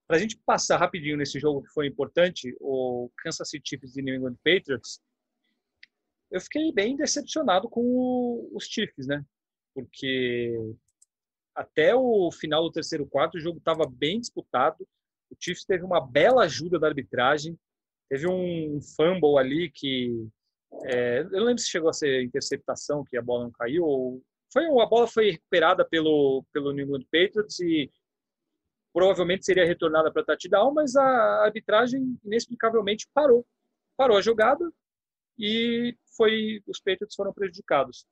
Para 0.08 0.18
a 0.18 0.20
gente 0.20 0.36
passar 0.46 0.78
rapidinho 0.78 1.16
nesse 1.16 1.40
jogo 1.40 1.62
que 1.62 1.70
foi 1.70 1.86
importante, 1.86 2.56
o 2.60 3.12
Kansas 3.18 3.48
City 3.48 3.70
Chiefs 3.70 3.96
e 3.96 4.02
New 4.02 4.16
England 4.16 4.38
Patriots, 4.44 5.00
eu 6.32 6.42
fiquei 6.42 6.72
bem 6.72 6.96
decepcionado 6.98 7.70
com 7.70 7.82
o- 7.82 8.50
os 8.54 8.66
Chiefs, 8.66 9.06
né? 9.06 9.24
Porque 9.76 10.58
até 11.54 11.94
o 11.94 12.32
final 12.32 12.64
do 12.64 12.72
terceiro 12.72 13.06
quarto 13.06 13.36
o 13.36 13.40
jogo 13.40 13.60
estava 13.60 13.86
bem 13.88 14.20
disputado. 14.20 14.88
O 15.30 15.36
Chiefs 15.40 15.66
teve 15.66 15.84
uma 15.84 16.02
bela 16.02 16.46
ajuda 16.46 16.80
da 16.80 16.88
arbitragem, 16.88 17.56
teve 18.10 18.28
um 18.28 18.80
fumble 18.96 19.38
ali 19.38 19.70
que 19.70 20.28
é, 20.86 21.20
eu 21.20 21.32
não 21.32 21.46
lembro 21.46 21.62
se 21.62 21.70
chegou 21.70 21.90
a 21.90 21.94
ser 21.94 22.24
interceptação, 22.24 23.04
que 23.04 23.18
a 23.18 23.22
bola 23.22 23.46
não 23.46 23.52
caiu, 23.52 23.84
ou 23.84 24.22
foi 24.52 24.66
a 24.66 24.86
bola 24.86 25.08
foi 25.08 25.32
recuperada 25.32 25.86
pelo 25.86 26.44
pelo 26.54 26.72
New 26.72 26.86
England 26.86 27.06
Patriots 27.12 27.60
e 27.60 27.92
provavelmente 28.94 29.46
seria 29.46 29.66
retornada 29.66 30.12
para 30.12 30.24
touchdown, 30.24 30.74
mas 30.74 30.96
a 30.96 31.44
arbitragem 31.44 32.18
inexplicavelmente 32.24 33.08
parou, 33.14 33.46
parou 33.96 34.18
a 34.18 34.22
jogada 34.22 34.72
e 35.38 35.96
foi 36.16 36.62
os 36.68 36.80
Patriots 36.80 37.16
foram 37.16 37.32
prejudicados. 37.32 38.08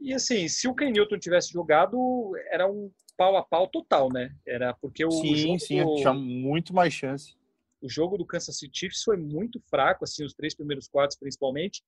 E 0.00 0.12
assim, 0.12 0.48
se 0.48 0.66
o 0.66 0.74
Ken 0.74 0.90
Newton 0.90 1.18
tivesse 1.18 1.52
jogado, 1.52 2.32
era 2.50 2.68
um 2.68 2.90
pau 3.16 3.36
a 3.36 3.44
pau 3.44 3.68
total, 3.68 4.08
né? 4.12 4.34
Era 4.44 4.74
porque 4.74 5.04
o 5.04 5.10
Sim, 5.10 5.36
jogo 5.36 5.58
sim, 5.60 5.96
tinha 5.96 6.12
muito 6.12 6.74
mais 6.74 6.92
chance. 6.92 7.36
O 7.82 7.88
jogo 7.88 8.16
do 8.16 8.24
Kansas 8.24 8.56
City 8.58 8.78
Chiefs 8.78 9.02
foi 9.02 9.16
muito 9.16 9.60
fraco, 9.68 10.04
assim, 10.04 10.24
os 10.24 10.32
três 10.32 10.54
primeiros 10.54 10.88
quartos 10.88 11.16
principalmente. 11.16 11.82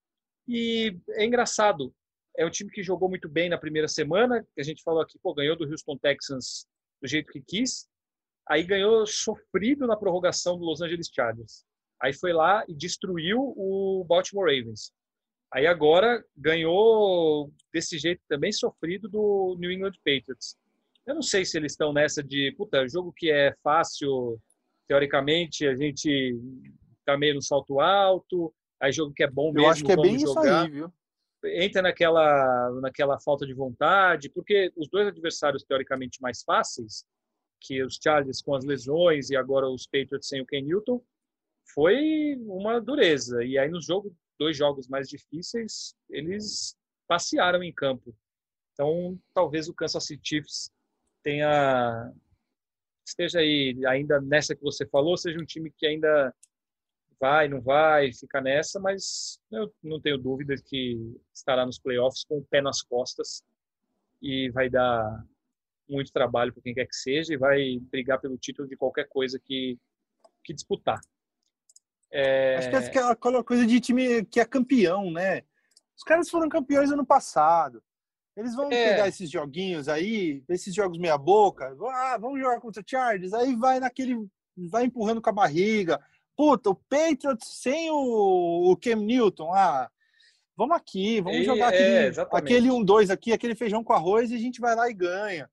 E 0.46 0.98
é 1.10 1.24
engraçado, 1.24 1.94
é 2.36 2.44
um 2.44 2.50
time 2.50 2.70
que 2.70 2.82
jogou 2.82 3.08
muito 3.08 3.28
bem 3.28 3.48
na 3.48 3.56
primeira 3.56 3.88
semana, 3.88 4.44
que 4.54 4.60
a 4.60 4.64
gente 4.64 4.82
falou 4.82 5.00
aqui, 5.00 5.18
pô, 5.22 5.32
ganhou 5.32 5.56
do 5.56 5.64
Houston 5.64 5.96
Texans 5.96 6.66
do 7.00 7.08
jeito 7.08 7.32
que 7.32 7.40
quis. 7.40 7.88
Aí 8.46 8.62
ganhou 8.62 9.06
sofrido 9.06 9.86
na 9.86 9.96
prorrogação 9.96 10.58
do 10.58 10.64
Los 10.64 10.82
Angeles 10.82 11.08
Chargers. 11.14 11.64
Aí 12.02 12.12
foi 12.12 12.32
lá 12.32 12.64
e 12.68 12.74
destruiu 12.74 13.54
o 13.56 14.04
Baltimore 14.06 14.44
Ravens. 14.44 14.92
Aí 15.52 15.66
agora 15.66 16.22
ganhou 16.36 17.52
desse 17.72 17.96
jeito 17.96 18.20
também 18.28 18.52
sofrido 18.52 19.08
do 19.08 19.56
New 19.58 19.70
England 19.70 19.94
Patriots. 20.04 20.56
Eu 21.06 21.14
não 21.14 21.22
sei 21.22 21.44
se 21.44 21.56
eles 21.56 21.72
estão 21.72 21.92
nessa 21.92 22.22
de, 22.22 22.52
puta, 22.56 22.88
jogo 22.88 23.12
que 23.16 23.30
é 23.30 23.54
fácil, 23.62 24.40
teoricamente 24.86 25.66
a 25.66 25.74
gente 25.74 26.36
tá 27.04 27.16
meio 27.16 27.34
no 27.34 27.42
salto 27.42 27.80
alto, 27.80 28.54
aí 28.80 28.92
jogo 28.92 29.12
que 29.14 29.22
é 29.22 29.30
bom 29.30 29.52
mesmo, 29.52 29.66
Eu 29.66 29.70
acho 29.70 29.84
que 29.84 29.92
é 29.92 29.96
bem 29.96 30.16
isso 30.16 30.34
jogar 30.34 30.62
aí, 30.62 30.70
viu? 30.70 30.92
entra 31.46 31.82
naquela 31.82 32.70
naquela 32.80 33.20
falta 33.20 33.46
de 33.46 33.52
vontade, 33.52 34.30
porque 34.30 34.72
os 34.76 34.88
dois 34.88 35.08
adversários 35.08 35.64
teoricamente 35.64 36.20
mais 36.20 36.42
fáceis, 36.42 37.04
que 37.60 37.82
os 37.82 37.98
Chargers 38.02 38.42
com 38.42 38.54
as 38.54 38.64
lesões 38.64 39.30
e 39.30 39.36
agora 39.36 39.68
os 39.68 39.86
Patriots 39.86 40.28
sem 40.28 40.40
o 40.40 40.46
Ken 40.46 40.62
Newton, 40.62 41.02
foi 41.74 42.36
uma 42.46 42.80
dureza. 42.80 43.44
E 43.44 43.58
aí 43.58 43.68
nos 43.68 43.86
jogos, 43.86 44.12
dois 44.38 44.56
jogos 44.56 44.88
mais 44.88 45.08
difíceis, 45.08 45.94
eles 46.10 46.76
passearam 47.06 47.62
em 47.62 47.72
campo. 47.72 48.14
Então, 48.72 49.18
talvez 49.32 49.68
o 49.68 49.74
Kansas 49.74 50.04
City 50.04 50.22
Chiefs 50.24 50.70
tenha 51.22 52.12
esteja 53.04 53.40
aí 53.40 53.76
ainda 53.86 54.20
nessa 54.20 54.54
que 54.54 54.62
você 54.62 54.86
falou, 54.86 55.16
seja 55.16 55.38
um 55.38 55.44
time 55.44 55.70
que 55.70 55.86
ainda 55.86 56.34
vai, 57.20 57.48
não 57.48 57.60
vai, 57.60 58.12
fica 58.12 58.40
nessa, 58.40 58.80
mas 58.80 59.40
eu 59.50 59.72
não 59.82 60.00
tenho 60.00 60.18
dúvida 60.18 60.54
que 60.56 60.98
estará 61.32 61.64
nos 61.64 61.78
playoffs 61.78 62.24
com 62.24 62.38
o 62.38 62.44
pé 62.44 62.60
nas 62.60 62.82
costas 62.82 63.42
e 64.20 64.50
vai 64.50 64.68
dar 64.68 65.24
muito 65.88 66.12
trabalho 66.12 66.52
para 66.52 66.62
quem 66.62 66.74
quer 66.74 66.86
que 66.86 66.96
seja 66.96 67.34
e 67.34 67.38
vai 67.38 67.78
brigar 67.90 68.20
pelo 68.20 68.38
título 68.38 68.68
de 68.68 68.76
qualquer 68.76 69.08
coisa 69.08 69.38
que, 69.38 69.78
que 70.42 70.54
disputar. 70.54 71.00
É, 72.10 72.56
Acho 72.56 72.90
que 72.90 72.98
é 72.98 73.02
aquela 73.02 73.42
coisa 73.42 73.66
de 73.66 73.80
time 73.80 74.24
que 74.26 74.40
é 74.40 74.44
campeão, 74.44 75.10
né? 75.10 75.42
Os 75.96 76.02
caras 76.02 76.30
foram 76.30 76.48
campeões 76.48 76.90
ano 76.90 77.04
passado. 77.04 77.82
Eles 78.36 78.54
vão 78.54 78.66
É. 78.70 78.90
pegar 78.90 79.08
esses 79.08 79.30
joguinhos 79.30 79.88
aí, 79.88 80.42
esses 80.48 80.74
jogos 80.74 80.98
meia 80.98 81.16
boca, 81.16 81.76
ah, 81.92 82.18
vamos 82.18 82.40
jogar 82.40 82.60
contra 82.60 82.82
o 82.82 82.84
Chargers, 82.86 83.32
aí 83.32 83.54
vai 83.54 83.78
naquele, 83.78 84.26
vai 84.56 84.84
empurrando 84.86 85.22
com 85.22 85.30
a 85.30 85.32
barriga. 85.32 86.00
Puta, 86.36 86.70
o 86.70 86.74
Patriots 86.74 87.46
sem 87.62 87.90
o, 87.90 88.72
o 88.72 88.76
Cam 88.76 88.96
Newton, 88.96 89.52
ah, 89.54 89.88
vamos 90.56 90.76
aqui, 90.76 91.20
vamos 91.20 91.38
E- 91.40 91.44
jogar 91.44 91.72
é, 91.72 91.76
aquele, 91.76 92.06
exatamente. 92.08 92.44
aquele 92.44 92.68
1-2 92.70 93.10
aqui, 93.10 93.32
aquele 93.32 93.54
feijão 93.54 93.84
com 93.84 93.92
arroz 93.92 94.30
e 94.30 94.34
a 94.34 94.38
gente 94.38 94.60
vai 94.60 94.74
lá 94.74 94.90
e 94.90 94.94
ganha. 94.94 95.48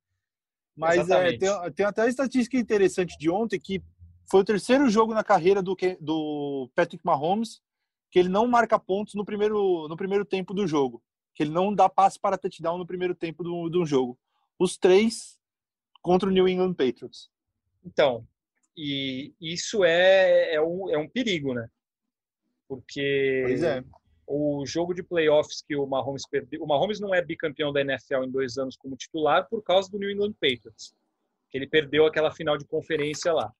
Mas 0.75 1.07
é, 1.09 1.37
tem, 1.37 1.49
tem 1.75 1.85
até 1.85 2.01
uma 2.03 2.09
estatística 2.09 2.57
interessante 2.57 3.15
de 3.19 3.29
ontem 3.29 3.59
que 3.59 3.83
foi 4.29 4.39
o 4.39 4.45
terceiro 4.45 4.89
jogo 4.89 5.13
na 5.13 5.23
carreira 5.23 5.61
do, 5.61 5.75
do 5.99 6.69
Patrick 6.73 7.05
Mahomes 7.05 7.61
que 8.09 8.17
ele 8.19 8.29
não 8.29 8.47
marca 8.47 8.79
pontos 8.79 9.13
no 9.13 9.23
primeiro, 9.23 9.87
no 9.87 9.95
primeiro 9.95 10.25
tempo 10.25 10.53
do 10.53 10.65
jogo. 10.67 11.01
Que 11.41 11.45
ele 11.45 11.53
não 11.53 11.73
dá 11.73 11.89
passe 11.89 12.19
para 12.19 12.37
touchdown 12.37 12.77
no 12.77 12.85
primeiro 12.85 13.15
tempo 13.15 13.43
do, 13.43 13.67
do 13.67 13.83
jogo. 13.83 14.15
Os 14.59 14.77
três 14.77 15.39
contra 15.99 16.29
o 16.29 16.31
New 16.31 16.47
England 16.47 16.75
Patriots. 16.75 17.31
Então, 17.83 18.27
e 18.77 19.33
isso 19.41 19.83
é, 19.83 20.53
é, 20.53 20.61
um, 20.61 20.87
é 20.91 20.99
um 20.99 21.09
perigo, 21.09 21.55
né? 21.55 21.67
Porque 22.67 23.41
Pois 23.47 23.63
é. 23.63 23.83
o 24.27 24.63
jogo 24.67 24.93
de 24.93 25.01
playoffs 25.01 25.63
que 25.67 25.75
o 25.75 25.87
Mahomes 25.87 26.27
perdeu. 26.29 26.61
O 26.61 26.67
Mahomes 26.67 26.99
não 26.99 27.11
é 27.11 27.25
bicampeão 27.25 27.73
da 27.73 27.81
NFL 27.81 28.23
em 28.23 28.29
dois 28.29 28.59
anos 28.59 28.77
como 28.77 28.95
titular 28.95 29.49
por 29.49 29.63
causa 29.63 29.89
do 29.89 29.97
New 29.97 30.11
England 30.11 30.33
Patriots. 30.33 30.93
Que 31.49 31.57
ele 31.57 31.65
perdeu 31.65 32.05
aquela 32.05 32.29
final 32.29 32.55
de 32.55 32.65
conferência 32.65 33.33
lá. 33.33 33.51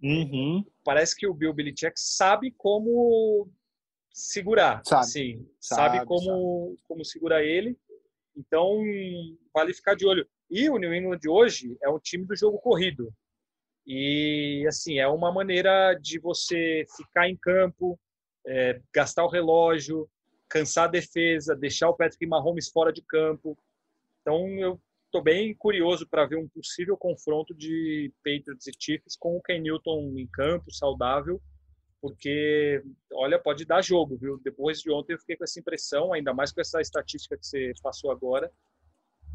Uhum. 0.00 0.64
Parece 0.84 1.16
que 1.16 1.26
o 1.26 1.34
Bill 1.34 1.52
Belichick 1.52 1.94
sabe 1.96 2.52
como 2.52 3.50
segurar. 4.12 4.82
Sabe. 4.84 5.00
Assim, 5.00 5.48
sabe, 5.60 5.96
Sabe, 5.98 6.06
como, 6.06 6.76
como 6.86 7.04
segurar 7.04 7.42
ele. 7.42 7.76
Então, 8.36 8.78
vale 9.52 9.74
ficar 9.74 9.94
de 9.94 10.06
olho. 10.06 10.26
E 10.50 10.68
o 10.68 10.76
New 10.76 10.94
England 10.94 11.18
de 11.18 11.28
hoje 11.28 11.76
é 11.82 11.88
o 11.88 11.98
time 11.98 12.26
do 12.26 12.36
jogo 12.36 12.58
corrido. 12.58 13.12
E 13.86 14.64
assim 14.68 14.98
é 14.98 15.08
uma 15.08 15.32
maneira 15.32 15.94
de 15.94 16.18
você 16.18 16.86
ficar 16.96 17.28
em 17.28 17.36
campo, 17.36 17.98
é, 18.46 18.80
gastar 18.94 19.24
o 19.24 19.30
relógio, 19.30 20.08
cansar 20.48 20.84
a 20.84 20.90
defesa, 20.90 21.56
deixar 21.56 21.88
o 21.88 21.96
Patrick 21.96 22.24
Mahomes 22.26 22.68
fora 22.68 22.92
de 22.92 23.02
campo. 23.02 23.58
Então 24.20 24.46
eu 24.58 24.80
estou 25.06 25.22
bem 25.22 25.54
curioso 25.54 26.06
para 26.06 26.26
ver 26.26 26.36
um 26.36 26.48
possível 26.48 26.96
confronto 26.96 27.54
de 27.54 28.12
Patriots 28.24 28.66
e 28.66 28.72
Chiefs 28.78 29.16
com 29.16 29.36
o 29.36 29.42
Ken 29.42 29.60
Newton 29.60 30.14
em 30.16 30.26
campo, 30.26 30.72
saudável, 30.72 31.40
porque 32.02 32.82
olha 33.12 33.38
pode 33.38 33.64
dar 33.64 33.80
jogo, 33.80 34.16
viu? 34.16 34.36
Depois 34.42 34.80
de 34.80 34.90
ontem 34.90 35.12
eu 35.12 35.18
fiquei 35.20 35.36
com 35.36 35.44
essa 35.44 35.60
impressão, 35.60 36.12
ainda 36.12 36.34
mais 36.34 36.52
com 36.52 36.60
essa 36.60 36.80
estatística 36.80 37.38
que 37.38 37.46
você 37.46 37.72
passou 37.80 38.10
agora, 38.10 38.50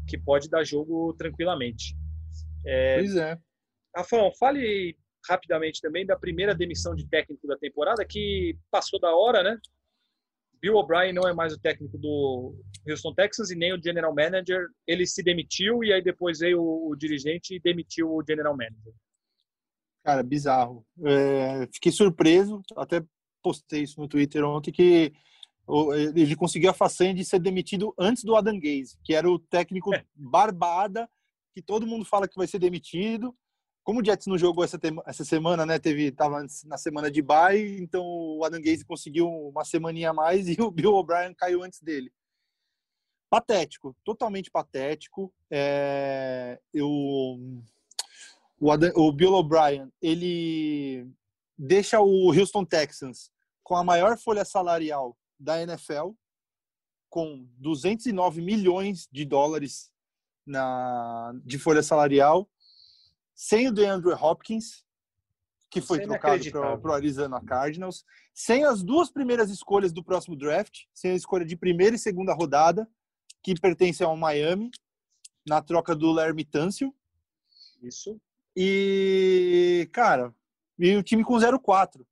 que 0.06 0.18
pode 0.18 0.50
dar 0.50 0.62
jogo 0.64 1.14
tranquilamente. 1.14 1.96
É, 2.66 2.98
pois 2.98 3.16
é. 3.16 3.38
Rafão, 3.96 4.30
fale 4.38 4.94
rapidamente 5.26 5.80
também 5.80 6.04
da 6.04 6.14
primeira 6.14 6.54
demissão 6.54 6.94
de 6.94 7.08
técnico 7.08 7.46
da 7.46 7.56
temporada, 7.56 8.04
que 8.04 8.58
passou 8.70 9.00
da 9.00 9.16
hora, 9.16 9.42
né? 9.42 9.58
Bill 10.60 10.74
O'Brien 10.74 11.14
não 11.14 11.26
é 11.26 11.32
mais 11.32 11.54
o 11.54 11.58
técnico 11.58 11.96
do 11.96 12.54
Houston 12.86 13.14
Texans 13.14 13.50
e 13.50 13.56
nem 13.56 13.72
o 13.72 13.82
general 13.82 14.14
manager. 14.14 14.66
Ele 14.86 15.06
se 15.06 15.22
demitiu 15.22 15.82
e 15.82 15.92
aí 15.92 16.02
depois 16.02 16.40
veio 16.40 16.60
o, 16.60 16.90
o 16.90 16.96
dirigente 16.96 17.54
e 17.54 17.60
demitiu 17.60 18.10
o 18.10 18.22
general 18.28 18.54
manager. 18.54 18.92
Cara, 20.08 20.22
bizarro. 20.22 20.86
É, 21.04 21.68
fiquei 21.70 21.92
surpreso, 21.92 22.62
até 22.74 23.04
postei 23.42 23.82
isso 23.82 24.00
no 24.00 24.08
Twitter 24.08 24.42
ontem, 24.42 24.72
que 24.72 25.12
ele 26.16 26.34
conseguiu 26.34 26.70
a 26.70 26.72
façanha 26.72 27.12
de 27.12 27.22
ser 27.26 27.38
demitido 27.38 27.92
antes 27.98 28.24
do 28.24 28.34
Adam 28.34 28.58
Gaze, 28.58 28.96
que 29.04 29.12
era 29.12 29.30
o 29.30 29.38
técnico 29.38 29.94
é. 29.94 30.02
barbada, 30.14 31.06
que 31.54 31.60
todo 31.60 31.86
mundo 31.86 32.06
fala 32.06 32.26
que 32.26 32.38
vai 32.38 32.46
ser 32.46 32.58
demitido. 32.58 33.36
Como 33.84 34.00
o 34.00 34.02
Jets 34.02 34.26
não 34.26 34.38
jogou 34.38 34.64
essa, 34.64 34.80
essa 35.04 35.26
semana, 35.26 35.66
né? 35.66 35.78
Teve, 35.78 36.10
tava 36.10 36.42
na 36.64 36.78
semana 36.78 37.10
de 37.10 37.20
bye, 37.20 37.78
então 37.78 38.02
o 38.02 38.42
Adam 38.46 38.62
Gaze 38.62 38.86
conseguiu 38.86 39.28
uma 39.28 39.62
semaninha 39.62 40.08
a 40.08 40.14
mais 40.14 40.48
e 40.48 40.56
o 40.62 40.70
Bill 40.70 40.94
O'Brien 40.94 41.34
caiu 41.34 41.62
antes 41.62 41.82
dele. 41.82 42.10
Patético, 43.28 43.94
totalmente 44.02 44.50
patético. 44.50 45.30
É, 45.50 46.58
eu, 46.72 46.88
o, 48.60 48.70
o 48.70 49.12
Bill 49.12 49.34
O'Brien, 49.34 49.92
ele 50.00 51.10
deixa 51.56 52.00
o 52.00 52.32
Houston 52.32 52.64
Texans 52.64 53.30
com 53.62 53.76
a 53.76 53.84
maior 53.84 54.18
folha 54.18 54.44
salarial 54.44 55.16
da 55.38 55.60
NFL, 55.62 56.10
com 57.08 57.46
209 57.58 58.40
milhões 58.40 59.08
de 59.10 59.24
dólares 59.24 59.90
na, 60.46 61.32
de 61.44 61.58
folha 61.58 61.82
salarial 61.82 62.48
sem 63.38 63.68
o 63.68 63.72
DeAndre 63.72 64.12
Hopkins, 64.14 64.84
que 65.70 65.80
foi 65.80 65.98
é 65.98 66.02
trocado 66.02 66.50
para 66.50 66.90
o 66.90 66.92
Arizona 66.92 67.40
Cardinals, 67.40 68.04
sem 68.34 68.64
as 68.64 68.82
duas 68.82 69.12
primeiras 69.12 69.48
escolhas 69.48 69.92
do 69.92 70.02
próximo 70.02 70.34
draft, 70.34 70.86
sem 70.92 71.12
a 71.12 71.14
escolha 71.14 71.44
de 71.44 71.56
primeira 71.56 71.94
e 71.94 71.98
segunda 72.00 72.34
rodada, 72.34 72.90
que 73.40 73.54
pertencem 73.54 74.04
ao 74.04 74.16
Miami, 74.16 74.72
na 75.46 75.62
troca 75.62 75.94
do 75.94 76.10
Larry 76.10 76.44
Tâncio. 76.44 76.92
Isso. 77.80 78.20
E, 78.56 79.88
cara, 79.92 80.34
e 80.78 80.96
o 80.96 81.02
time 81.02 81.24
com 81.24 81.34
0-4. 81.34 82.04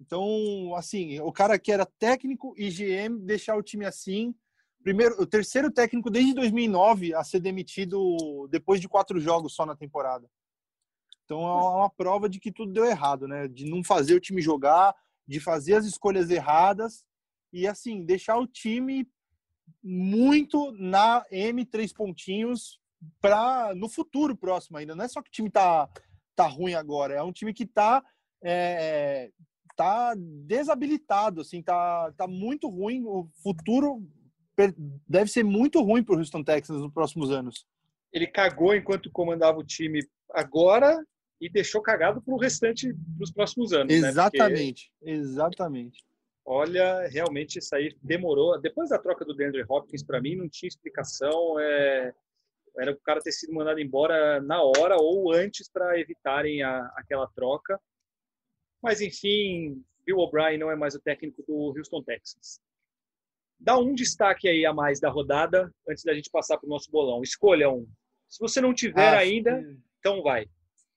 Então, 0.00 0.74
assim, 0.74 1.18
o 1.20 1.32
cara 1.32 1.58
que 1.58 1.72
era 1.72 1.86
técnico 1.86 2.54
e 2.56 2.68
GM 2.68 3.18
deixar 3.18 3.56
o 3.56 3.62
time 3.62 3.84
assim. 3.84 4.34
Primeiro, 4.82 5.20
o 5.20 5.26
terceiro 5.26 5.70
técnico 5.70 6.10
desde 6.10 6.34
2009 6.34 7.14
a 7.14 7.24
ser 7.24 7.40
demitido 7.40 8.46
depois 8.50 8.80
de 8.80 8.88
quatro 8.88 9.18
jogos 9.18 9.54
só 9.54 9.66
na 9.66 9.74
temporada. 9.74 10.28
Então 11.24 11.40
é 11.40 11.76
uma 11.78 11.90
prova 11.90 12.28
de 12.28 12.38
que 12.38 12.52
tudo 12.52 12.72
deu 12.72 12.84
errado, 12.84 13.26
né? 13.26 13.48
De 13.48 13.68
não 13.68 13.82
fazer 13.82 14.14
o 14.14 14.20
time 14.20 14.40
jogar, 14.40 14.94
de 15.26 15.40
fazer 15.40 15.74
as 15.74 15.84
escolhas 15.84 16.30
erradas 16.30 17.04
e 17.52 17.66
assim 17.66 18.04
deixar 18.04 18.38
o 18.38 18.46
time 18.46 19.08
muito 19.82 20.70
na 20.72 21.24
M 21.32 21.64
três 21.64 21.92
pontinhos 21.92 22.78
para 23.20 23.74
no 23.74 23.88
futuro 23.88 24.36
próximo 24.36 24.78
ainda. 24.78 24.94
Não 24.94 25.04
é 25.04 25.08
só 25.08 25.22
que 25.22 25.28
o 25.28 25.32
time 25.32 25.50
tá 25.50 25.88
tá 26.34 26.46
ruim 26.46 26.74
agora, 26.74 27.14
é 27.14 27.22
um 27.22 27.32
time 27.32 27.54
que 27.54 27.64
tá 27.64 28.04
é, 28.44 29.30
tá 29.74 30.14
desabilitado, 30.16 31.40
assim, 31.40 31.62
tá 31.62 32.12
tá 32.16 32.26
muito 32.26 32.68
ruim. 32.68 33.04
O 33.04 33.28
futuro 33.42 34.02
deve 35.08 35.30
ser 35.30 35.44
muito 35.44 35.82
ruim 35.82 36.02
para 36.02 36.14
o 36.14 36.18
Houston 36.18 36.42
Texans 36.42 36.80
nos 36.80 36.92
próximos 36.92 37.30
anos. 37.30 37.66
Ele 38.12 38.26
cagou 38.26 38.74
enquanto 38.74 39.10
comandava 39.10 39.58
o 39.58 39.64
time 39.64 40.00
agora 40.32 41.04
e 41.40 41.50
deixou 41.50 41.82
cagado 41.82 42.22
para 42.22 42.34
o 42.34 42.38
restante 42.38 42.92
dos 42.94 43.30
próximos 43.30 43.72
anos. 43.72 43.92
Exatamente, 43.92 44.90
né? 45.02 45.12
exatamente. 45.12 46.04
Olha, 46.44 47.08
realmente 47.08 47.58
isso 47.58 47.74
aí 47.74 47.94
demorou. 48.02 48.58
Depois 48.60 48.90
da 48.90 48.98
troca 48.98 49.24
do 49.24 49.34
DeAndre 49.34 49.64
Hopkins, 49.68 50.04
para 50.04 50.20
mim 50.20 50.36
não 50.36 50.48
tinha 50.48 50.68
explicação. 50.68 51.58
É... 51.58 52.14
Era 52.78 52.92
o 52.92 53.00
cara 53.00 53.20
ter 53.20 53.32
sido 53.32 53.54
mandado 53.54 53.80
embora 53.80 54.40
na 54.40 54.62
hora 54.62 54.96
ou 54.96 55.32
antes 55.32 55.68
para 55.70 55.98
evitarem 55.98 56.62
a, 56.62 56.86
aquela 56.96 57.26
troca. 57.28 57.80
Mas 58.82 59.00
enfim, 59.00 59.82
Bill 60.04 60.18
O'Brien 60.18 60.58
não 60.58 60.70
é 60.70 60.76
mais 60.76 60.94
o 60.94 61.00
técnico 61.00 61.42
do 61.46 61.74
Houston 61.76 62.02
Texans. 62.02 62.60
Dá 63.58 63.78
um 63.78 63.94
destaque 63.94 64.48
aí 64.48 64.66
a 64.66 64.72
mais 64.72 65.00
da 65.00 65.08
rodada 65.08 65.72
antes 65.88 66.04
da 66.04 66.14
gente 66.14 66.30
passar 66.30 66.58
para 66.58 66.66
o 66.66 66.70
nosso 66.70 66.90
bolão. 66.90 67.22
Escolha 67.22 67.70
um. 67.70 67.88
Se 68.28 68.38
você 68.38 68.60
não 68.60 68.74
tiver 68.74 69.14
ah, 69.14 69.18
ainda, 69.18 69.62
sim. 69.62 69.80
então 69.98 70.22
vai. 70.22 70.46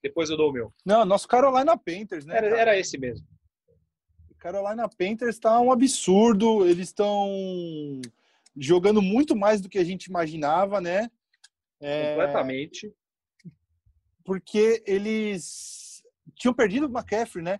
Depois 0.03 0.29
eu 0.29 0.37
dou 0.37 0.49
o 0.49 0.53
meu. 0.53 0.73
Não, 0.85 1.05
nosso 1.05 1.27
Carolina 1.27 1.77
Panthers, 1.77 2.25
né? 2.25 2.37
Era, 2.37 2.59
era 2.59 2.79
esse 2.79 2.97
mesmo. 2.97 3.25
Carolina 4.37 4.87
Panthers 4.89 5.35
está 5.35 5.59
um 5.59 5.71
absurdo. 5.71 6.65
Eles 6.65 6.87
estão 6.87 8.01
jogando 8.57 9.01
muito 9.01 9.35
mais 9.35 9.61
do 9.61 9.69
que 9.69 9.77
a 9.77 9.83
gente 9.83 10.05
imaginava, 10.05 10.81
né? 10.81 11.09
É... 11.81 12.09
Completamente. 12.09 12.93
Porque 14.23 14.83
eles 14.85 16.03
tinham 16.35 16.53
perdido 16.53 16.87
o 16.87 16.89
McCaffrey, 16.89 17.43
né? 17.43 17.59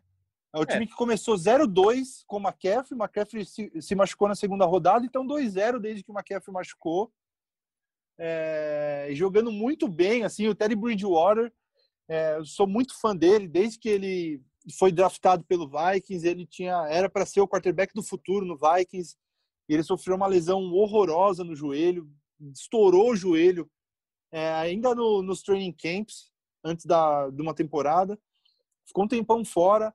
É 0.54 0.60
o 0.60 0.66
time 0.66 0.84
é. 0.84 0.88
que 0.88 0.96
começou 0.96 1.36
0-2 1.36 2.24
com 2.26 2.38
o 2.38 2.42
McCaffrey. 2.42 2.98
O 2.98 3.04
McCaffrey 3.04 3.46
se, 3.46 3.72
se, 3.80 3.96
machucou 3.96 4.28
na 4.28 4.36
segunda 4.36 4.66
rodada, 4.66 5.06
então 5.06 5.26
2-0 5.26 5.80
desde 5.80 6.04
que 6.04 6.12
o 6.12 6.14
McCaffrey 6.14 6.54
machucou. 6.54 7.12
É, 8.18 9.10
jogando 9.14 9.52
muito 9.52 9.88
bem, 9.88 10.24
assim, 10.24 10.48
o 10.48 10.56
Teddy 10.56 10.76
Bridgewater 10.76 11.54
é, 12.10 12.40
sou 12.44 12.66
muito 12.66 13.00
fã 13.00 13.16
dele, 13.16 13.48
desde 13.48 13.78
que 13.78 13.88
ele 13.88 14.42
foi 14.78 14.92
draftado 14.92 15.44
pelo 15.46 15.70
Vikings, 15.70 16.28
ele 16.28 16.46
tinha 16.46 16.88
era 16.90 17.08
para 17.08 17.26
ser 17.26 17.40
o 17.40 17.48
quarterback 17.48 17.94
do 17.94 18.04
futuro 18.04 18.46
no 18.46 18.58
Vikings. 18.58 19.16
Ele 19.70 19.84
sofreu 19.84 20.16
uma 20.16 20.26
lesão 20.26 20.60
horrorosa 20.74 21.44
no 21.44 21.56
joelho, 21.56 22.10
estourou 22.52 23.12
o 23.12 23.16
joelho 23.16 23.70
é, 24.32 24.52
ainda 24.54 24.94
no, 24.94 25.22
nos 25.22 25.42
training 25.42 25.74
camps 25.74 26.32
antes 26.64 26.86
da, 26.86 27.30
de 27.30 27.42
uma 27.42 27.54
temporada. 27.54 28.20
Ficou 28.86 29.06
um 29.06 29.08
tempão 29.08 29.44
fora. 29.44 29.94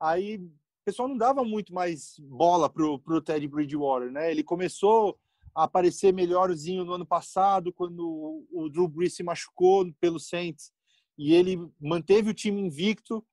Aí 0.00 0.36
o 0.36 0.50
pessoal 0.84 1.08
não 1.08 1.16
dava 1.16 1.44
muito 1.44 1.72
mais 1.72 2.18
bola 2.18 2.68
pro, 2.68 2.98
pro 2.98 3.20
Teddy 3.20 3.48
Bridgewater, 3.48 4.10
né? 4.10 4.30
Ele 4.30 4.42
começou 4.42 5.18
a 5.54 5.64
aparecer 5.64 6.12
melhorzinho 6.12 6.84
no 6.84 6.92
ano 6.92 7.06
passado, 7.06 7.72
quando 7.72 8.46
o 8.52 8.68
Drew 8.68 8.86
Brees 8.86 9.16
se 9.16 9.22
machucou 9.22 9.90
pelo 9.98 10.20
Saints 10.20 10.70
e 11.18 11.32
ele 11.34 11.58
manteve 11.80 12.30
o 12.30 12.34
time 12.34 12.60
invicto 12.60 13.24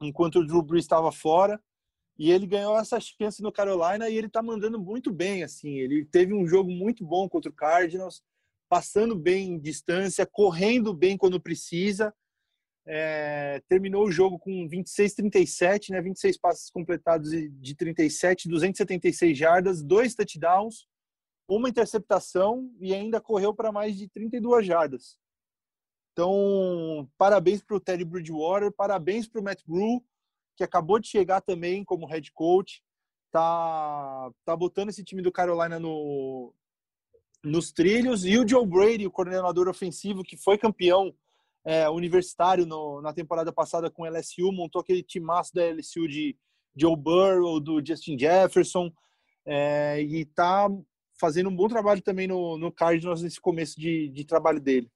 enquanto 0.00 0.40
o 0.40 0.46
Drew 0.46 0.62
Brees 0.62 0.84
estava 0.84 1.10
fora 1.10 1.58
e 2.18 2.30
ele 2.30 2.46
ganhou 2.46 2.78
essa 2.78 2.98
chance 3.00 3.42
no 3.42 3.52
Carolina 3.52 4.08
e 4.08 4.16
ele 4.16 4.26
está 4.26 4.42
mandando 4.42 4.78
muito 4.78 5.10
bem 5.10 5.42
assim 5.42 5.78
ele 5.78 6.04
teve 6.04 6.34
um 6.34 6.46
jogo 6.46 6.70
muito 6.70 7.04
bom 7.04 7.28
contra 7.28 7.50
o 7.50 7.54
Cardinals 7.54 8.22
passando 8.68 9.16
bem 9.16 9.50
em 9.50 9.58
distância 9.58 10.26
correndo 10.26 10.94
bem 10.94 11.16
quando 11.16 11.40
precisa 11.40 12.14
é, 12.88 13.60
terminou 13.68 14.06
o 14.06 14.10
jogo 14.10 14.38
com 14.38 14.68
26-37 14.68 15.90
né 15.90 16.00
26 16.00 16.38
passes 16.38 16.70
completados 16.70 17.30
de 17.30 17.74
37 17.74 18.48
276 18.48 19.36
jardas 19.36 19.82
dois 19.82 20.14
touchdowns 20.14 20.86
uma 21.48 21.68
interceptação 21.68 22.70
e 22.80 22.94
ainda 22.94 23.20
correu 23.20 23.54
para 23.54 23.72
mais 23.72 23.96
de 23.96 24.08
32 24.08 24.66
jardas 24.66 25.18
então, 26.16 27.06
parabéns 27.18 27.62
para 27.62 27.76
o 27.76 27.80
Teddy 27.80 28.02
Bridgewater, 28.02 28.72
parabéns 28.72 29.28
para 29.28 29.38
o 29.38 29.44
Matt 29.44 29.60
Rule, 29.68 30.02
que 30.56 30.64
acabou 30.64 30.98
de 30.98 31.08
chegar 31.08 31.42
também 31.42 31.84
como 31.84 32.06
head 32.06 32.32
coach. 32.32 32.82
Tá, 33.30 34.30
tá 34.42 34.56
botando 34.56 34.88
esse 34.88 35.04
time 35.04 35.20
do 35.20 35.30
Carolina 35.30 35.78
no, 35.78 36.54
nos 37.46 37.72
trilhos. 37.72 38.24
E 38.24 38.36
o 38.38 38.46
Joe 38.46 38.66
Brady, 38.66 39.06
o 39.06 39.10
coordenador 39.10 39.68
ofensivo, 39.68 40.22
que 40.22 40.36
foi 40.36 40.58
campeão 40.58 41.14
é, 41.64 41.88
universitário 41.88 42.66
no, 42.66 43.00
na 43.00 43.12
temporada 43.12 43.52
passada 43.52 43.90
com 43.90 44.04
LSU, 44.04 44.52
montou 44.52 44.80
aquele 44.80 45.02
timaço 45.02 45.54
da 45.54 45.64
LSU 45.64 46.06
de 46.08 46.36
Joe 46.76 46.96
Burrow, 46.96 47.58
do 47.58 47.84
Justin 47.84 48.18
Jefferson, 48.18 48.92
é, 49.44 50.00
e 50.02 50.24
tá 50.24 50.68
fazendo 51.18 51.48
um 51.48 51.56
bom 51.56 51.68
trabalho 51.68 52.02
também 52.02 52.26
no, 52.26 52.58
no 52.58 52.70
Cardinals 52.70 53.22
nesse 53.22 53.40
começo 53.40 53.80
de, 53.80 54.08
de 54.08 54.24
trabalho 54.24 54.60
dele. 54.60 54.90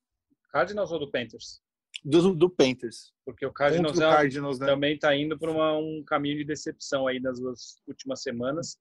Cardinals 0.53 0.91
ou 0.93 0.99
do 0.99 1.11
Panthers? 1.11 1.63
Do, 2.05 2.35
do 2.35 2.51
Panthers. 2.51 3.13
Porque 3.25 3.47
o 3.47 3.53
Cardinals, 3.53 3.99
o 3.99 4.03
é- 4.03 4.11
Cardinals, 4.11 4.59
né? 4.59 4.67
também 4.67 4.95
está 4.95 5.17
indo 5.17 5.39
para 5.39 5.51
um 5.79 6.03
caminho 6.05 6.39
de 6.39 6.45
decepção 6.45 7.07
aí 7.07 7.21
nas 7.21 7.39
duas 7.39 7.81
últimas 7.87 8.23
semanas. 8.23 8.79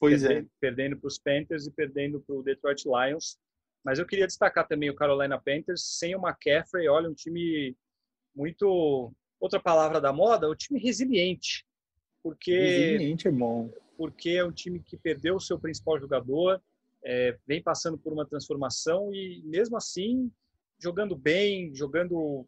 Pois 0.00 0.22
é. 0.22 0.28
perdendo, 0.28 0.50
perdendo 0.60 0.96
para 0.96 1.08
os 1.08 1.18
Panthers 1.18 1.66
e 1.66 1.72
perdendo 1.72 2.20
para 2.20 2.36
o 2.36 2.42
Detroit 2.42 2.84
Lions. 2.84 3.38
Mas 3.84 3.98
eu 3.98 4.06
queria 4.06 4.26
destacar 4.26 4.66
também 4.66 4.90
o 4.90 4.94
Carolina 4.94 5.40
Panthers 5.40 5.82
sem 5.98 6.14
o 6.14 6.20
McCaffrey. 6.20 6.88
Olha, 6.88 7.08
um 7.08 7.14
time 7.14 7.76
muito. 8.34 9.12
Outra 9.40 9.60
palavra 9.60 10.00
da 10.00 10.12
moda, 10.12 10.48
o 10.48 10.54
time 10.54 10.80
resiliente. 10.80 11.64
Porque, 12.22 12.58
Resiliente 12.58 13.28
é 13.28 13.30
bom. 13.30 13.72
porque 13.96 14.30
é 14.30 14.44
um 14.44 14.52
time 14.52 14.80
que 14.80 14.96
perdeu 14.96 15.36
o 15.36 15.40
seu 15.40 15.58
principal 15.58 15.98
jogador, 15.98 16.60
é, 17.04 17.38
vem 17.46 17.62
passando 17.62 17.96
por 17.96 18.12
uma 18.12 18.26
transformação 18.26 19.14
e, 19.14 19.40
mesmo 19.44 19.76
assim, 19.76 20.30
jogando 20.78 21.16
bem, 21.16 21.72
jogando 21.74 22.46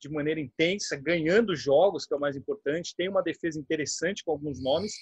de 0.00 0.08
maneira 0.08 0.40
intensa, 0.40 0.96
ganhando 0.96 1.54
jogos, 1.54 2.06
que 2.06 2.14
é 2.14 2.16
o 2.16 2.20
mais 2.20 2.36
importante. 2.36 2.94
Tem 2.96 3.08
uma 3.08 3.22
defesa 3.22 3.58
interessante 3.58 4.24
com 4.24 4.30
alguns 4.30 4.62
nomes. 4.62 4.94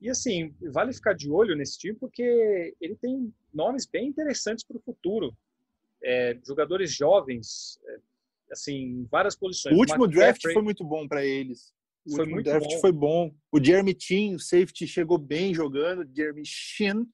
E 0.00 0.08
assim, 0.08 0.54
vale 0.72 0.92
ficar 0.92 1.12
de 1.12 1.30
olho 1.30 1.56
nesse 1.56 1.78
time 1.78 1.94
porque 1.94 2.74
ele 2.80 2.96
tem 2.96 3.32
nomes 3.52 3.86
bem 3.86 4.08
interessantes 4.08 4.64
para 4.64 4.76
o 4.76 4.82
futuro. 4.82 5.36
É, 6.02 6.38
jogadores 6.46 6.94
jovens, 6.94 7.78
é, 7.84 7.98
assim, 8.52 8.76
em 8.76 9.04
várias 9.10 9.34
posições. 9.36 9.74
O 9.74 9.78
último 9.78 10.04
McCaffrey 10.04 10.24
draft 10.24 10.52
foi 10.52 10.62
muito 10.62 10.84
bom 10.84 11.08
para 11.08 11.24
eles. 11.24 11.72
O 12.06 12.16
Foi 12.16 12.26
muito 12.26 12.46
draft 12.46 12.70
bom. 12.70 12.80
foi 12.80 12.92
bom. 12.92 13.34
O 13.52 13.62
Jeremy 13.62 13.94
Chin, 13.98 14.34
o 14.34 14.38
safety, 14.38 14.86
chegou 14.86 15.18
bem 15.18 15.52
jogando. 15.52 16.08
Jeremy 16.14 16.42
Chin. 16.44 17.06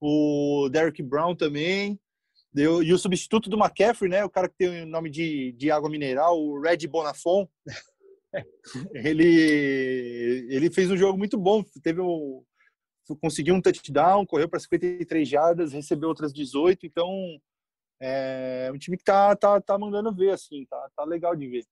O 0.00 0.68
Derrick 0.70 1.02
Brown 1.02 1.36
também. 1.36 2.00
Deu, 2.52 2.82
e 2.82 2.92
o 2.92 2.98
substituto 2.98 3.48
do 3.48 3.58
McCaffrey, 3.58 4.10
né? 4.10 4.24
O 4.24 4.30
cara 4.30 4.48
que 4.48 4.56
tem 4.56 4.82
o 4.82 4.86
nome 4.86 5.10
de, 5.10 5.52
de 5.52 5.70
água 5.70 5.88
mineral, 5.88 6.38
o 6.38 6.60
Red 6.60 6.86
Bonafon. 6.88 7.48
ele, 8.94 10.46
ele 10.48 10.70
fez 10.70 10.90
um 10.90 10.96
jogo 10.96 11.18
muito 11.18 11.38
bom. 11.38 11.64
Teve 11.82 12.00
o, 12.00 12.44
conseguiu 13.20 13.54
um 13.54 13.60
touchdown, 13.60 14.26
correu 14.26 14.48
para 14.48 14.60
53 14.60 15.28
jardas, 15.28 15.72
recebeu 15.72 16.08
outras 16.08 16.32
18. 16.32 16.86
Então, 16.86 17.10
é 18.00 18.70
um 18.72 18.78
time 18.78 18.96
que 18.96 19.04
tá, 19.04 19.34
tá, 19.36 19.60
tá 19.60 19.78
mandando 19.78 20.14
ver, 20.14 20.30
assim. 20.30 20.64
Tá, 20.66 20.90
tá 20.96 21.04
legal 21.04 21.36
de 21.36 21.48
ver. 21.48 21.64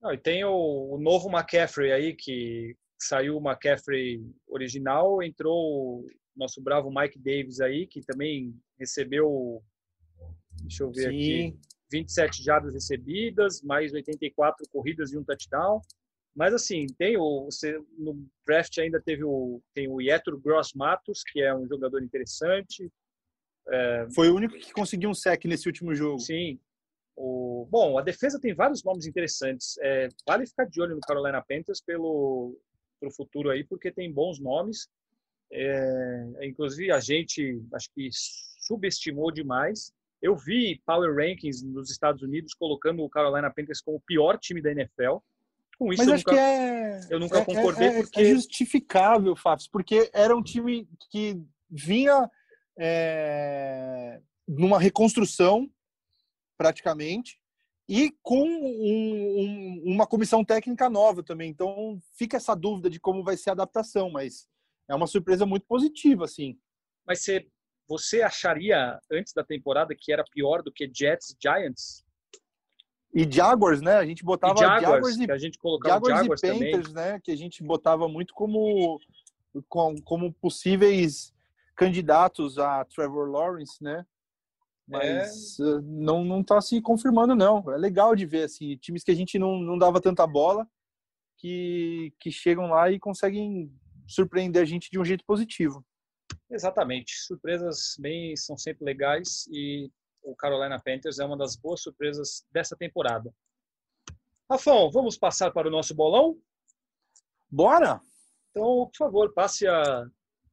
Não, 0.00 0.12
e 0.12 0.18
tem 0.18 0.44
o, 0.44 0.94
o 0.94 0.98
novo 0.98 1.28
McCaffrey 1.28 1.92
aí, 1.92 2.14
que 2.14 2.74
saiu 2.98 3.36
o 3.36 3.40
McCaffrey 3.40 4.22
original, 4.48 5.22
entrou 5.22 6.00
o 6.00 6.06
nosso 6.34 6.62
bravo 6.62 6.90
Mike 6.90 7.18
Davis 7.18 7.60
aí, 7.60 7.86
que 7.86 8.00
também 8.00 8.54
recebeu, 8.78 9.62
deixa 10.62 10.84
eu 10.84 10.90
ver 10.90 11.08
aqui, 11.08 11.58
27 11.90 12.42
jardas 12.42 12.74
recebidas, 12.74 13.62
mais 13.62 13.92
84 13.92 14.68
corridas 14.70 15.12
e 15.12 15.18
um 15.18 15.24
touchdown. 15.24 15.80
Mas 16.34 16.54
assim, 16.54 16.86
tem 16.98 17.16
o 17.16 17.48
no 17.98 18.26
draft 18.46 18.78
ainda 18.78 19.00
teve 19.00 19.24
o 19.24 19.60
tem 19.74 19.88
o 19.88 20.00
Yetur 20.00 20.38
Gross 20.40 20.72
Matos, 20.74 21.22
que 21.24 21.42
é 21.42 21.54
um 21.54 21.66
jogador 21.66 22.02
interessante. 22.02 22.90
Foi 24.14 24.30
o 24.30 24.36
único 24.36 24.58
que 24.58 24.72
conseguiu 24.72 25.10
um 25.10 25.14
sec 25.14 25.44
nesse 25.44 25.68
último 25.68 25.94
jogo. 25.94 26.20
Sim. 26.20 26.58
O, 27.16 27.66
bom, 27.70 27.98
a 27.98 28.02
defesa 28.02 28.40
tem 28.40 28.54
vários 28.54 28.82
nomes 28.82 29.06
interessantes. 29.06 29.76
É, 29.80 30.08
vale 30.26 30.46
ficar 30.46 30.64
de 30.64 30.80
olho 30.80 30.94
no 30.94 31.00
Carolina 31.00 31.42
Panthers 31.42 31.80
pelo 31.80 32.58
pro 32.98 33.10
futuro 33.10 33.50
aí, 33.50 33.64
porque 33.64 33.90
tem 33.90 34.12
bons 34.12 34.38
nomes. 34.38 34.88
É, 35.52 36.24
inclusive 36.42 36.92
a 36.92 37.00
gente 37.00 37.62
acho 37.74 37.90
que 37.94 38.08
subestimou 38.12 39.30
demais. 39.32 39.92
Eu 40.22 40.36
vi 40.36 40.80
Power 40.86 41.14
Rankings 41.14 41.64
nos 41.66 41.90
Estados 41.90 42.22
Unidos 42.22 42.54
colocando 42.54 43.02
o 43.02 43.08
Carolina 43.08 43.50
Panthers 43.50 43.80
como 43.80 43.96
o 43.96 44.00
pior 44.00 44.38
time 44.38 44.60
da 44.60 44.70
NFL. 44.70 45.16
Com 45.78 45.92
isso 45.92 46.02
Mas 46.04 46.08
eu 46.08 46.14
acho 46.14 46.24
nunca, 46.26 46.32
que 46.32 46.38
é. 46.38 47.00
eu 47.10 47.18
nunca 47.18 47.38
é- 47.38 47.44
concordei 47.44 47.88
é, 47.88 47.90
é- 47.98 48.02
porque- 48.02 48.20
é 48.20 48.24
justificável, 48.26 49.34
Fábio, 49.34 49.64
porque 49.72 50.10
era 50.12 50.36
um 50.36 50.42
time 50.42 50.86
que 51.10 51.40
vinha 51.70 52.30
é, 52.82 54.20
numa 54.48 54.78
reconstrução, 54.78 55.70
praticamente, 56.56 57.38
e 57.88 58.10
com 58.22 58.42
um- 58.42 59.40
um- 59.40 59.82
uma 59.94 60.06
comissão 60.06 60.44
técnica 60.44 60.88
nova 60.88 61.22
também. 61.22 61.50
Então 61.50 62.00
fica 62.16 62.36
essa 62.36 62.54
dúvida 62.54 62.88
de 62.88 63.00
como 63.00 63.22
vai 63.24 63.36
ser 63.36 63.50
a 63.50 63.52
adaptação, 63.52 64.10
mas 64.10 64.48
é 64.88 64.94
uma 64.94 65.06
surpresa 65.06 65.44
muito 65.44 65.66
positiva, 65.66 66.24
assim. 66.24 66.58
Mas 67.06 67.20
você, 67.22 67.46
você 67.90 68.22
acharia 68.22 69.00
antes 69.10 69.32
da 69.32 69.42
temporada 69.42 69.96
que 69.98 70.12
era 70.12 70.22
pior 70.22 70.62
do 70.62 70.70
que 70.70 70.88
Jets 70.94 71.30
e 71.30 71.36
Giants? 71.42 72.04
E 73.12 73.28
Jaguars, 73.28 73.82
né? 73.82 73.96
A 73.96 74.06
gente 74.06 74.24
botava 74.24 74.54
e 74.54 74.58
Jaguars, 74.58 74.82
Jaguars 74.82 75.16
e 75.16 75.26
que 75.26 75.32
a 75.32 75.38
gente 75.38 75.58
colocava 75.58 75.94
Jaguars, 75.94 76.20
Jaguars, 76.20 76.42
e 76.44 76.46
também. 76.46 76.70
Panthers, 76.70 76.94
né? 76.94 77.20
Que 77.20 77.32
a 77.32 77.36
gente 77.36 77.64
botava 77.64 78.06
muito 78.06 78.32
como, 78.32 79.00
como, 80.04 80.32
possíveis 80.34 81.34
candidatos 81.74 82.60
a 82.60 82.84
Trevor 82.84 83.28
Lawrence, 83.28 83.82
né? 83.82 84.06
Mas 84.86 85.58
eh, 85.58 85.80
não, 85.82 86.24
não 86.24 86.44
tá 86.44 86.60
se 86.60 86.80
confirmando, 86.80 87.34
não. 87.34 87.72
É 87.72 87.76
legal 87.76 88.14
de 88.14 88.24
ver, 88.24 88.44
assim, 88.44 88.76
times 88.76 89.02
que 89.02 89.10
a 89.10 89.16
gente 89.16 89.36
não, 89.36 89.58
não 89.58 89.76
dava 89.76 90.00
tanta 90.00 90.24
bola 90.28 90.64
que, 91.38 92.12
que 92.20 92.30
chegam 92.30 92.68
lá 92.68 92.88
e 92.88 93.00
conseguem 93.00 93.68
surpreender 94.06 94.62
a 94.62 94.64
gente 94.64 94.88
de 94.92 94.98
um 95.00 95.04
jeito 95.04 95.24
positivo. 95.24 95.84
Exatamente. 96.50 97.12
Surpresas 97.20 97.96
bem 97.98 98.36
são 98.36 98.56
sempre 98.56 98.84
legais 98.84 99.46
e 99.52 99.90
o 100.22 100.34
Carolina 100.34 100.80
Panthers 100.80 101.18
é 101.18 101.24
uma 101.24 101.36
das 101.36 101.56
boas 101.56 101.80
surpresas 101.82 102.44
dessa 102.52 102.76
temporada. 102.76 103.32
Rafão, 104.50 104.90
vamos 104.90 105.16
passar 105.16 105.52
para 105.52 105.68
o 105.68 105.70
nosso 105.70 105.94
bolão? 105.94 106.36
Bora? 107.48 108.00
Então, 108.50 108.88
por 108.90 108.96
favor, 108.96 109.32
passe 109.32 109.66
a 109.66 110.06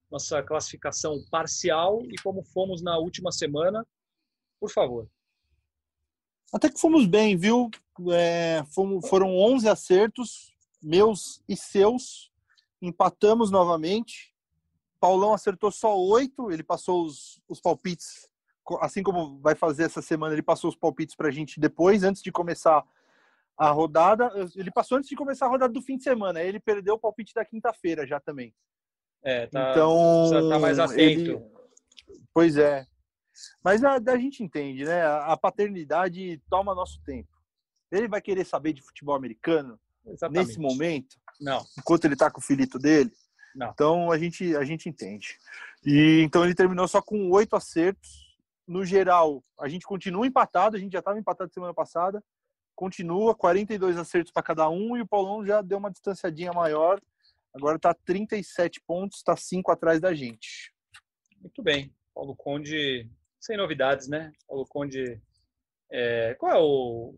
nossa 0.10 0.42
classificação 0.44 1.24
parcial 1.32 2.02
e 2.06 2.16
como 2.22 2.44
fomos 2.44 2.82
na 2.82 2.98
última 2.98 3.32
semana, 3.32 3.86
por 4.60 4.72
favor. 4.72 5.10
Até 6.54 6.70
que 6.70 6.80
fomos 6.80 7.06
bem, 7.06 7.36
viu? 7.36 7.70
É, 8.14 8.64
fomos- 8.74 9.08
foram 9.10 9.36
11 9.36 9.68
acertos, 9.68 10.54
meus 10.82 11.44
e 11.50 11.58
seus. 11.58 12.32
Empatamos 12.82 13.50
novamente. 13.52 14.34
Paulão 15.00 15.34
acertou 15.34 15.72
só 15.72 15.98
oito, 15.98 16.52
ele 16.52 16.64
passou 16.64 17.06
os, 17.06 17.42
os 17.48 17.60
palpites, 17.62 18.28
assim 18.82 19.04
como 19.04 19.40
vai 19.40 19.56
fazer 19.56 19.84
essa 19.84 20.02
semana, 20.02 20.34
ele 20.34 20.42
passou 20.42 20.70
os 20.70 20.76
palpites 20.76 21.16
para 21.16 21.28
a 21.28 21.32
gente 21.32 21.60
depois, 21.60 22.04
antes 22.04 22.22
de 22.22 22.32
começar 22.32 22.84
a 23.58 23.70
rodada. 23.70 24.32
Ele 24.56 24.72
passou 24.72 24.98
antes 24.98 25.10
de 25.10 25.16
começar 25.16 25.46
a 25.46 25.50
rodada 25.50 25.74
do 25.74 25.82
fim 25.82 25.98
de 25.98 26.04
semana, 26.04 26.42
ele 26.42 26.60
perdeu 26.60 26.96
o 26.96 27.00
palpite 27.00 27.34
da 27.34 27.46
quinta-feira 27.46 28.06
já 28.06 28.20
também. 28.20 28.54
É, 29.24 29.48
tá, 29.48 29.72
então, 29.72 30.50
tá 30.50 30.60
mais 30.60 30.80
atento. 30.80 31.00
ele- 31.00 31.58
Pois 32.34 32.56
é. 32.56 32.86
Mas 33.64 33.84
a, 33.84 33.96
a 33.96 34.18
gente 34.18 34.44
entende, 34.44 34.84
né? 34.86 35.02
A, 35.04 35.34
a 35.34 35.38
paternidade 35.38 36.42
toma 36.50 36.74
nosso 36.76 37.02
tempo. 37.04 37.30
Ele 37.92 38.08
vai 38.08 38.22
querer 38.22 38.46
saber 38.46 38.74
de 38.74 38.82
futebol 38.82 39.16
americano 39.16 39.80
Exatamente. 40.06 40.48
nesse 40.48 40.60
momento, 40.60 41.18
Não, 41.40 41.64
enquanto 41.78 42.06
ele 42.06 42.16
tá 42.16 42.30
com 42.32 42.40
o 42.40 42.44
filito 42.44 42.78
dele. 42.80 43.12
Não. 43.58 43.72
Então 43.72 44.12
a 44.12 44.18
gente, 44.20 44.56
a 44.56 44.64
gente 44.64 44.88
entende. 44.88 45.36
E 45.84 46.22
então 46.22 46.46
ele 46.46 46.54
terminou 46.54 46.88
só 46.88 47.02
com 47.02 47.32
oito 47.32 47.56
acertos. 47.56 48.28
No 48.68 48.86
geral, 48.86 49.44
a 49.60 49.68
gente 49.68 49.86
continua 49.86 50.28
empatado, 50.28 50.76
a 50.76 50.80
gente 50.80 50.92
já 50.92 51.00
estava 51.00 51.18
empatado 51.18 51.52
semana 51.52 51.74
passada. 51.74 52.24
Continua 52.76 53.34
42 53.34 53.98
acertos 53.98 54.32
para 54.32 54.44
cada 54.44 54.70
um 54.70 54.96
e 54.96 55.02
o 55.02 55.08
Paulão 55.08 55.44
já 55.44 55.64
deu 55.64 55.80
uma 55.80 55.90
distanciadinha 55.90 56.54
maior. 56.54 57.02
Agora 57.52 57.80
tá 57.80 57.96
37 58.06 58.80
pontos, 58.82 59.24
tá 59.24 59.36
5 59.36 59.72
atrás 59.72 60.00
da 60.00 60.14
gente. 60.14 60.72
muito 61.42 61.64
bem. 61.64 61.92
Paulo 62.14 62.36
Conde, 62.36 63.10
sem 63.40 63.58
novidades, 63.58 64.08
né? 64.08 64.32
Paulo 64.48 64.68
Conde, 64.68 65.20
é, 65.92 66.36
qual 66.36 66.52
é 66.52 66.60
o... 66.60 67.16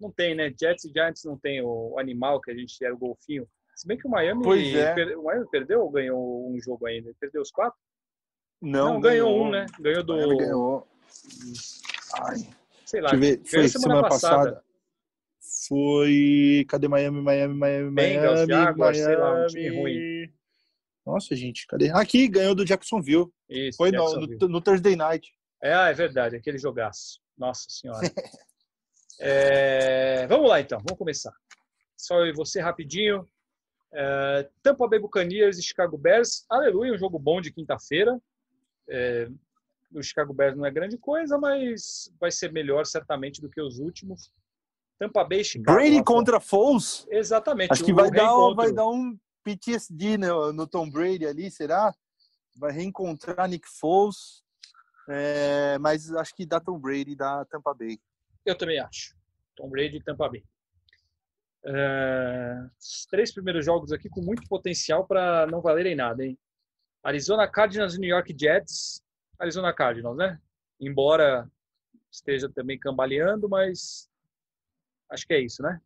Não 0.00 0.10
tem, 0.10 0.34
né? 0.34 0.52
Jets 0.58 0.84
e 0.84 0.92
Giants 0.92 1.24
não 1.24 1.38
tem 1.38 1.60
o, 1.60 1.92
o 1.92 1.98
animal 1.98 2.40
que 2.40 2.50
a 2.50 2.54
gente 2.54 2.84
era 2.84 2.94
o 2.94 2.98
golfinho. 2.98 3.48
Se 3.78 3.86
bem 3.86 3.96
que 3.96 4.08
o 4.08 4.10
Miami, 4.10 4.42
Pois 4.42 4.74
é. 4.74 4.92
per- 4.92 5.16
o 5.16 5.22
Miami 5.22 5.46
perdeu 5.50 5.82
ou 5.82 5.90
ganhou 5.90 6.50
um 6.50 6.60
jogo 6.60 6.84
ainda? 6.86 7.12
Perdeu 7.20 7.40
os 7.40 7.52
quatro? 7.52 7.78
Não, 8.60 8.94
Não, 8.94 9.00
ganhou, 9.00 9.44
um, 9.46 9.50
né? 9.52 9.66
Ganhou 9.78 10.02
do... 10.02 10.14
Miami 10.16 10.36
ganhou. 10.36 10.88
Ai, 12.20 12.36
Sei 12.84 13.00
lá, 13.00 13.10
ver. 13.10 13.36
ganhou 13.36 13.46
Foi 13.46 13.68
semana, 13.68 14.02
passada. 14.08 14.64
Foi. 15.68 16.66
Cadê 16.68 16.88
Miami, 16.88 17.22
Miami, 17.22 17.54
Miami, 17.54 17.90
Bengals, 17.92 18.46
Miami? 18.48 18.52
Jaguars, 18.52 18.96
sei 18.98 19.16
lá, 19.16 19.44
um 19.44 19.46
time 19.46 19.70
Miami. 19.70 20.32
Nossa, 21.06 21.36
gente, 21.36 21.64
cadê? 21.68 21.90
Aqui, 21.90 22.26
ganhou 22.26 22.56
do 22.56 22.64
Jacksonville. 22.64 23.26
Isso, 23.48 23.76
Foi 23.76 23.92
no, 23.92 23.98
Jacksonville. 24.02 24.38
no, 24.40 24.48
no 24.48 24.60
Thursday 24.60 24.96
Night. 24.96 25.30
É, 25.62 25.72
ah, 25.72 25.88
é 25.88 25.94
verdade, 25.94 26.34
aquele 26.34 26.58
jogaço. 26.58 27.20
Nossa 27.36 27.66
senhora. 27.68 28.00
É, 29.20 30.28
vamos 30.28 30.48
lá 30.48 30.60
então, 30.60 30.78
vamos 30.78 30.96
começar. 30.96 31.32
Só 31.96 32.20
eu 32.20 32.26
e 32.28 32.32
você 32.32 32.60
rapidinho. 32.60 33.28
É, 33.92 34.48
Tampa 34.62 34.86
Bay 34.86 34.98
Buccaneers 34.98 35.58
e 35.58 35.62
Chicago 35.62 35.96
Bears. 35.96 36.44
Aleluia, 36.48 36.92
um 36.92 36.98
jogo 36.98 37.18
bom 37.18 37.40
de 37.40 37.52
quinta-feira. 37.52 38.20
É, 38.88 39.28
o 39.92 40.02
Chicago 40.02 40.34
Bears 40.34 40.56
não 40.56 40.66
é 40.66 40.70
grande 40.70 40.98
coisa, 40.98 41.38
mas 41.38 42.12
vai 42.20 42.30
ser 42.30 42.52
melhor 42.52 42.84
certamente 42.84 43.40
do 43.40 43.48
que 43.48 43.60
os 43.60 43.78
últimos. 43.78 44.30
Tampa 44.98 45.24
Bay 45.24 45.44
Chicago. 45.44 45.78
Brady 45.78 46.02
contra 46.02 46.40
Foles? 46.40 47.06
Exatamente. 47.10 47.72
Acho 47.72 47.84
que 47.84 47.92
vai 47.92 48.10
dar, 48.10 48.32
vai 48.54 48.72
dar 48.72 48.88
um 48.88 49.16
PTSD 49.44 50.18
no, 50.18 50.52
no 50.52 50.66
Tom 50.66 50.90
Brady 50.90 51.26
ali, 51.26 51.50
será? 51.50 51.94
Vai 52.56 52.72
reencontrar 52.72 53.48
Nick 53.48 53.66
Foles. 53.68 54.42
É, 55.08 55.78
mas 55.78 56.12
acho 56.12 56.34
que 56.34 56.44
dá 56.44 56.60
Tom 56.60 56.78
Brady 56.78 57.14
da 57.14 57.44
Tampa 57.46 57.72
Bay. 57.72 57.98
Eu 58.44 58.58
também 58.58 58.78
acho. 58.78 59.16
Tom 59.56 59.70
Brady 59.70 59.96
e 59.96 60.02
Tampa 60.02 60.28
Bay. 60.28 60.44
É, 61.64 62.56
três 63.10 63.32
primeiros 63.32 63.64
jogos 63.64 63.92
aqui 63.92 64.08
com 64.08 64.20
muito 64.20 64.46
potencial 64.48 65.06
para 65.06 65.46
não 65.46 65.60
valerem 65.60 65.96
nada, 65.96 66.24
hein? 66.24 66.38
Arizona 67.02 67.48
Cardinals 67.48 67.94
e 67.94 68.00
New 68.00 68.10
York 68.10 68.34
Jets. 68.38 69.02
Arizona 69.38 69.72
Cardinals, 69.72 70.16
né? 70.16 70.40
Embora 70.80 71.48
esteja 72.10 72.48
também 72.48 72.78
cambaleando, 72.78 73.48
mas 73.48 74.08
acho 75.10 75.26
que 75.26 75.34
é 75.34 75.40
isso, 75.40 75.62
né? 75.62 75.80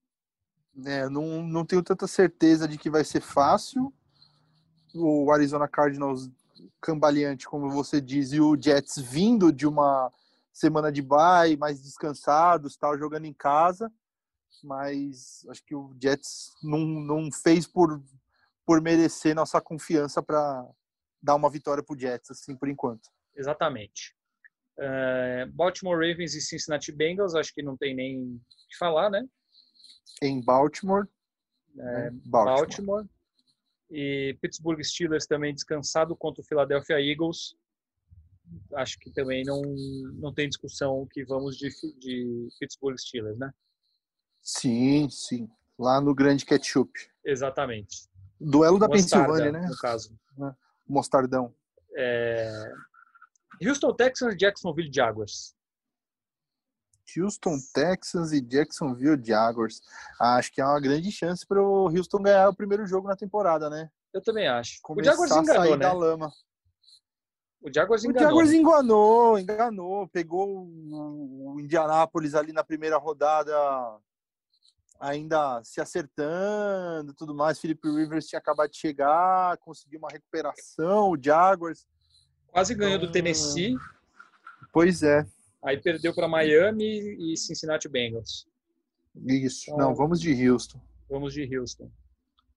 É, 0.87 1.09
não, 1.09 1.43
não 1.43 1.67
tenho 1.67 1.83
tanta 1.83 2.07
certeza 2.07 2.67
de 2.67 2.79
que 2.79 2.89
vai 2.89 3.05
ser 3.05 3.21
fácil. 3.21 3.93
O 4.95 5.31
Arizona 5.31 5.69
Cardinals 5.69 6.31
cambaleante, 6.81 7.47
como 7.47 7.71
você 7.71 8.01
diz, 8.01 8.33
e 8.33 8.41
o 8.41 8.57
Jets 8.61 8.99
vindo 8.99 9.53
de 9.53 9.67
uma 9.67 10.13
semana 10.53 10.91
de 10.93 11.03
bye, 11.03 11.57
mais 11.57 11.83
descansados, 11.83 12.77
tal, 12.77 12.99
jogando 12.99 13.25
em 13.25 13.33
casa. 13.33 13.91
Mas 14.63 15.45
acho 15.49 15.65
que 15.65 15.75
o 15.75 15.95
Jets 16.01 16.53
não, 16.63 16.81
não 16.81 17.33
fez 17.33 17.67
por, 17.67 18.03
por 18.65 18.81
merecer 18.81 19.35
nossa 19.35 19.61
confiança 19.61 20.23
para 20.23 20.67
dar 21.21 21.35
uma 21.35 21.51
vitória 21.51 21.83
para 21.83 21.95
o 21.95 21.99
Jets, 21.99 22.31
assim, 22.31 22.57
por 22.57 22.69
enquanto. 22.69 23.09
Exatamente. 23.35 24.15
Uh, 24.79 25.51
Baltimore 25.53 25.97
Ravens 25.97 26.35
e 26.35 26.41
Cincinnati 26.41 26.91
Bengals, 26.93 27.35
acho 27.35 27.53
que 27.53 27.63
não 27.63 27.77
tem 27.77 27.95
nem 27.95 28.41
que 28.69 28.77
falar, 28.77 29.11
né? 29.11 29.27
Em 30.23 30.43
Baltimore. 30.43 31.07
É, 31.79 32.11
Baltimore. 32.11 32.57
Baltimore. 32.57 33.09
E 33.91 34.37
Pittsburgh 34.41 34.83
Steelers 34.83 35.27
também 35.27 35.55
descansado 35.55 36.17
contra 36.17 36.41
o 36.41 36.45
Philadelphia 36.47 37.01
Eagles. 37.01 37.55
Acho 38.75 38.99
que 38.99 39.11
também 39.11 39.45
não, 39.45 39.61
não 40.15 40.33
tem 40.33 40.49
discussão 40.49 41.07
que 41.11 41.25
vamos 41.25 41.57
de, 41.57 41.69
de 41.99 42.49
Pittsburgh 42.59 42.97
Steelers, 42.99 43.39
né? 43.39 43.53
Sim, 44.43 45.09
sim. 45.09 45.49
Lá 45.79 46.01
no 46.01 46.15
grande 46.15 46.45
ketchup. 46.45 46.91
Exatamente. 47.25 48.09
Duelo 48.41 48.79
da 48.79 48.89
Mostarda, 48.89 49.27
Pensilvânia, 49.27 49.53
né? 49.53 49.69
No 49.69 49.77
caso. 49.77 50.19
É, 50.41 50.55
mostardão. 50.87 51.55
É... 51.97 52.73
Houston 53.65 53.95
Texans 53.95 54.35
e 54.35 54.37
Jacksonville 54.37 54.91
Jaguars. 54.93 55.55
Houston 57.17 57.59
Texans 57.75 58.33
e 58.33 58.41
Jacksonville 58.41 59.23
Jaguars. 59.23 59.81
acho 60.19 60.53
que 60.53 60.61
é 60.61 60.65
uma 60.65 60.81
grande 60.81 61.13
chance 61.13 61.47
para 61.47 61.63
o 61.63 61.89
Houston 61.89 62.23
ganhar 62.23 62.49
o 62.49 62.57
primeiro 62.57 62.87
jogo 62.87 63.07
na 63.07 63.17
temporada, 63.17 63.69
né? 63.69 63.91
Eu 64.13 64.23
também 64.23 64.49
acho. 64.49 64.79
Começar 64.83 65.13
o 65.13 65.27
Jaguars 65.27 65.33
enganou, 65.33 65.77
né? 65.77 65.85
da 65.85 65.93
lama. 65.93 66.33
O 67.61 67.73
Jaguars 67.73 68.05
enganou. 68.05 68.27
O 68.27 68.31
Jaguars 68.31 68.53
enganou, 68.53 69.39
enganou. 69.39 70.09
Pegou 70.09 70.67
o 70.67 71.61
Indianápolis 71.61 72.35
ali 72.35 72.53
na 72.53 72.65
primeira 72.65 72.97
rodada, 72.97 73.53
ainda 75.03 75.61
se 75.65 75.81
acertando 75.81 77.13
tudo 77.13 77.35
mais. 77.35 77.59
Felipe 77.59 77.91
Rivers 77.91 78.27
tinha 78.27 78.39
acabado 78.39 78.71
de 78.71 78.79
chegar, 78.79 79.59
conseguiu 79.59 79.99
uma 79.99 80.09
recuperação. 80.09 81.11
O 81.11 81.19
Jaguars. 81.21 81.87
Quase 82.47 82.75
ganhou 82.75 83.01
do 83.01 83.11
Tennessee. 83.11 83.77
Pois 84.73 85.03
é. 85.03 85.27
Aí 85.65 85.81
perdeu 85.81 86.15
para 86.15 86.29
Miami 86.29 87.33
e 87.33 87.37
Cincinnati 87.37 87.89
Bengals. 87.89 88.47
Isso. 89.27 89.71
Então, 89.71 89.89
Não, 89.89 89.95
vamos 89.95 90.21
de 90.21 90.49
Houston. 90.49 90.81
Vamos 91.11 91.35
de 91.35 91.59
Houston. 91.59 91.91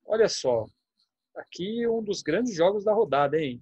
Olha 0.05 0.29
só. 0.29 0.65
Aqui 1.35 1.87
um 1.87 2.03
dos 2.03 2.21
grandes 2.21 2.55
jogos 2.55 2.83
da 2.83 2.93
rodada, 2.93 3.37
hein? 3.37 3.61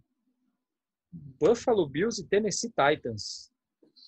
Buffalo 1.39 1.87
Bills 1.87 2.21
e 2.21 2.25
Tennessee 2.25 2.69
Titans. 2.69 3.51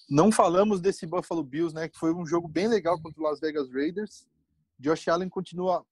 Não 0.10 0.32
falamos 0.32 0.82
desse 0.82 1.08
Buffalo 1.08 1.44
Bills, 1.44 1.74
né? 1.74 1.88
Que 1.88 1.98
foi 1.98 2.14
um 2.14 2.26
jogo 2.26 2.48
bem 2.48 2.68
legal 2.68 3.02
contra 3.02 3.22
o 3.22 3.24
Las 3.24 3.40
Vegas 3.40 3.72
Raiders. 3.72 4.28
Josh 4.80 5.08
Allen 5.08 5.30
continua 5.30 5.86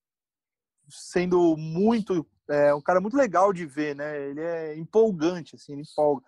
sendo 0.88 1.56
muito 1.56 2.26
é 2.46 2.74
um 2.74 2.80
cara 2.80 3.00
muito 3.00 3.16
legal 3.16 3.54
de 3.54 3.64
ver, 3.64 3.96
né? 3.96 4.28
Ele 4.28 4.40
é 4.40 4.76
empolgante, 4.76 5.56
assim, 5.56 5.72
ele 5.72 5.82
empolga 5.82 6.22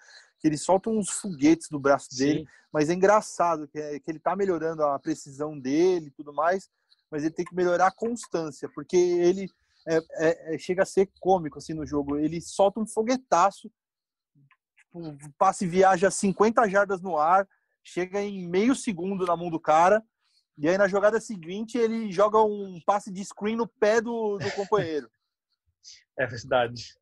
ele 0.47 0.57
solta 0.57 0.91
uns 0.91 1.11
foguetes 1.11 1.69
do 1.69 1.79
braço 1.79 2.09
dele, 2.17 2.41
Sim. 2.41 2.47
mas 2.73 2.89
é 2.89 2.95
engraçado 2.95 3.69
que, 3.69 3.79
é, 3.79 3.99
que 3.99 4.11
ele 4.11 4.19
tá 4.19 4.37
melhorando 4.37 4.83
a 4.85 4.99
precisão 4.99 5.59
dele 5.59 6.07
e 6.07 6.11
tudo 6.11 6.33
mais, 6.33 6.69
mas 7.11 7.23
ele 7.23 7.35
tem 7.35 7.45
que 7.45 7.55
melhorar 7.55 7.89
a 7.89 7.95
constância, 7.95 8.69
porque 8.75 8.97
ele 8.97 9.49
é, 9.87 9.97
é, 9.97 10.55
é 10.55 10.59
chega 10.59 10.83
a 10.83 10.87
ser 10.87 11.11
cômico 11.21 11.59
assim 11.59 11.75
no 11.75 11.87
jogo. 11.87 12.17
Ele 12.17 12.41
solta 12.41 12.81
um 12.81 12.87
foguetaço, 12.87 13.71
tipo, 14.77 15.17
passa 15.39 15.65
e 15.65 15.69
viaja 15.69 16.11
50 16.11 16.69
jardas 16.69 17.01
no 17.01 17.17
ar, 17.17 17.49
chega 17.85 18.21
em 18.21 18.49
meio 18.49 18.75
segundo 18.75 19.25
na 19.25 19.37
mão 19.37 19.51
do 19.51 19.61
cara, 19.61 20.03
e 20.59 20.69
aí 20.69 20.79
na 20.79 20.89
jogada 20.89 21.21
seguinte 21.21 21.77
ele 21.77 22.11
joga 22.11 22.43
um 22.43 22.81
passe 22.85 23.11
de 23.11 23.25
screen 23.25 23.57
no 23.57 23.67
pé 23.67 24.01
do, 24.01 24.39
do 24.39 24.51
companheiro. 24.53 25.09
É 26.19 26.27
verdade 26.27 26.97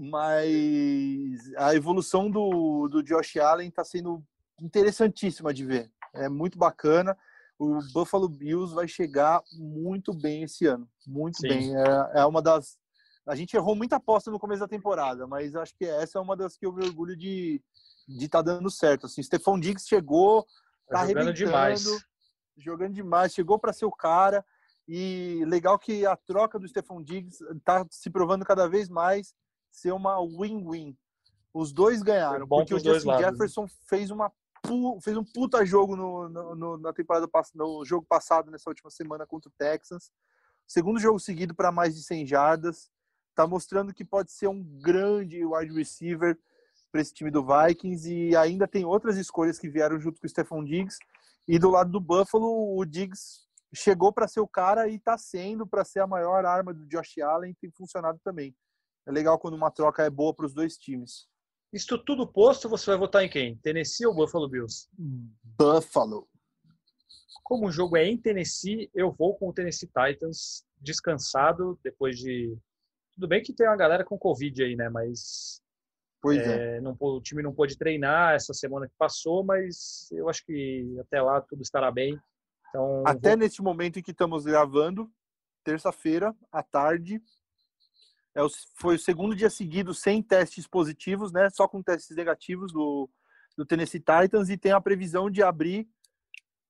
mas 0.00 1.52
a 1.56 1.74
evolução 1.74 2.30
do, 2.30 2.86
do 2.86 3.02
Josh 3.02 3.36
Allen 3.36 3.68
está 3.68 3.82
sendo 3.82 4.22
interessantíssima 4.62 5.52
de 5.52 5.64
ver. 5.64 5.90
É 6.14 6.28
muito 6.28 6.56
bacana. 6.56 7.18
O 7.58 7.80
Buffalo 7.92 8.28
Bills 8.28 8.72
vai 8.72 8.86
chegar 8.86 9.42
muito 9.52 10.14
bem 10.14 10.44
esse 10.44 10.66
ano, 10.66 10.88
muito 11.04 11.38
Sim. 11.40 11.48
bem. 11.48 11.76
É, 11.76 12.20
é, 12.20 12.24
uma 12.24 12.40
das. 12.40 12.78
A 13.26 13.34
gente 13.34 13.56
errou 13.56 13.74
muita 13.74 13.96
aposta 13.96 14.30
no 14.30 14.38
começo 14.38 14.60
da 14.60 14.68
temporada, 14.68 15.26
mas 15.26 15.56
acho 15.56 15.74
que 15.76 15.84
essa 15.84 16.18
é 16.18 16.22
uma 16.22 16.36
das 16.36 16.56
que 16.56 16.64
eu 16.64 16.72
me 16.72 16.86
orgulho 16.86 17.16
de 17.16 17.60
de 18.08 18.24
estar 18.24 18.42
tá 18.42 18.52
dando 18.52 18.70
certo. 18.70 19.06
Assim, 19.06 19.22
Stephon 19.22 19.58
Diggs 19.58 19.86
chegou, 19.86 20.44
tá, 20.88 21.00
tá 21.00 21.06
jogando 21.08 21.34
demais, 21.34 21.84
jogando 22.58 22.94
demais, 22.94 23.32
chegou 23.32 23.58
para 23.58 23.72
ser 23.72 23.84
o 23.84 23.92
cara. 23.92 24.44
E 24.86 25.44
legal 25.46 25.78
que 25.78 26.06
a 26.06 26.16
troca 26.16 26.58
do 26.58 26.66
Stephon 26.66 27.02
Diggs 27.02 27.44
está 27.54 27.86
se 27.90 28.10
provando 28.10 28.44
cada 28.44 28.68
vez 28.68 28.88
mais 28.88 29.34
ser 29.70 29.92
uma 29.92 30.18
win-win. 30.20 30.96
Os 31.52 31.72
dois 31.72 32.02
ganharam, 32.02 32.46
porque 32.46 32.74
o 32.74 32.78
Justin 32.78 33.08
lados, 33.08 33.26
Jefferson 33.26 33.62
né? 33.64 33.70
fez 33.86 34.10
uma 34.10 34.32
fez 35.02 35.16
um 35.16 35.24
puta 35.24 35.64
jogo 35.64 35.96
no, 35.96 36.28
no, 36.28 36.54
no, 36.54 36.76
na 36.78 36.92
temporada 36.92 37.28
no 37.54 37.84
jogo 37.84 38.04
passado 38.06 38.50
nessa 38.50 38.68
última 38.68 38.90
semana 38.90 39.26
contra 39.26 39.48
o 39.48 39.52
Texans. 39.56 40.10
Segundo 40.66 41.00
jogo 41.00 41.18
seguido 41.18 41.54
para 41.54 41.72
mais 41.72 41.94
de 41.94 42.02
100 42.02 42.26
jardas, 42.26 42.90
tá 43.34 43.46
mostrando 43.46 43.94
que 43.94 44.04
pode 44.04 44.32
ser 44.32 44.48
um 44.48 44.62
grande 44.62 45.44
wide 45.44 45.72
receiver 45.72 46.38
para 46.90 47.00
esse 47.00 47.14
time 47.14 47.30
do 47.30 47.44
Vikings 47.44 48.12
e 48.12 48.36
ainda 48.36 48.66
tem 48.66 48.84
outras 48.84 49.16
escolhas 49.16 49.58
que 49.58 49.68
vieram 49.68 49.98
junto 50.00 50.20
com 50.20 50.26
o 50.26 50.30
Stephon 50.30 50.64
Diggs. 50.64 50.98
E 51.48 51.58
do 51.58 51.70
lado 51.70 51.90
do 51.90 52.00
Buffalo, 52.00 52.76
o 52.76 52.84
Diggs 52.84 53.48
chegou 53.74 54.12
para 54.12 54.28
ser 54.28 54.40
o 54.40 54.46
cara 54.46 54.86
e 54.86 54.96
está 54.96 55.16
sendo 55.16 55.66
para 55.66 55.84
ser 55.84 56.00
a 56.00 56.06
maior 56.06 56.44
arma 56.44 56.74
do 56.74 56.86
Josh 56.86 57.18
Allen, 57.18 57.56
tem 57.58 57.70
funcionado 57.70 58.20
também. 58.22 58.54
É 59.06 59.10
legal 59.10 59.38
quando 59.38 59.54
uma 59.54 59.70
troca 59.70 60.04
é 60.04 60.10
boa 60.10 60.34
para 60.34 60.44
os 60.44 60.52
dois 60.52 60.76
times. 60.76 61.26
Isto 61.72 61.96
tudo 61.98 62.30
posto, 62.30 62.68
você 62.68 62.90
vai 62.90 62.98
votar 62.98 63.24
em 63.24 63.28
quem? 63.28 63.56
Tennessee 63.58 64.06
ou 64.06 64.14
Buffalo 64.14 64.48
Bills? 64.48 64.88
Buffalo. 65.58 66.28
Como 67.42 67.66
o 67.66 67.72
jogo 67.72 67.96
é 67.96 68.06
em 68.06 68.18
Tennessee, 68.18 68.90
eu 68.94 69.10
vou 69.10 69.34
com 69.34 69.48
o 69.48 69.52
Tennessee 69.52 69.88
Titans 69.88 70.64
descansado 70.78 71.78
depois 71.82 72.18
de. 72.18 72.56
Tudo 73.14 73.26
bem 73.26 73.42
que 73.42 73.54
tem 73.54 73.66
uma 73.66 73.76
galera 73.76 74.04
com 74.04 74.18
Covid 74.18 74.62
aí, 74.62 74.76
né? 74.76 74.90
Mas. 74.90 75.62
Pois 76.20 76.38
é. 76.38 76.76
é. 76.76 76.80
Não, 76.80 76.96
o 76.98 77.20
time 77.20 77.42
não 77.42 77.54
pôde 77.54 77.76
treinar 77.76 78.34
essa 78.34 78.52
semana 78.52 78.86
que 78.86 78.94
passou, 78.98 79.44
mas 79.44 80.08
eu 80.12 80.28
acho 80.28 80.44
que 80.44 80.96
até 81.00 81.22
lá 81.22 81.40
tudo 81.40 81.62
estará 81.62 81.90
bem. 81.90 82.18
Então, 82.68 83.02
até 83.06 83.30
vou... 83.30 83.38
neste 83.38 83.62
momento 83.62 83.98
em 83.98 84.02
que 84.02 84.10
estamos 84.10 84.44
gravando, 84.44 85.10
terça-feira, 85.64 86.34
à 86.52 86.62
tarde, 86.62 87.22
é 88.34 88.42
o, 88.42 88.48
foi 88.76 88.96
o 88.96 88.98
segundo 88.98 89.34
dia 89.34 89.50
seguido 89.50 89.94
sem 89.94 90.22
testes 90.22 90.66
positivos, 90.66 91.32
né? 91.32 91.48
Só 91.50 91.66
com 91.66 91.82
testes 91.82 92.16
negativos 92.16 92.72
do, 92.72 93.08
do 93.56 93.66
Tennessee 93.66 94.00
Titans 94.00 94.48
e 94.48 94.56
tem 94.56 94.72
a 94.72 94.80
previsão 94.80 95.30
de 95.30 95.42
abrir 95.42 95.88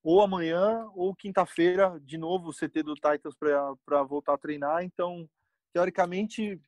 ou 0.03 0.23
amanhã 0.23 0.89
ou 0.95 1.15
quinta-feira 1.15 2.01
de 2.03 2.17
novo 2.17 2.49
o 2.49 2.55
CT 2.55 2.83
do 2.83 2.95
Titans 2.95 3.35
para 3.85 4.03
voltar 4.05 4.35
a 4.35 4.39
treinar. 4.39 4.83
Então, 4.83 5.29
teoricamente, 5.73 6.61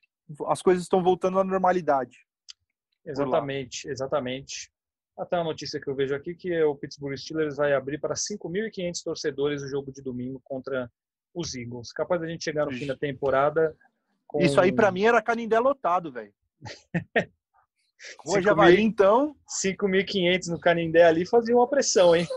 as 0.47 0.61
coisas 0.61 0.83
estão 0.83 1.01
voltando 1.01 1.39
à 1.39 1.43
normalidade. 1.43 2.19
Exatamente, 3.05 3.87
exatamente. 3.89 4.71
Até 5.17 5.35
a 5.35 5.43
notícia 5.43 5.79
que 5.79 5.89
eu 5.89 5.95
vejo 5.95 6.15
aqui 6.15 6.33
que 6.33 6.63
o 6.63 6.75
Pittsburgh 6.75 7.15
Steelers 7.17 7.57
vai 7.57 7.73
abrir 7.73 7.99
para 7.99 8.15
5.500 8.15 9.03
torcedores 9.03 9.61
o 9.61 9.67
jogo 9.67 9.91
de 9.91 10.01
domingo 10.01 10.41
contra 10.43 10.89
os 11.33 11.53
Eagles. 11.55 11.91
Capaz 11.91 12.21
da 12.21 12.27
gente 12.27 12.43
chegar 12.43 12.65
no 12.65 12.71
fim 12.71 12.87
da 12.87 12.95
temporada 12.95 13.75
com... 14.27 14.39
Isso 14.39 14.59
aí 14.59 14.71
para 14.71 14.91
mim 14.91 15.03
era 15.03 15.21
Canindé 15.21 15.59
lotado, 15.59 16.11
velho. 16.11 16.33
Rua 18.25 18.41
Javari, 18.41 18.81
então. 18.81 19.35
5.500 19.63 20.47
no 20.47 20.59
Canindé 20.59 21.03
ali 21.03 21.25
fazia 21.25 21.55
uma 21.55 21.67
pressão, 21.67 22.15
hein? 22.15 22.27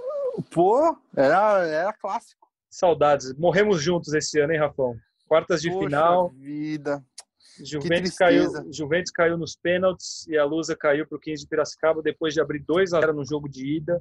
Pô, 0.50 0.96
era, 1.16 1.66
era 1.66 1.92
clássico. 1.92 2.48
Saudades. 2.68 3.32
Morremos 3.34 3.80
juntos 3.80 4.12
esse 4.12 4.38
ano, 4.40 4.52
hein, 4.52 4.58
Rafão? 4.58 4.96
Quartas 5.26 5.62
de 5.62 5.70
Poxa 5.70 5.84
final. 5.84 6.30
vida. 6.30 7.02
Juventus 7.62 8.16
caiu. 8.16 8.50
Juventus 8.72 9.10
caiu 9.12 9.36
nos 9.38 9.54
pênaltis 9.56 10.26
e 10.26 10.36
a 10.36 10.44
Lusa 10.44 10.74
caiu 10.76 11.06
para 11.06 11.16
o 11.16 11.20
15 11.20 11.42
de 11.42 11.48
Piracicaba 11.48 12.02
depois 12.02 12.34
de 12.34 12.40
abrir 12.40 12.60
2 12.60 12.92
a 12.94 13.00
0 13.00 13.12
no 13.12 13.24
jogo 13.24 13.48
de 13.48 13.76
ida. 13.76 14.00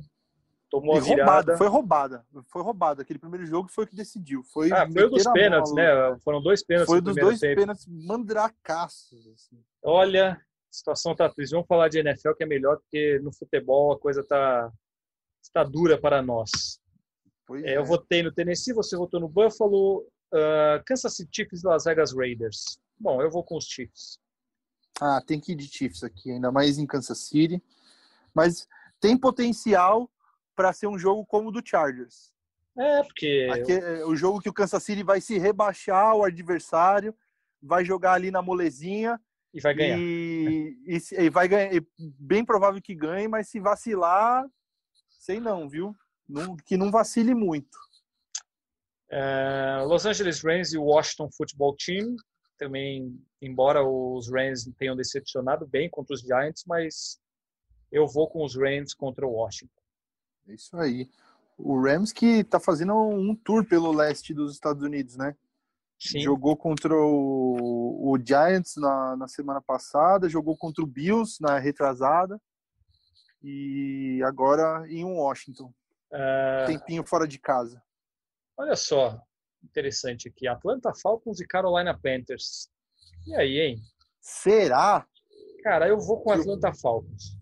Tomou 0.70 0.95
E 0.95 0.97
a 0.97 1.01
virada. 1.01 1.24
roubada, 1.32 1.58
foi 1.58 1.68
roubada. 1.68 2.26
Foi 2.47 2.62
roubada. 2.64 3.01
Aquele 3.04 3.20
primeiro 3.20 3.45
jogo 3.45 3.70
foi 3.70 3.84
o 3.84 3.88
que 3.88 3.95
decidiu. 3.95 4.43
Foi, 4.43 4.72
Ah, 4.72 4.89
foi 4.91 5.04
o 5.04 5.10
dos 5.10 5.24
pênaltis, 5.32 5.72
né? 5.74 5.86
Foram 6.24 6.41
dois 6.41 6.64
pênaltis 6.64 6.91
Foi 6.91 6.99
dos 7.01 7.16
dois 7.16 7.39
tempo. 7.39 7.62
pênaltis 7.62 7.86
mandracaços. 7.88 9.28
assim. 9.28 9.60
Olha, 9.84 10.32
a 10.34 10.38
situação 10.72 11.16
tá 11.16 11.30
triste. 11.30 11.51
Vamos 11.51 11.68
falar 11.68 11.89
de 11.89 11.99
NFL 11.99 12.34
que 12.34 12.43
é 12.43 12.47
melhor, 12.47 12.78
porque 12.78 13.20
no 13.22 13.32
futebol 13.32 13.91
a 13.93 13.99
coisa 13.99 14.24
tá 14.24 14.72
está 15.43 15.64
dura 15.64 15.97
para 15.99 16.22
nós. 16.22 16.80
Pois 17.45 17.64
É, 17.66 17.78
eu 17.78 17.84
votei 17.86 18.24
no 18.24 18.32
Tennessee, 18.32 18.74
você 18.74 18.95
votou 18.95 19.20
no 19.20 19.28
Buffalo, 19.28 20.08
ah, 20.34 20.82
Kansas 20.86 21.16
City 21.16 21.30
Chiefs 21.36 21.62
e 21.64 21.68
Las 21.68 21.84
Vegas 21.84 22.16
Raiders. 22.16 22.80
Bom, 23.04 23.22
eu 23.22 23.30
vou 23.30 23.43
com 23.43 23.58
os 23.58 23.66
Chiefs. 23.66 24.18
Ah, 25.01 25.22
tem 25.22 25.38
que 25.38 25.51
ir 25.51 25.56
de 25.56 25.68
Chiefs 25.68 26.06
aqui, 26.06 26.32
ainda 26.32 26.54
mais 26.54 26.78
em 26.78 26.88
Kansas 26.88 27.18
City. 27.18 27.62
Mas 28.34 28.66
tem 28.97 29.18
potencial 29.18 30.10
para 30.56 30.72
ser 30.72 30.88
um 30.88 30.97
jogo 30.97 31.26
como 31.26 31.49
o 31.49 31.51
do 31.51 31.62
Chargers. 31.62 32.32
É, 32.78 33.04
porque 33.04 33.49
Aqui 33.51 33.74
é 33.74 34.06
o 34.06 34.16
jogo 34.16 34.39
que 34.39 34.47
o 34.47 34.54
Kansas 34.54 34.82
City 34.82 35.04
vai 35.04 35.20
se 35.20 35.38
rebaixar 35.38 36.16
o 36.16 36.24
adversário, 36.24 37.14
vai 37.62 37.84
jogar 37.84 38.14
ali 38.14 38.32
na 38.32 38.41
molezinha 38.41 39.20
e 39.54 39.60
vai 39.60 39.74
ganhar. 39.74 39.99
e, 39.99 40.78
e, 40.88 40.97
e 41.26 41.30
vai 41.30 41.49
ganhar. 41.49 41.76
e 41.76 41.86
bem 41.99 42.45
provável 42.45 42.82
que 42.82 42.95
ganhe, 42.95 43.28
mas 43.28 43.49
se 43.49 43.60
vacilar, 43.60 44.45
sei 45.20 45.41
não, 45.41 45.68
viu? 45.68 45.93
Não- 46.26 46.56
que 46.56 46.78
não 46.78 46.89
vacile 46.89 47.36
muito. 47.36 47.78
É, 49.12 49.84
Los 49.86 50.06
Angeles 50.06 50.41
Rams 50.41 50.72
e 50.72 50.78
o 50.78 50.84
Washington 50.86 51.30
Football 51.36 51.76
Team. 51.76 52.16
Também, 52.58 53.20
embora 53.41 53.84
os 53.84 54.32
Rams 54.32 54.70
tenham 54.78 54.95
decepcionado 54.95 55.68
bem 55.68 55.89
contra 55.89 56.14
os 56.14 56.22
Giants, 56.22 56.64
mas 56.68 57.20
eu 57.91 58.08
vou 58.08 58.30
com 58.30 58.43
os 58.43 58.56
Rams 58.56 58.93
contra 58.93 59.26
o 59.26 59.34
Washington. 59.34 59.82
É 60.47 60.54
isso 60.54 60.76
aí. 60.78 61.10
O 61.58 61.80
Rams 61.80 62.12
que 62.12 62.43
tá 62.43 62.60
fazendo 62.60 62.93
um 62.95 63.36
tour 63.36 63.66
pelo 63.66 63.91
leste 63.91 64.34
dos 64.34 64.54
Estados 64.54 64.84
Unidos, 64.84 65.16
né? 65.16 65.36
Sim, 65.99 66.20
Jogou 66.20 66.58
contra 66.58 66.93
o, 66.93 68.12
o 68.12 68.18
Giants 68.18 68.76
na, 68.76 69.16
na 69.16 69.28
semana 69.28 69.62
passada, 69.62 70.28
jogou 70.28 70.58
contra 70.58 70.84
o 70.84 70.88
Bills 70.88 71.38
na 71.39 71.60
retrasada 71.60 72.41
e 73.41 74.22
agora 74.26 74.86
em 74.89 75.06
Washington. 75.06 75.74
É, 76.12 76.66
Tempinho 76.68 77.06
fora 77.06 77.28
de 77.28 77.39
casa. 77.39 77.82
olha 78.58 78.76
só, 78.76 79.22
interessante 79.64 80.28
aqui. 80.28 80.47
Atlanta 80.47 80.93
Falcons 80.93 81.39
e 81.39 81.47
Carolina 81.47 81.97
Panthers. 81.97 82.70
E 83.26 83.36
aí, 83.36 83.59
hein? 83.59 83.78
Será? 84.20 85.05
Cara, 85.64 85.88
eu 85.88 85.99
vou 85.99 86.22
com 86.22 86.32
Atlanta 86.32 86.74
Falcons. 86.74 87.38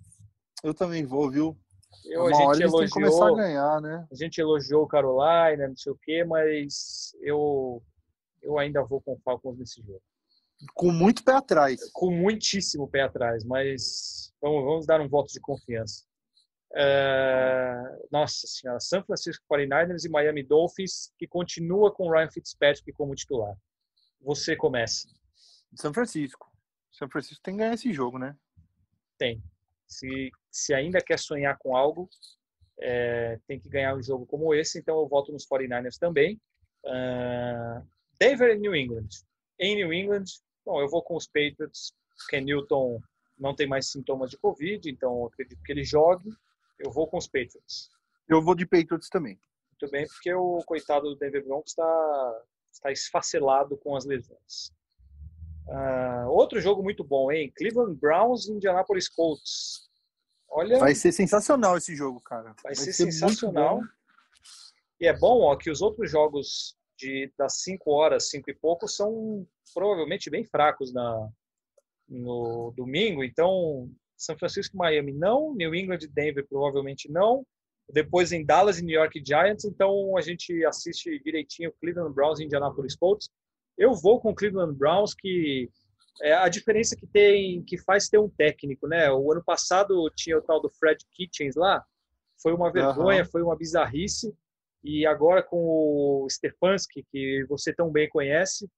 Eu 0.64 0.74
também 0.74 1.06
vou, 1.06 1.30
viu? 1.30 1.58
Eu, 2.06 2.22
a 2.22 2.28
Uma 2.28 2.48
hora 2.48 2.58
gente 2.58 2.76
eles 2.76 2.92
começar 2.92 3.26
a 3.26 3.28
elogiou, 3.28 3.36
ganhar, 3.36 3.82
né? 3.82 4.08
a 4.12 4.16
gente 4.16 4.40
elogiou 4.40 4.84
o 4.84 4.88
Carolina, 4.88 5.68
não 5.68 5.76
sei 5.76 5.92
o 5.92 5.98
quê, 6.02 6.24
mas 6.24 7.16
eu 7.22 7.82
eu 8.42 8.58
ainda 8.58 8.84
vou 8.84 9.02
com 9.02 9.14
o 9.14 9.20
Falcons 9.20 9.58
nesse 9.58 9.82
jogo. 9.82 10.02
Com 10.74 10.92
muito 10.92 11.24
pé 11.24 11.34
atrás. 11.34 11.92
Com 11.92 12.12
muitíssimo 12.12 12.88
pé 12.88 13.02
atrás, 13.02 13.44
mas 13.44 14.34
vamos, 14.42 14.64
vamos 14.64 14.86
dar 14.86 15.02
um 15.02 15.08
voto 15.08 15.32
de 15.32 15.40
confiança. 15.40 16.04
É, 16.74 18.00
nossa 18.12 18.48
senhora, 18.48 18.80
San 18.80 19.04
Francisco 19.04 19.44
49ers 19.52 20.06
e 20.06 20.10
Miami 20.10 20.44
Dolphins, 20.44 21.14
que 21.18 21.28
continua 21.28 21.94
com 21.94 22.08
o 22.08 22.12
Ryan 22.12 22.30
Fitzpatrick 22.30 22.92
como 22.94 23.16
titular. 23.16 23.56
Você 24.22 24.56
começa. 24.56 25.10
São 25.76 25.94
Francisco. 25.94 26.50
São 26.92 27.10
Francisco 27.10 27.42
tem 27.44 27.56
que 27.56 27.60
ganhar 27.60 27.74
esse 27.74 27.92
jogo, 27.92 28.18
né? 28.18 28.36
Tem. 29.18 29.42
Se, 29.88 30.32
se 30.50 30.74
ainda 30.74 31.02
quer 31.02 31.20
sonhar 31.20 31.58
com 31.58 31.76
algo, 31.76 32.10
é, 32.80 33.40
tem 33.48 33.60
que 33.60 33.70
ganhar 33.70 33.96
um 33.96 34.02
jogo 34.02 34.26
como 34.26 34.54
esse, 34.54 34.80
então 34.80 35.00
eu 35.00 35.08
voto 35.08 35.32
nos 35.32 35.46
49ers 35.46 35.98
também. 35.98 36.40
Ah, 36.86 37.82
Denver 38.20 38.56
e 38.56 38.60
New 38.60 38.76
England. 38.76 39.10
Em 39.60 39.76
New 39.76 39.94
England, 39.94 40.26
bom, 40.66 40.82
eu 40.82 40.90
vou 40.90 41.04
com 41.04 41.16
os 41.16 41.28
Patriots. 41.28 41.94
Ken 42.30 42.42
Newton 42.42 43.00
não 43.38 43.56
tem 43.56 43.68
mais 43.68 43.90
sintomas 43.92 44.30
de 44.30 44.38
Covid, 44.38 44.90
então 44.90 45.20
eu 45.20 45.26
acredito 45.26 45.62
que 45.64 45.72
ele 45.72 45.84
jogue. 45.84 46.30
Eu 46.84 46.92
vou 46.92 47.08
com 47.08 47.18
os 47.18 47.28
Patriots. 47.28 47.90
Eu 48.28 48.42
vou 48.42 48.56
de 48.56 48.66
Patriots 48.66 49.10
também. 49.10 49.40
Muito 49.72 49.92
bem, 49.92 50.08
porque 50.08 50.34
o 50.34 50.60
coitado 50.66 51.10
do 51.10 51.16
Denver 51.16 51.44
Broncos 51.46 51.72
está, 51.72 52.44
está 52.72 52.92
esfacelado 52.92 53.78
com 53.78 53.96
as 53.96 54.06
lesões. 54.06 54.74
Ah, 55.70 56.26
outro 56.30 56.60
jogo 56.60 56.84
muito 56.84 57.04
bom, 57.04 57.32
hein? 57.32 57.52
Cleveland 57.56 57.96
Browns 58.00 58.48
e 58.48 58.54
Indianapolis 58.54 59.08
Colts. 59.08 59.90
Olha, 60.50 60.80
Vai 60.80 60.94
ser 60.94 61.12
sensacional 61.12 61.78
esse 61.78 61.96
jogo, 61.96 62.20
cara. 62.20 62.54
Vai 62.64 62.76
ser 62.76 62.86
muito 62.86 62.96
sensacional. 62.96 63.80
E 65.00 65.08
é 65.08 65.18
bom 65.18 65.42
ó, 65.42 65.56
que 65.56 65.72
os 65.72 65.82
outros 65.82 66.12
jogos 66.12 66.78
de, 66.98 67.32
das 67.38 67.62
5 67.62 67.90
horas, 67.90 68.30
5 68.30 68.50
e 68.52 68.54
pouco, 68.54 68.88
são 68.88 69.48
provavelmente 69.74 70.30
bem 70.30 70.44
fracos 70.44 70.94
na, 70.94 71.30
no 72.08 72.74
domingo. 72.76 73.24
Então, 73.24 73.90
São 74.22 74.38
Francisco 74.38 74.76
e 74.76 74.78
Miami 74.78 75.14
não, 75.14 75.54
New 75.56 75.74
England 75.74 76.00
e 76.02 76.08
Denver 76.08 76.46
provavelmente 76.48 77.12
não. 77.12 77.46
Depois 77.92 78.32
em 78.32 78.46
Dallas 78.46 78.80
e 78.80 78.86
New 78.86 78.98
York 78.98 79.22
Giants. 79.26 79.66
Então, 79.66 80.16
a 80.16 80.22
gente 80.22 80.64
assiste 80.66 81.20
direitinho 81.24 81.74
Cleveland 81.82 82.14
Browns 82.14 82.40
e 82.40 82.46
Indianapolis 82.46 82.96
Colts. 82.96 83.30
Eu 83.78 83.94
vou 83.94 84.22
com 84.22 84.34
Cleveland 84.34 84.78
Browns, 84.78 85.14
que 85.14 85.70
é 86.22 86.34
a 86.34 86.48
diferença 86.48 86.96
que 86.96 87.08
tem, 87.08 87.64
que 87.64 87.78
faz 87.80 88.08
ter 88.08 88.20
um 88.20 88.30
técnico, 88.30 88.88
né? 88.88 89.12
O 89.12 89.32
ano 89.32 89.44
passado 89.44 90.10
tinha 90.16 90.38
o 90.38 90.42
tal 90.42 90.62
do 90.62 90.70
Fred 90.70 91.04
Kitchens 91.12 91.56
lá, 91.56 91.84
foi 92.42 92.54
uma 92.54 92.72
vergonha, 92.72 93.26
foi 93.26 93.42
uma 93.42 93.56
bizarrice. 93.56 94.34
E 94.84 95.06
agora 95.06 95.44
com 95.44 95.58
o 95.58 96.28
Stefanski, 96.30 97.06
que 97.12 97.46
você 97.48 97.74
tão 97.74 97.92
bem 97.92 98.10
conhece. 98.10 98.70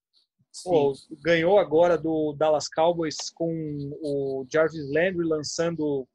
Pô, 0.63 0.93
ganhou 1.21 1.57
agora 1.57 1.97
do 1.97 2.33
Dallas 2.33 2.67
Cowboys 2.67 3.29
com 3.33 3.51
o 4.01 4.45
Jarvis 4.51 4.89
Landry 4.91 5.25
lançando 5.25 6.07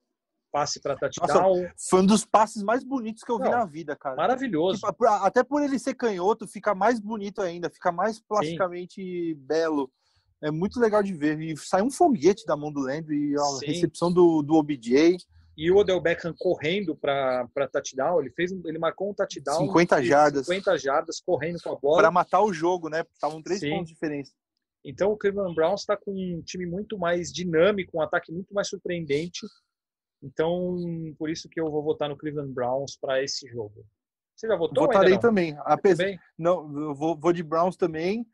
passe 0.50 0.80
para 0.80 0.96
touchdown. 0.96 1.68
Foi 1.88 2.00
um 2.00 2.06
dos 2.06 2.24
passes 2.24 2.62
mais 2.62 2.82
bonitos 2.82 3.22
que 3.22 3.30
eu 3.30 3.38
vi 3.38 3.44
Não, 3.44 3.50
na 3.50 3.64
vida, 3.64 3.94
cara. 3.96 4.16
Maravilhoso. 4.16 4.80
Tipo, 4.80 5.06
Até 5.06 5.42
por 5.42 5.62
ele 5.62 5.78
ser 5.78 5.94
canhoto, 5.94 6.46
fica 6.46 6.74
mais 6.74 6.98
bonito 6.98 7.40
ainda, 7.40 7.70
fica 7.70 7.92
mais 7.92 8.18
plasticamente 8.20 9.34
belo. 9.34 9.90
É 10.40 10.50
muito 10.50 10.78
legal 10.78 11.02
de 11.02 11.12
ver. 11.12 11.40
E 11.40 11.56
sai 11.56 11.82
um 11.82 11.90
foguete 11.90 12.46
da 12.46 12.56
mão 12.56 12.72
do 12.72 12.80
Landry, 12.80 13.32
e 13.32 13.36
a 13.36 13.44
Sim. 13.44 13.66
recepção 13.66 14.12
do, 14.12 14.42
do 14.42 14.54
OBJ. 14.54 15.18
E 15.60 15.72
o 15.72 15.76
Odell 15.76 16.00
Beckham 16.00 16.32
correndo 16.38 16.94
para 16.94 17.48
touchdown, 17.72 18.20
ele 18.20 18.30
fez, 18.30 18.52
um- 18.52 18.62
ele 18.64 18.78
marcou 18.78 19.10
um 19.10 19.14
touchdown 19.14 19.58
50 19.66 20.00
de 20.00 20.06
jardas. 20.06 20.46
50 20.46 20.78
jardas 20.78 21.20
correndo 21.20 21.58
com 21.60 21.72
a 21.72 21.76
bola. 21.76 21.96
Para 21.98 22.10
matar 22.12 22.42
o 22.42 22.52
jogo, 22.52 22.88
né? 22.88 23.04
Estavam 23.12 23.42
três 23.42 23.58
Sim. 23.58 23.70
pontos 23.70 23.88
de 23.88 23.94
diferença. 23.94 24.32
Então 24.84 25.10
o 25.10 25.16
Cleveland 25.16 25.56
Browns 25.56 25.80
está 25.80 25.96
com 25.96 26.12
um 26.12 26.40
time 26.42 26.64
muito 26.64 26.96
mais 26.96 27.32
dinâmico, 27.32 27.98
um 27.98 28.00
ataque 28.00 28.30
muito 28.30 28.54
mais 28.54 28.68
surpreendente. 28.68 29.40
Então, 30.22 30.76
por 31.18 31.28
isso 31.28 31.48
que 31.48 31.60
eu 31.60 31.68
vou 31.70 31.82
votar 31.82 32.08
no 32.08 32.16
Cleveland 32.16 32.52
Browns 32.52 32.96
para 32.96 33.20
esse 33.22 33.48
jogo. 33.48 33.84
Você 34.36 34.46
já 34.46 34.56
votou 34.56 34.84
ou 34.84 34.88
Votarei 34.88 35.18
também. 35.18 35.56
Apesar, 35.64 36.06
não, 36.38 36.72
eu 36.80 36.94
vou, 36.94 37.16
vou 37.16 37.32
de 37.32 37.42
Browns 37.42 37.76
também, 37.76 38.24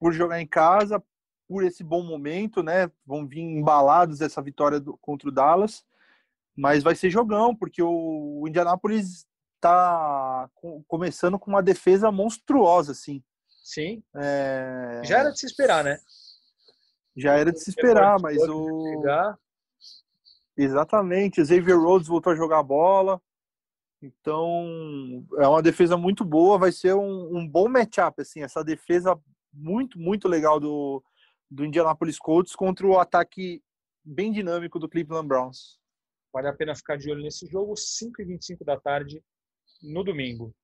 por 0.00 0.12
jogar 0.14 0.40
em 0.40 0.46
casa, 0.46 1.02
por 1.46 1.62
esse 1.64 1.84
bom 1.84 2.02
momento, 2.02 2.62
né? 2.62 2.90
Vão 3.04 3.26
vir 3.26 3.40
embalados 3.40 4.22
essa 4.22 4.40
vitória 4.40 4.80
do- 4.80 4.96
contra 4.96 5.28
o 5.28 5.32
Dallas. 5.32 5.84
Mas 6.56 6.82
vai 6.82 6.94
ser 6.94 7.10
jogão, 7.10 7.54
porque 7.54 7.82
o, 7.82 8.40
o 8.42 8.48
Indianapolis 8.48 9.26
tá 9.60 10.50
co- 10.54 10.84
começando 10.86 11.38
com 11.38 11.50
uma 11.50 11.62
defesa 11.62 12.10
monstruosa, 12.10 12.92
assim. 12.92 13.22
Sim. 13.62 14.02
É, 14.14 15.00
Já 15.04 15.18
era 15.20 15.30
de 15.30 15.38
se 15.38 15.46
esperar, 15.46 15.84
né? 15.84 15.98
já 17.16 17.34
era 17.34 17.52
de 17.52 17.60
se 17.60 17.70
esperar, 17.70 18.18
mas 18.20 18.38
o. 18.48 18.82
chegar, 18.88 19.38
Exatamente, 20.56 21.44
Xavier 21.44 21.78
Rhodes 21.78 22.08
voltou 22.08 22.32
a 22.32 22.36
jogar 22.36 22.62
bola. 22.62 23.20
Então, 24.02 25.24
é 25.38 25.46
uma 25.46 25.62
defesa 25.62 25.96
muito 25.96 26.24
boa, 26.24 26.58
vai 26.58 26.72
ser 26.72 26.94
um, 26.94 27.36
um 27.36 27.48
bom 27.48 27.68
matchup, 27.68 28.20
assim, 28.20 28.42
essa 28.42 28.64
defesa 28.64 29.18
muito, 29.52 29.98
muito 29.98 30.26
legal 30.26 30.58
do, 30.58 31.02
do 31.48 31.64
Indianapolis 31.64 32.18
Colts 32.18 32.56
contra 32.56 32.86
o 32.86 32.98
ataque 32.98 33.62
bem 34.04 34.32
dinâmico 34.32 34.78
do 34.78 34.88
Cleveland 34.88 35.28
Browns. 35.28 35.78
Vale 36.32 36.48
a 36.48 36.52
pena 36.52 36.74
ficar 36.74 36.96
de 36.96 37.10
olho 37.10 37.22
nesse 37.22 37.46
jogo, 37.46 37.74
5h25 37.74 38.64
da 38.64 38.78
tarde, 38.80 39.22
no 39.82 40.02
domingo. 40.02 40.54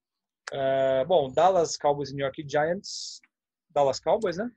É, 0.50 1.04
bom, 1.04 1.30
Dallas 1.30 1.76
Cowboys 1.76 2.10
e 2.10 2.14
New 2.14 2.24
York 2.24 2.44
Giants. 2.48 3.20
Dallas 3.70 4.00
Cowboys, 4.00 4.38
né? 4.38 4.50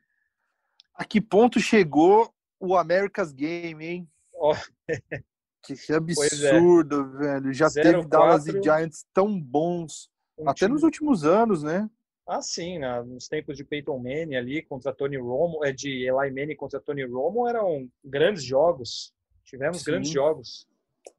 A 0.94 1.04
que 1.04 1.20
ponto 1.20 1.60
chegou 1.60 2.34
o 2.60 2.78
America's 2.78 3.34
Game, 3.34 3.86
hein? 3.86 4.10
Ó, 4.36 4.56
Que, 5.64 5.76
que 5.76 5.94
absurdo, 5.94 7.18
velho. 7.18 7.54
Já 7.54 7.68
0-4. 7.68 7.74
teve 7.74 8.08
Dallas 8.08 8.48
e 8.48 8.62
Giants 8.64 9.06
tão 9.14 9.40
bons, 9.40 10.10
um 10.38 10.50
até 10.50 10.66
time- 10.66 10.74
nos 10.74 10.84
últimos 10.84 11.24
anos, 11.24 11.62
né? 11.62 11.88
Ah, 12.28 12.42
sim, 12.42 12.80
né? 12.80 13.02
nos 13.04 13.28
tempos 13.28 13.58
de 13.58 13.64
Peyton 13.64 13.98
Manning 13.98 14.36
ali 14.36 14.62
contra 14.64 14.94
Tony 14.94 15.18
Romo, 15.18 15.64
é 15.66 15.72
de 15.72 16.08
Eli 16.08 16.32
Manning 16.32 16.56
contra 16.56 16.80
Tony 16.80 17.04
Romo 17.06 17.48
eram 17.48 17.90
grandes 18.04 18.44
jogos. 18.44 19.14
Tivemos 19.44 19.80
sim. 19.80 19.92
grandes 19.92 20.12
jogos, 20.12 20.68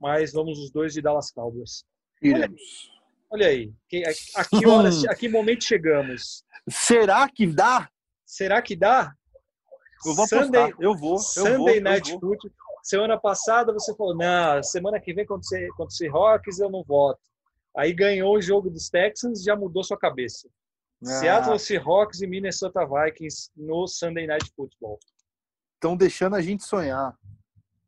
mas 0.01 0.33
vamos 0.33 0.59
os 0.59 0.70
dois 0.70 0.93
de 0.93 1.03
Dallas 1.03 1.30
Cowboys. 1.30 1.85
Iremos. 2.20 2.61
Olha, 3.30 3.45
olha 3.45 3.49
aí, 3.49 3.72
a, 4.37 4.45
que 4.45 4.66
hora, 4.66 4.91
a 5.09 5.14
que 5.14 5.28
momento 5.28 5.64
chegamos? 5.64 6.45
Será 6.68 7.28
que 7.28 7.47
dá? 7.47 7.89
Será 8.24 8.62
que 8.62 8.76
dá? 8.76 9.12
Eu 10.05 10.14
vou 10.14 10.26
Sunday, 10.26 10.62
apostar. 10.62 10.83
Eu 10.83 10.97
vou. 10.97 11.14
Eu 11.14 11.18
Sunday 11.18 11.57
vou, 11.57 11.80
Night 11.83 12.11
Football. 12.12 12.39
Semana 12.83 13.18
passada 13.18 13.72
você 13.72 13.95
falou, 13.95 14.16
não, 14.16 14.62
semana 14.62 15.01
que 15.01 15.14
vem 15.14 15.24
contra 15.24 15.62
o 15.78 15.91
Seahawks 15.91 16.59
eu 16.59 16.68
não 16.68 16.83
voto. 16.83 17.20
Aí 17.76 17.93
ganhou 17.93 18.37
o 18.37 18.43
jogo 18.43 18.68
dos 18.68 18.89
Texans 18.89 19.43
já 19.43 19.55
mudou 19.55 19.85
sua 19.85 19.97
cabeça. 19.97 20.49
Ah. 21.03 21.07
Seattle 21.07 21.59
Seahawks 21.59 22.20
e 22.20 22.26
Minnesota 22.26 22.85
Vikings 22.85 23.51
no 23.57 23.87
Sunday 23.87 24.26
Night 24.26 24.51
Football. 24.55 24.99
Estão 25.74 25.97
deixando 25.97 26.37
a 26.37 26.43
gente 26.43 26.64
sonhar. 26.64 27.16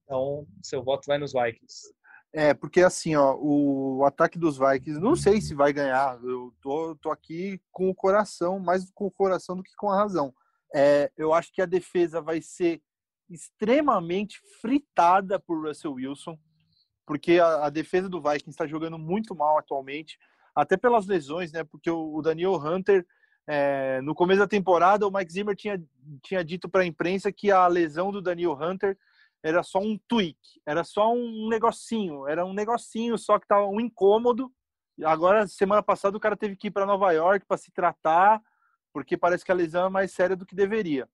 Então, 0.04 0.46
seu 0.62 0.82
voto 0.82 1.06
vai 1.06 1.18
nos 1.18 1.32
Vikings. 1.32 1.92
É, 2.36 2.52
porque 2.52 2.80
assim, 2.82 3.14
ó, 3.14 3.36
o 3.38 4.04
ataque 4.04 4.38
dos 4.38 4.58
Vikings, 4.58 5.00
não 5.00 5.14
sei 5.14 5.40
se 5.40 5.54
vai 5.54 5.72
ganhar. 5.72 6.18
Eu 6.24 6.52
tô, 6.60 6.96
tô 6.96 7.10
aqui 7.12 7.60
com 7.70 7.88
o 7.88 7.94
coração, 7.94 8.58
mais 8.58 8.90
com 8.90 9.06
o 9.06 9.10
coração 9.10 9.56
do 9.56 9.62
que 9.62 9.74
com 9.76 9.88
a 9.88 9.96
razão. 9.96 10.34
É, 10.74 11.12
eu 11.16 11.32
acho 11.32 11.52
que 11.52 11.62
a 11.62 11.66
defesa 11.66 12.20
vai 12.20 12.40
ser 12.40 12.82
extremamente 13.30 14.40
fritada 14.60 15.38
por 15.38 15.64
Russell 15.64 15.94
Wilson, 15.94 16.36
porque 17.06 17.38
a, 17.38 17.66
a 17.66 17.70
defesa 17.70 18.08
do 18.08 18.20
Vikings 18.20 18.50
está 18.50 18.66
jogando 18.66 18.98
muito 18.98 19.32
mal 19.34 19.56
atualmente, 19.56 20.18
até 20.56 20.76
pelas 20.76 21.06
lesões, 21.06 21.52
né? 21.52 21.62
Porque 21.62 21.88
o, 21.88 22.16
o 22.16 22.20
Daniel 22.20 22.54
Hunter, 22.54 23.06
é, 23.46 24.00
no 24.02 24.12
começo 24.12 24.40
da 24.40 24.48
temporada, 24.48 25.06
o 25.06 25.12
Mike 25.12 25.32
Zimmer 25.32 25.54
tinha, 25.54 25.80
tinha 26.20 26.44
dito 26.44 26.68
para 26.68 26.82
a 26.82 26.86
imprensa 26.86 27.30
que 27.30 27.52
a 27.52 27.64
lesão 27.68 28.10
do 28.10 28.20
Daniel 28.20 28.58
Hunter 28.60 28.98
era 29.44 29.62
só 29.62 29.78
um 29.78 29.98
tweak, 30.08 30.38
era 30.66 30.82
só 30.82 31.12
um 31.12 31.48
negocinho, 31.48 32.26
era 32.26 32.44
um 32.44 32.54
negocinho 32.54 33.18
só 33.18 33.38
que 33.38 33.44
estava 33.44 33.66
um 33.66 33.80
incômodo. 33.80 34.50
Agora, 35.04 35.46
semana 35.46 35.82
passada, 35.82 36.16
o 36.16 36.20
cara 36.20 36.36
teve 36.36 36.56
que 36.56 36.68
ir 36.68 36.70
para 36.70 36.86
Nova 36.86 37.12
York 37.12 37.44
para 37.46 37.58
se 37.58 37.70
tratar 37.70 38.42
porque 38.94 39.16
parece 39.16 39.44
que 39.44 39.50
a 39.50 39.54
lesão 39.54 39.86
é 39.86 39.90
mais 39.90 40.12
séria 40.12 40.36
do 40.36 40.46
que 40.46 40.54
deveria. 40.54 41.08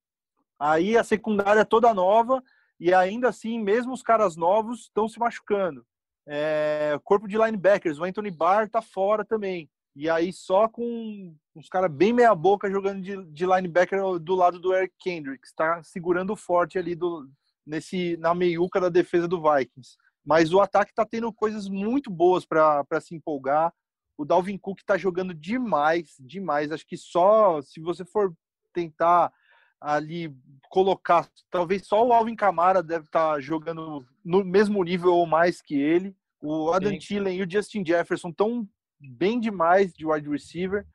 Aí 0.59 0.99
a 0.99 1.03
secundária 1.03 1.61
é 1.61 1.64
toda 1.64 1.95
nova 1.95 2.43
e 2.78 2.93
ainda 2.93 3.31
assim, 3.31 3.59
mesmo 3.59 3.95
os 3.95 4.03
caras 4.03 4.37
novos 4.37 4.83
estão 4.83 5.09
se 5.09 5.18
machucando. 5.18 5.85
É, 6.28 7.01
corpo 7.03 7.26
de 7.26 7.39
linebackers, 7.39 7.99
o 7.99 8.05
Anthony 8.05 8.31
Barr 8.31 8.68
tá 8.68 8.83
fora 8.83 9.24
também. 9.24 9.68
E 9.97 10.09
aí 10.09 10.31
só 10.33 10.68
com 10.68 11.35
os 11.55 11.68
caras 11.68 11.91
bem 11.91 12.12
meia 12.12 12.35
boca 12.35 12.70
jogando 12.70 13.01
de, 13.01 13.24
de, 13.33 13.47
linebacker 13.47 14.18
do 14.18 14.35
lado 14.35 14.61
do 14.61 14.74
Eric 14.74 14.95
Kendricks, 15.01 15.51
está 15.51 15.83
segurando 15.83 16.37
forte 16.37 16.78
ali 16.78 16.95
do, 16.95 17.28
nesse 17.67 18.17
na 18.19 18.35
meiuca 18.35 18.81
da 18.81 18.89
defesa 18.89 19.29
do 19.29 19.43
Vikings. 19.43 19.97
Mas 20.25 20.53
o 20.53 20.61
ataque 20.61 20.91
está 20.91 21.05
tendo 21.05 21.33
coisas 21.33 21.69
muito 21.69 22.11
boas 22.11 22.45
para 22.45 23.01
se 23.01 23.15
empolgar. 23.15 23.73
O 24.17 24.25
Dalvin 24.25 24.59
Cook 24.59 24.81
está 24.81 24.99
jogando 24.99 25.33
demais, 25.33 26.17
demais. 26.21 26.71
Acho 26.71 26.87
que 26.87 26.97
só 26.97 27.63
se 27.63 27.81
você 27.81 28.05
for 28.05 28.35
tentar 28.73 29.33
ali 29.81 30.37
colocar, 30.69 31.29
talvez 31.51 31.87
só 31.87 32.07
o 32.07 32.13
Alvin 32.13 32.37
Kamara 32.37 32.83
deve 32.83 33.07
estar 33.07 33.35
tá 33.35 33.41
jogando 33.41 34.07
no 34.23 34.45
mesmo 34.45 34.83
nível 34.85 35.15
ou 35.15 35.27
mais 35.27 35.63
que 35.63 35.75
ele. 35.75 36.15
O 36.43 36.71
Adam 36.73 36.99
Thielen 36.99 37.39
e 37.39 37.43
o 37.43 37.51
Justin 37.51 37.85
Jefferson 37.85 38.29
estão 38.29 38.69
bem 38.99 39.41
demais 39.41 39.93
de 39.93 40.07
wide 40.07 40.29
receiver. 40.29 40.87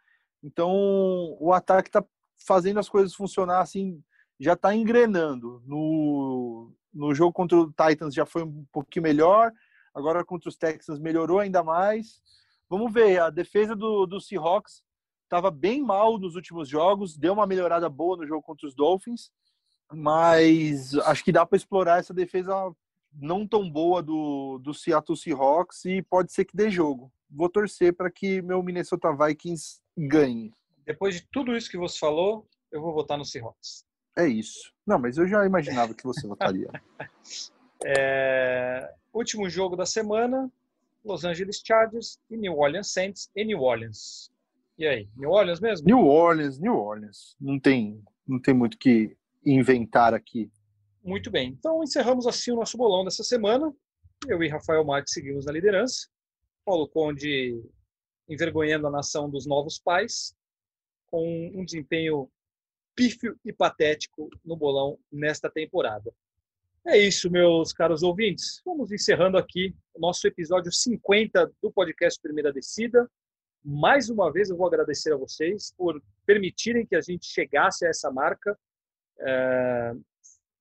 Então, 0.43 0.71
o 1.39 1.51
ataque 1.51 1.89
está 1.89 2.05
fazendo 2.47 2.79
as 2.79 2.87
coisas 2.87 3.15
funcionar 3.15 3.61
assim, 3.61 4.03
já 4.39 4.53
está 4.53 4.75
engrenando. 4.75 5.61
No, 5.65 6.71
no 6.93 7.13
jogo 7.13 7.33
contra 7.33 7.57
o 7.57 7.71
Titans 7.71 8.13
já 8.13 8.25
foi 8.25 8.43
um 8.43 8.65
pouquinho 8.71 9.03
melhor, 9.03 9.51
agora 9.93 10.25
contra 10.25 10.49
os 10.49 10.55
Texans 10.55 10.99
melhorou 10.99 11.39
ainda 11.39 11.63
mais. 11.63 12.21
Vamos 12.69 12.91
ver, 12.91 13.19
a 13.19 13.29
defesa 13.29 13.75
do, 13.75 14.05
do 14.05 14.19
Seahawks 14.19 14.83
estava 15.23 15.51
bem 15.51 15.81
mal 15.81 16.17
nos 16.17 16.35
últimos 16.35 16.69
jogos, 16.69 17.17
deu 17.17 17.33
uma 17.33 17.45
melhorada 17.45 17.89
boa 17.89 18.17
no 18.17 18.25
jogo 18.25 18.41
contra 18.41 18.67
os 18.67 18.75
Dolphins, 18.75 19.31
mas 19.91 20.95
acho 20.99 21.23
que 21.23 21.31
dá 21.31 21.45
para 21.45 21.57
explorar 21.57 21.99
essa 21.99 22.13
defesa 22.13 22.73
não 23.13 23.47
tão 23.47 23.69
boa 23.69 24.01
do, 24.01 24.59
do 24.59 24.73
Seattle 24.73 25.17
Seahawks 25.17 25.85
e 25.85 26.01
pode 26.01 26.31
ser 26.33 26.45
que 26.45 26.55
dê 26.55 26.69
jogo. 26.69 27.11
Vou 27.29 27.49
torcer 27.49 27.93
para 27.93 28.11
que 28.11 28.41
meu 28.41 28.61
Minnesota 28.61 29.15
Vikings 29.15 29.79
ganhe. 29.97 30.53
Depois 30.85 31.15
de 31.15 31.27
tudo 31.31 31.55
isso 31.55 31.69
que 31.69 31.77
você 31.77 31.97
falou, 31.97 32.47
eu 32.71 32.81
vou 32.81 32.93
votar 32.93 33.17
no 33.17 33.25
Seahawks. 33.25 33.85
É 34.17 34.27
isso. 34.27 34.73
Não, 34.85 34.97
mas 34.97 35.17
eu 35.17 35.27
já 35.27 35.45
imaginava 35.45 35.93
que 35.93 36.03
você 36.03 36.27
votaria. 36.27 36.69
É... 37.87 38.91
Último 39.13 39.47
jogo 39.47 39.75
da 39.75 39.85
semana, 39.85 40.51
Los 41.03 41.23
Angeles 41.23 41.61
Chargers 41.63 42.17
e 42.31 42.37
New 42.37 42.57
Orleans 42.57 42.91
Saints 42.91 43.29
e 43.35 43.45
New 43.45 43.61
Orleans. 43.61 44.31
E 44.77 44.87
aí, 44.87 45.07
New 45.15 45.29
Orleans 45.29 45.59
mesmo? 45.59 45.85
New 45.85 46.07
Orleans, 46.07 46.57
New 46.57 46.73
Orleans. 46.73 47.35
Não 47.39 47.59
tem, 47.59 48.01
não 48.27 48.41
tem 48.41 48.55
muito 48.55 48.77
que 48.77 49.15
inventar 49.45 50.15
aqui. 50.15 50.49
Muito 51.03 51.29
bem. 51.29 51.49
Então 51.49 51.83
encerramos 51.83 52.25
assim 52.25 52.51
o 52.51 52.55
nosso 52.55 52.75
bolão 52.75 53.03
dessa 53.03 53.23
semana. 53.23 53.71
Eu 54.27 54.41
e 54.41 54.49
Rafael 54.49 54.83
Marques 54.83 55.13
seguimos 55.13 55.45
na 55.45 55.51
liderança. 55.51 56.07
Paulo 56.65 56.87
Conde 56.87 57.61
envergonhando 58.27 58.87
a 58.87 58.91
nação 58.91 59.29
dos 59.29 59.45
novos 59.45 59.77
pais, 59.77 60.35
com 61.05 61.51
um 61.53 61.63
desempenho 61.63 62.27
pífio 62.95 63.37
e 63.43 63.51
patético 63.51 64.29
no 64.43 64.55
bolão 64.55 64.97
nesta 65.11 65.49
temporada. 65.49 66.13
É 66.87 66.97
isso, 66.97 67.29
meus 67.31 67.73
caros 67.73 68.03
ouvintes. 68.03 68.61
Vamos 68.63 68.91
encerrando 68.91 69.37
aqui 69.37 69.75
o 69.93 69.99
nosso 69.99 70.25
episódio 70.27 70.71
50 70.71 71.51
do 71.61 71.71
podcast 71.71 72.19
Primeira 72.21 72.53
Descida. 72.53 73.09
Mais 73.63 74.09
uma 74.09 74.31
vez 74.31 74.49
eu 74.49 74.57
vou 74.57 74.67
agradecer 74.67 75.11
a 75.11 75.17
vocês 75.17 75.73
por 75.75 76.01
permitirem 76.25 76.85
que 76.85 76.95
a 76.95 77.01
gente 77.01 77.25
chegasse 77.25 77.85
a 77.85 77.89
essa 77.89 78.11
marca. 78.11 78.57
É 79.19 79.93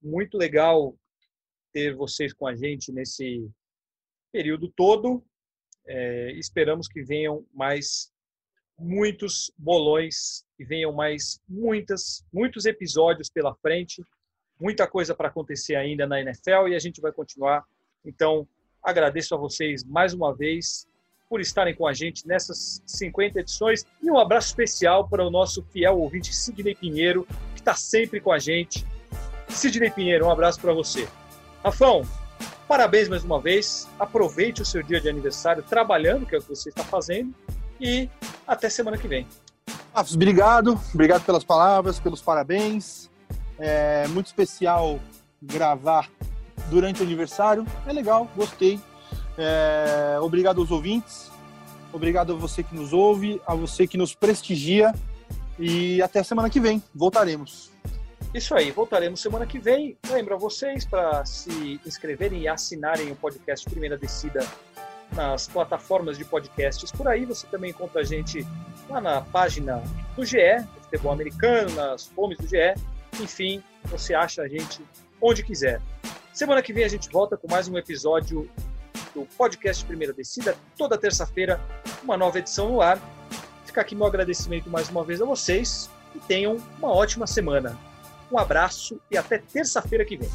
muito 0.01 0.37
legal 0.37 0.97
ter 1.71 1.95
vocês 1.95 2.33
com 2.33 2.47
a 2.47 2.55
gente 2.55 2.91
nesse 2.91 3.49
período 4.31 4.71
todo. 4.75 5.23
É, 5.85 6.31
esperamos 6.33 6.87
que 6.87 7.03
venham 7.03 7.45
mais 7.53 8.11
muitos 8.77 9.51
bolões 9.57 10.43
e 10.59 10.65
venham 10.65 10.91
mais 10.91 11.39
muitas 11.47 12.25
muitos 12.31 12.65
episódios 12.65 13.29
pela 13.29 13.55
frente 13.55 14.03
muita 14.59 14.87
coisa 14.87 15.13
para 15.13 15.27
acontecer 15.27 15.75
ainda 15.75 16.07
na 16.07 16.19
NFL 16.21 16.67
e 16.69 16.75
a 16.75 16.79
gente 16.79 17.01
vai 17.01 17.11
continuar. 17.11 17.63
Então, 18.05 18.47
agradeço 18.81 19.35
a 19.35 19.37
vocês 19.37 19.83
mais 19.83 20.13
uma 20.13 20.33
vez 20.33 20.87
por 21.29 21.41
estarem 21.41 21.75
com 21.75 21.87
a 21.87 21.93
gente 21.93 22.27
nessas 22.27 22.81
50 22.85 23.39
edições 23.39 23.85
e 24.01 24.09
um 24.09 24.17
abraço 24.17 24.47
especial 24.47 25.07
para 25.07 25.25
o 25.25 25.31
nosso 25.31 25.63
fiel 25.63 25.97
ouvinte 25.97 26.33
Sidney 26.33 26.75
Pinheiro, 26.75 27.27
que 27.53 27.61
está 27.61 27.75
sempre 27.75 28.21
com 28.21 28.31
a 28.31 28.39
gente. 28.39 28.85
Sidney 29.49 29.89
Pinheiro, 29.89 30.27
um 30.27 30.31
abraço 30.31 30.61
para 30.61 30.73
você. 30.73 31.07
Rafão, 31.63 32.03
parabéns 32.67 33.09
mais 33.09 33.23
uma 33.23 33.41
vez. 33.41 33.89
Aproveite 33.99 34.61
o 34.61 34.65
seu 34.65 34.83
dia 34.83 35.01
de 35.01 35.09
aniversário 35.09 35.63
trabalhando, 35.63 36.25
que 36.25 36.35
é 36.35 36.37
o 36.37 36.41
que 36.41 36.49
você 36.49 36.69
está 36.69 36.83
fazendo, 36.83 37.33
e 37.81 38.07
até 38.47 38.69
semana 38.69 38.97
que 38.97 39.07
vem. 39.07 39.27
Obrigado, 40.13 40.79
obrigado 40.93 41.25
pelas 41.25 41.43
palavras, 41.43 41.99
pelos 41.99 42.21
parabéns. 42.21 43.09
É 43.57 44.07
muito 44.09 44.27
especial 44.27 44.99
gravar 45.41 46.09
durante 46.69 47.01
o 47.01 47.05
aniversário. 47.05 47.65
É 47.87 47.93
legal, 47.93 48.29
gostei. 48.35 48.79
É, 49.37 50.17
obrigado 50.21 50.59
aos 50.59 50.71
ouvintes. 50.71 51.31
Obrigado 51.93 52.33
a 52.33 52.35
você 52.35 52.61
que 52.61 52.75
nos 52.75 52.91
ouve, 52.91 53.41
a 53.47 53.55
você 53.55 53.87
que 53.87 53.97
nos 53.97 54.13
prestigia. 54.13 54.93
E 55.57 56.01
até 56.01 56.21
semana 56.23 56.49
que 56.49 56.59
vem. 56.59 56.83
Voltaremos. 56.93 57.71
Isso 58.33 58.53
aí, 58.53 58.69
voltaremos 58.71 59.21
semana 59.21 59.45
que 59.45 59.57
vem. 59.57 59.97
Lembro 60.09 60.35
a 60.35 60.37
vocês 60.37 60.83
para 60.83 61.23
se 61.25 61.79
inscreverem 61.85 62.41
e 62.41 62.47
assinarem 62.49 63.09
o 63.11 63.15
podcast 63.15 63.69
Primeira 63.69 63.97
Descida 63.97 64.45
nas 65.13 65.47
plataformas 65.47 66.17
de 66.17 66.25
podcasts 66.25 66.91
por 66.91 67.07
aí. 67.07 67.25
Você 67.25 67.47
também 67.47 67.71
encontra 67.71 68.01
a 68.01 68.03
gente 68.03 68.45
lá 68.89 68.99
na 68.99 69.21
página 69.21 69.81
do 70.15 70.25
GE, 70.25 70.37
do 70.75 70.81
futebol 70.83 71.11
americano, 71.11 71.73
nas 71.75 72.05
fomes 72.07 72.37
do 72.37 72.47
GE 72.47 72.73
enfim, 73.21 73.63
você 73.85 74.13
acha 74.13 74.41
a 74.41 74.47
gente 74.47 74.81
onde 75.21 75.43
quiser. 75.43 75.81
Semana 76.33 76.61
que 76.61 76.73
vem 76.73 76.83
a 76.83 76.87
gente 76.87 77.09
volta 77.09 77.37
com 77.37 77.49
mais 77.49 77.67
um 77.67 77.77
episódio 77.77 78.49
do 79.13 79.25
podcast 79.37 79.85
Primeira 79.85 80.13
Descida, 80.13 80.55
toda 80.77 80.97
terça-feira, 80.97 81.61
uma 82.03 82.17
nova 82.17 82.39
edição 82.39 82.69
no 82.69 82.81
ar. 82.81 82.99
Fica 83.65 83.81
aqui 83.81 83.95
meu 83.95 84.05
agradecimento 84.05 84.69
mais 84.69 84.89
uma 84.89 85.03
vez 85.03 85.21
a 85.21 85.25
vocês 85.25 85.89
e 86.13 86.19
tenham 86.19 86.57
uma 86.77 86.91
ótima 86.91 87.25
semana. 87.25 87.77
Um 88.31 88.37
abraço 88.37 88.99
e 89.09 89.17
até 89.17 89.37
terça-feira 89.37 90.03
que 90.03 90.17
vem. 90.17 90.29